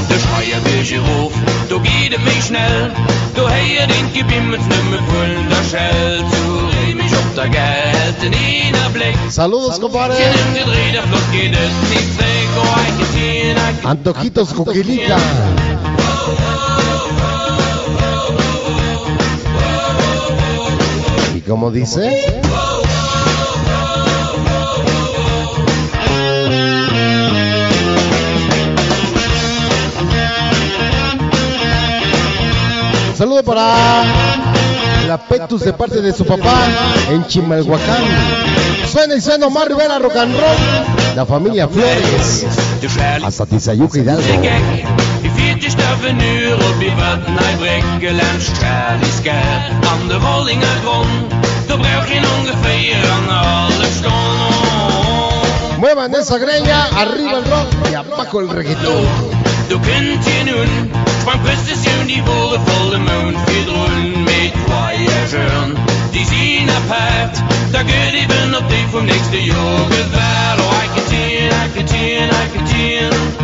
Du 0.10 0.15
schreier 0.19 0.60
welche 0.65 0.99
Ruf 0.99 1.34
Du 1.69 1.80
geht 1.80 2.14
mich 2.26 2.45
schnell. 2.45 2.91
Du 3.36 3.48
heier 3.48 3.88
den 3.88 4.14
Gebimmels 4.14 4.64
nimmer 4.72 5.02
voll 5.10 5.36
der 5.49 5.64
Schell. 5.69 6.19
Du 6.19 6.44
reh 6.73 6.94
mich 6.94 7.14
auf 7.14 7.34
der 7.36 7.49
Geld 7.49 8.19
in 8.22 8.34
einer 8.34 8.90
Blick 8.90 9.18
Saludos, 9.30 9.80
compadre. 9.80 10.15
Kennen 10.18 10.53
gedreht, 10.53 10.94
der 10.94 11.03
Fluss 11.03 11.32
geht 11.32 11.53
es 11.53 11.90
nicht 11.90 12.19
weg. 12.19 12.28
Oh, 12.57 13.88
Antojitos 13.88 14.53
Coquilita. 14.53 15.18
¿Y 21.41 21.49
cómo 21.49 21.72
dice? 21.72 22.41
Saludo 33.18 33.43
para 33.43 34.03
la 35.07 35.18
Petus 35.18 35.61
de 35.61 35.73
parte 35.73 36.01
de 36.01 36.13
su 36.13 36.26
papá 36.26 36.68
en 37.09 37.26
Chimalhuacán. 37.27 38.03
Suena 38.91 39.15
y 39.15 39.22
suena 39.22 39.47
Omar 39.47 39.68
Rivera 39.68 39.99
Rock 39.99 40.15
and 40.18 40.34
Roll. 40.34 41.15
La 41.15 41.26
familia 41.26 41.68
Flores. 41.68 42.45
Hasta 43.23 43.45
Tizayuca 43.45 43.99
Hidalgo. 43.99 44.23
Gek 46.02 46.18
Die 46.18 46.30
viertigste 46.32 46.52
avenue 46.52 46.53
op 46.53 46.80
die 46.80 46.91
vatten 46.98 47.38
hij 47.38 47.56
brengen 47.56 48.19
en 48.19 48.41
straalig 48.41 49.14
scherp 49.14 49.86
aan 49.91 50.07
de 50.07 50.14
Rollinger 50.14 50.78
grond. 50.84 51.32
Du 51.68 51.78
brauch 51.78 52.07
je 52.07 52.19
ongeveer 52.40 53.11
aan 53.11 53.30
alle 53.30 53.86
stond. 53.98 55.78
Muevan 55.80 56.14
esa 56.14 56.38
greña, 56.38 56.90
arriba 56.95 57.38
el 57.38 57.44
rock 57.44 57.90
y 57.90 57.94
abajo 57.94 58.40
el 58.40 58.49
reggaetón. 58.49 59.06
Du 59.68 59.80
kunt 59.80 60.26
je 60.26 60.44
nun 60.44 60.91
van 61.26 61.40
precision 61.41 62.06
die 62.06 62.23
volle 62.23 62.60
volle 62.65 62.98
moon 62.98 63.36
verdrullen 63.45 64.23
met 64.23 64.53
kwaaier 64.65 65.19
Die 66.11 66.26
zien 66.26 66.69
apart, 66.69 67.41
daar 67.72 67.84
kun 67.84 68.19
je 68.19 68.26
ben 68.28 68.56
op 68.56 68.69
die 68.69 68.86
vom 68.90 69.06
nächste 69.06 69.44
jaar 69.44 69.86
gevaar. 69.90 70.60
Oh, 70.60 70.84
I 70.84 70.88
can 70.95 71.10
see 71.10 71.45
it, 71.45 71.53
I 71.53 71.69
can 71.73 71.88
see 71.88 72.15
it, 72.15 72.32
I 72.32 72.57
can 72.57 72.68
see 72.68 72.94
it. 72.95 73.41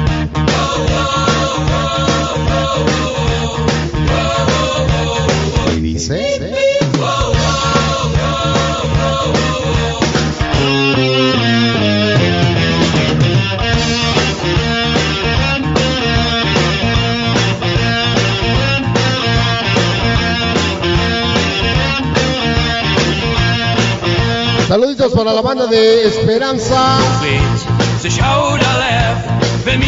Saluditos 24.68 25.14
para 25.14 25.34
la 25.34 25.42
banda 25.42 25.66
de 25.66 26.08
Esperanza. 26.08 27.00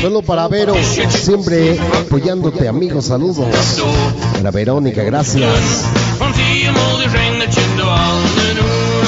Solo 0.01 0.21
para 0.21 0.47
Vero, 0.47 0.75
siempre 1.09 1.79
apoyándote, 1.79 2.67
amigos. 2.67 3.05
Saludos. 3.05 3.47
Para 4.33 4.51
Verónica, 4.51 5.03
gracias. 5.03 5.85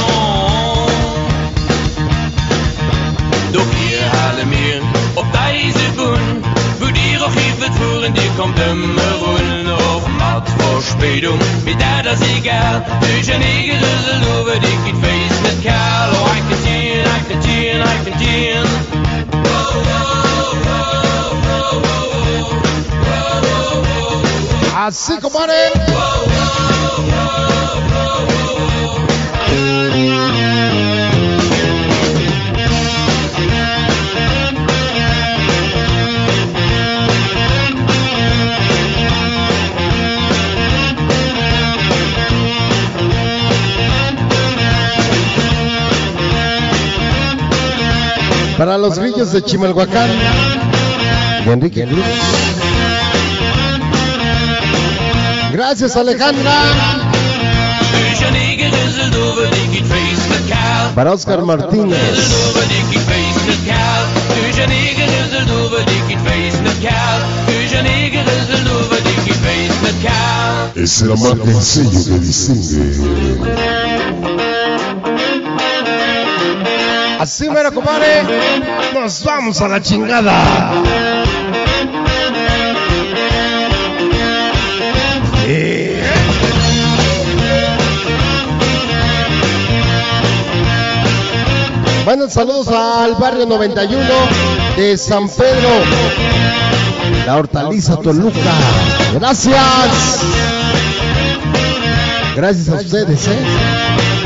Oh. 0.08 0.42
Así, 24.76 25.20
compadre. 25.20 25.72
Para 48.62 48.78
los 48.78 49.00
grillos 49.00 49.32
de 49.32 49.42
Chimalhuacán. 49.42 50.08
De 51.46 51.52
Enrique. 51.52 51.88
Gracias, 55.52 55.96
Alejandra. 55.96 56.52
Para 60.94 61.12
Oscar 61.12 61.42
Martínez. 61.42 61.98
Es 70.76 71.02
la 71.02 71.16
marca 71.16 71.50
en 71.50 71.62
sello 71.64 72.06
que 72.06 72.20
distingue. 72.20 74.31
Así 77.22 77.48
mero, 77.52 77.72
compadre. 77.72 78.24
Nos 78.96 79.24
vamos 79.24 79.62
a 79.62 79.68
la 79.68 79.80
chingada. 79.80 80.74
Bueno, 92.06 92.28
saludos 92.28 92.70
al 92.70 93.14
barrio 93.14 93.46
91 93.46 94.04
de 94.76 94.98
San 94.98 95.30
Pedro, 95.30 95.70
la 97.28 97.38
hortaliza 97.38 97.98
Toluca. 97.98 98.34
Gracias. 99.14 100.22
Gracias 102.36 102.70
a 102.70 102.74
ustedes, 102.78 103.28
¿eh? 103.28 104.21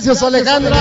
Gracias, 0.00 0.22
Alejandra. 0.22 0.76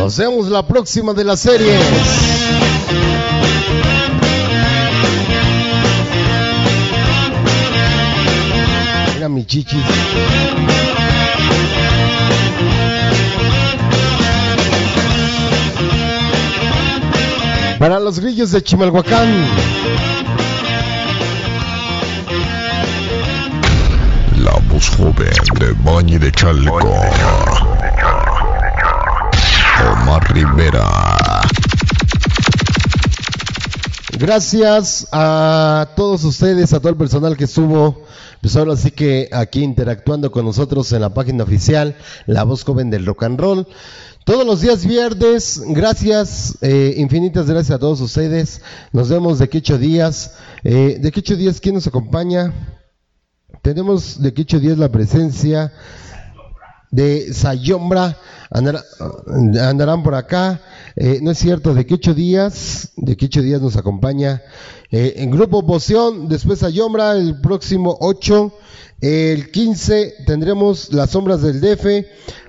Nos 0.00 0.16
vemos 0.16 0.48
la 0.48 0.66
próxima 0.66 1.14
de 1.14 1.22
las 1.22 1.38
series. 1.38 1.80
Para 17.82 17.98
los 17.98 18.20
grillos 18.20 18.52
de 18.52 18.62
Chimalhuacán. 18.62 19.44
La 24.36 24.52
voz 24.72 24.88
joven 24.90 25.34
de 25.58 25.72
Bañi 25.82 26.16
de 26.16 26.30
Chalco. 26.30 26.78
Omar 29.90 30.32
Rivera. 30.32 31.01
Gracias 34.22 35.08
a 35.10 35.94
todos 35.96 36.22
ustedes, 36.22 36.72
a 36.72 36.78
todo 36.78 36.90
el 36.90 36.96
personal 36.96 37.36
que 37.36 37.42
estuvo, 37.42 38.04
pues 38.40 38.54
ahora 38.54 38.76
sí 38.76 38.92
que 38.92 39.28
aquí 39.32 39.64
interactuando 39.64 40.30
con 40.30 40.44
nosotros 40.44 40.92
en 40.92 41.00
la 41.00 41.12
página 41.12 41.42
oficial, 41.42 41.96
La 42.26 42.44
Voz 42.44 42.62
Joven 42.62 42.88
del 42.88 43.04
Rock 43.04 43.24
and 43.24 43.40
Roll. 43.40 43.66
Todos 44.24 44.46
los 44.46 44.60
días 44.60 44.86
viernes, 44.86 45.60
gracias, 45.66 46.56
eh, 46.60 46.94
infinitas 46.98 47.50
gracias 47.50 47.74
a 47.74 47.80
todos 47.80 48.00
ustedes. 48.00 48.62
Nos 48.92 49.08
vemos 49.08 49.40
de 49.40 49.48
que 49.48 49.58
ocho 49.58 49.76
días. 49.76 50.34
Eh, 50.62 50.98
de 51.00 51.10
que 51.10 51.18
ocho 51.18 51.34
días, 51.34 51.58
¿quién 51.58 51.74
nos 51.74 51.88
acompaña? 51.88 52.52
Tenemos 53.60 54.22
de 54.22 54.32
que 54.32 54.42
ocho 54.42 54.60
días 54.60 54.78
la 54.78 54.92
presencia 54.92 55.72
de 56.92 57.32
Sayombra, 57.34 58.16
andar- 58.50 58.84
andarán 59.60 60.04
por 60.04 60.14
acá. 60.14 60.60
Eh, 60.94 61.18
no 61.22 61.32
es 61.32 61.38
cierto, 61.38 61.74
de 61.74 61.84
que 61.86 61.94
ocho 61.94 62.14
días, 62.14 62.90
de 62.96 63.16
que 63.16 63.26
ocho 63.26 63.42
días 63.42 63.60
nos 63.60 63.76
acompaña 63.76 64.42
eh, 64.92 65.14
en 65.16 65.30
Grupo 65.30 65.66
Poción, 65.66 66.28
después 66.28 66.60
Sayombra, 66.60 67.12
el 67.16 67.40
próximo 67.40 67.96
8, 68.00 68.52
el 69.00 69.50
15 69.50 70.14
tendremos 70.26 70.92
Las 70.92 71.10
Sombras 71.10 71.40
del 71.42 71.60
DF, 71.60 72.04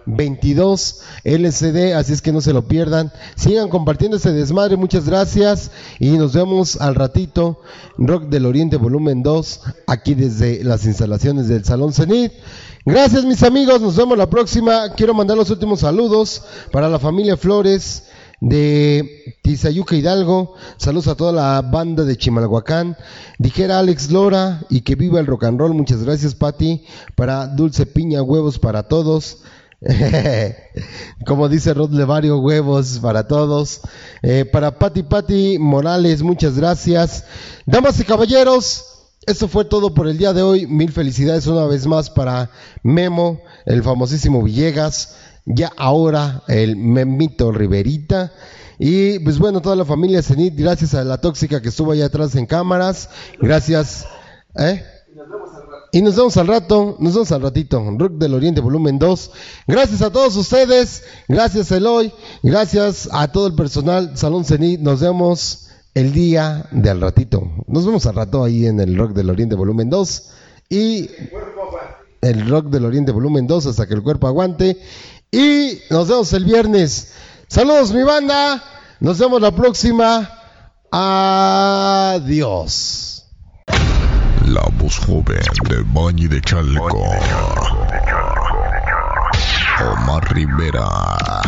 22 0.06 1.00
LCD, 1.24 1.94
así 1.96 2.12
es 2.14 2.22
que 2.22 2.34
no 2.34 2.42
se 2.42 2.52
lo 2.54 2.68
pierdan. 2.68 3.12
Sigan 3.36 3.70
compartiendo 3.70 4.18
ese 4.18 4.34
desmadre, 4.34 4.76
muchas 4.76 5.06
gracias 5.08 5.72
y 6.00 6.12
nos 6.12 6.34
vemos 6.34 6.80
al 6.82 6.96
ratito. 6.96 7.62
Rock 7.98 8.26
del 8.26 8.46
Oriente 8.46 8.76
volumen 8.78 9.24
2, 9.24 9.62
aquí 9.88 10.14
desde 10.14 10.64
las 10.66 10.86
instalaciones 10.86 11.48
del 11.48 11.64
Salón 11.64 11.94
Cenit. 11.94 12.34
Gracias 12.86 13.24
mis 13.24 13.42
amigos, 13.44 13.80
nos 13.80 13.96
vemos 13.96 14.18
la 14.18 14.30
próxima. 14.30 14.94
Quiero 14.94 15.14
mandar 15.14 15.38
los 15.38 15.50
últimos 15.50 15.80
saludos 15.80 16.44
para 16.70 16.90
la 16.90 17.00
familia 17.00 17.38
Flores 17.38 18.04
de 18.42 19.38
Tizayuca 19.42 19.96
Hidalgo. 19.96 20.56
Saludos 20.76 21.08
a 21.08 21.16
toda 21.16 21.32
la 21.32 21.62
banda 21.62 22.04
de 22.04 22.18
Chimalhuacán. 22.18 22.98
Dijera 23.40 23.80
Alex 23.80 24.12
Lora 24.12 24.66
y 24.70 24.82
que 24.82 24.96
viva 24.96 25.22
el 25.22 25.28
rock 25.28 25.46
and 25.46 25.62
roll. 25.62 25.74
Muchas 25.74 26.04
gracias, 26.04 26.36
Pati. 26.36 26.84
Para 27.16 27.48
Dulce 27.48 27.86
Piña, 27.86 28.22
huevos 28.22 28.60
para 28.60 28.84
todos. 28.84 29.38
Como 31.26 31.48
dice 31.48 31.74
Rod 31.74 31.92
Levario, 31.92 32.40
huevos 32.40 33.00
para 33.00 33.30
todos. 33.30 33.80
Eh, 34.24 34.44
para 34.44 34.78
Pati 34.78 35.04
Pati 35.04 35.58
Morales, 35.58 36.22
muchas 36.22 36.58
gracias. 36.58 37.24
Damas 37.66 37.98
y 38.02 38.04
caballeros, 38.04 38.93
esto 39.26 39.48
fue 39.48 39.66
todo 39.66 39.94
por 39.94 40.08
el 40.08 40.18
día 40.18 40.34
de 40.34 40.42
hoy. 40.42 40.68
Mil 40.68 40.92
felicidades 40.92 41.48
una 41.48 41.66
vez 41.66 41.88
más 41.88 42.10
para 42.10 42.50
Memo, 42.84 43.42
el 43.66 43.84
famosísimo 43.84 44.44
Villegas. 44.44 45.16
Ya 45.46 45.72
ahora 45.78 46.44
el 46.48 46.76
Memito 46.76 47.52
Riverita. 47.52 48.32
Y 48.80 49.20
pues 49.20 49.40
bueno, 49.40 49.62
toda 49.62 49.76
la 49.76 49.86
familia 49.86 50.22
Cenit, 50.22 50.56
gracias 50.56 50.94
a 50.94 51.04
la 51.04 51.20
tóxica 51.20 51.62
que 51.62 51.70
estuvo 51.70 51.92
allá 51.92 52.06
atrás 52.06 52.36
en 52.36 52.46
cámaras. 52.46 53.10
Gracias. 53.40 54.06
¿Eh? 54.58 54.84
Y 55.92 56.02
nos 56.02 56.16
vemos 56.16 56.38
al 56.38 56.48
rato, 56.48 56.98
nos 57.00 57.14
vemos 57.14 57.32
al 57.32 57.44
ratito. 57.44 57.84
Rock 57.98 58.14
del 58.14 58.34
Oriente, 58.34 58.62
volumen 58.62 58.98
2. 58.98 59.32
Gracias 59.68 60.02
a 60.02 60.12
todos 60.12 60.36
ustedes, 60.36 61.04
gracias 61.28 61.72
Eloy, 61.72 62.12
gracias 62.42 63.08
a 63.12 63.32
todo 63.32 63.46
el 63.46 63.54
personal, 63.54 64.18
Salón 64.18 64.44
Cenit. 64.44 64.80
Nos 64.80 65.02
vemos 65.02 65.70
el 65.94 66.12
día 66.12 66.66
de 66.72 66.90
al 66.90 67.02
ratito. 67.02 67.52
Nos 67.68 67.86
vemos 67.86 68.06
al 68.06 68.16
rato 68.16 68.44
ahí 68.44 68.66
en 68.66 68.80
el 68.80 68.98
Rock 68.98 69.14
del 69.14 69.30
Oriente, 69.30 69.56
volumen 69.56 69.90
2. 69.90 70.32
Y 70.70 71.10
el 72.22 72.50
Rock 72.50 72.68
del 72.68 72.86
Oriente, 72.86 73.12
volumen 73.12 73.48
2, 73.48 73.68
hasta 73.68 73.88
que 73.88 73.94
el 73.94 74.02
cuerpo 74.02 74.28
aguante. 74.28 74.80
Y 75.32 75.80
nos 75.90 76.08
vemos 76.08 76.32
el 76.34 76.46
viernes. 76.46 77.14
Saludos, 77.48 77.94
mi 77.94 78.04
banda. 78.04 78.64
Nos 79.00 79.20
vemos 79.20 79.42
la 79.42 79.52
próxima. 79.52 80.30
Adiós. 80.92 83.26
La 84.46 84.64
voz 84.78 85.00
joven 85.00 85.42
de 85.70 85.84
Bañi 85.94 86.28
de 86.28 86.42
Chalco. 86.42 87.02
Omar 89.92 90.34
Rivera. 90.34 91.42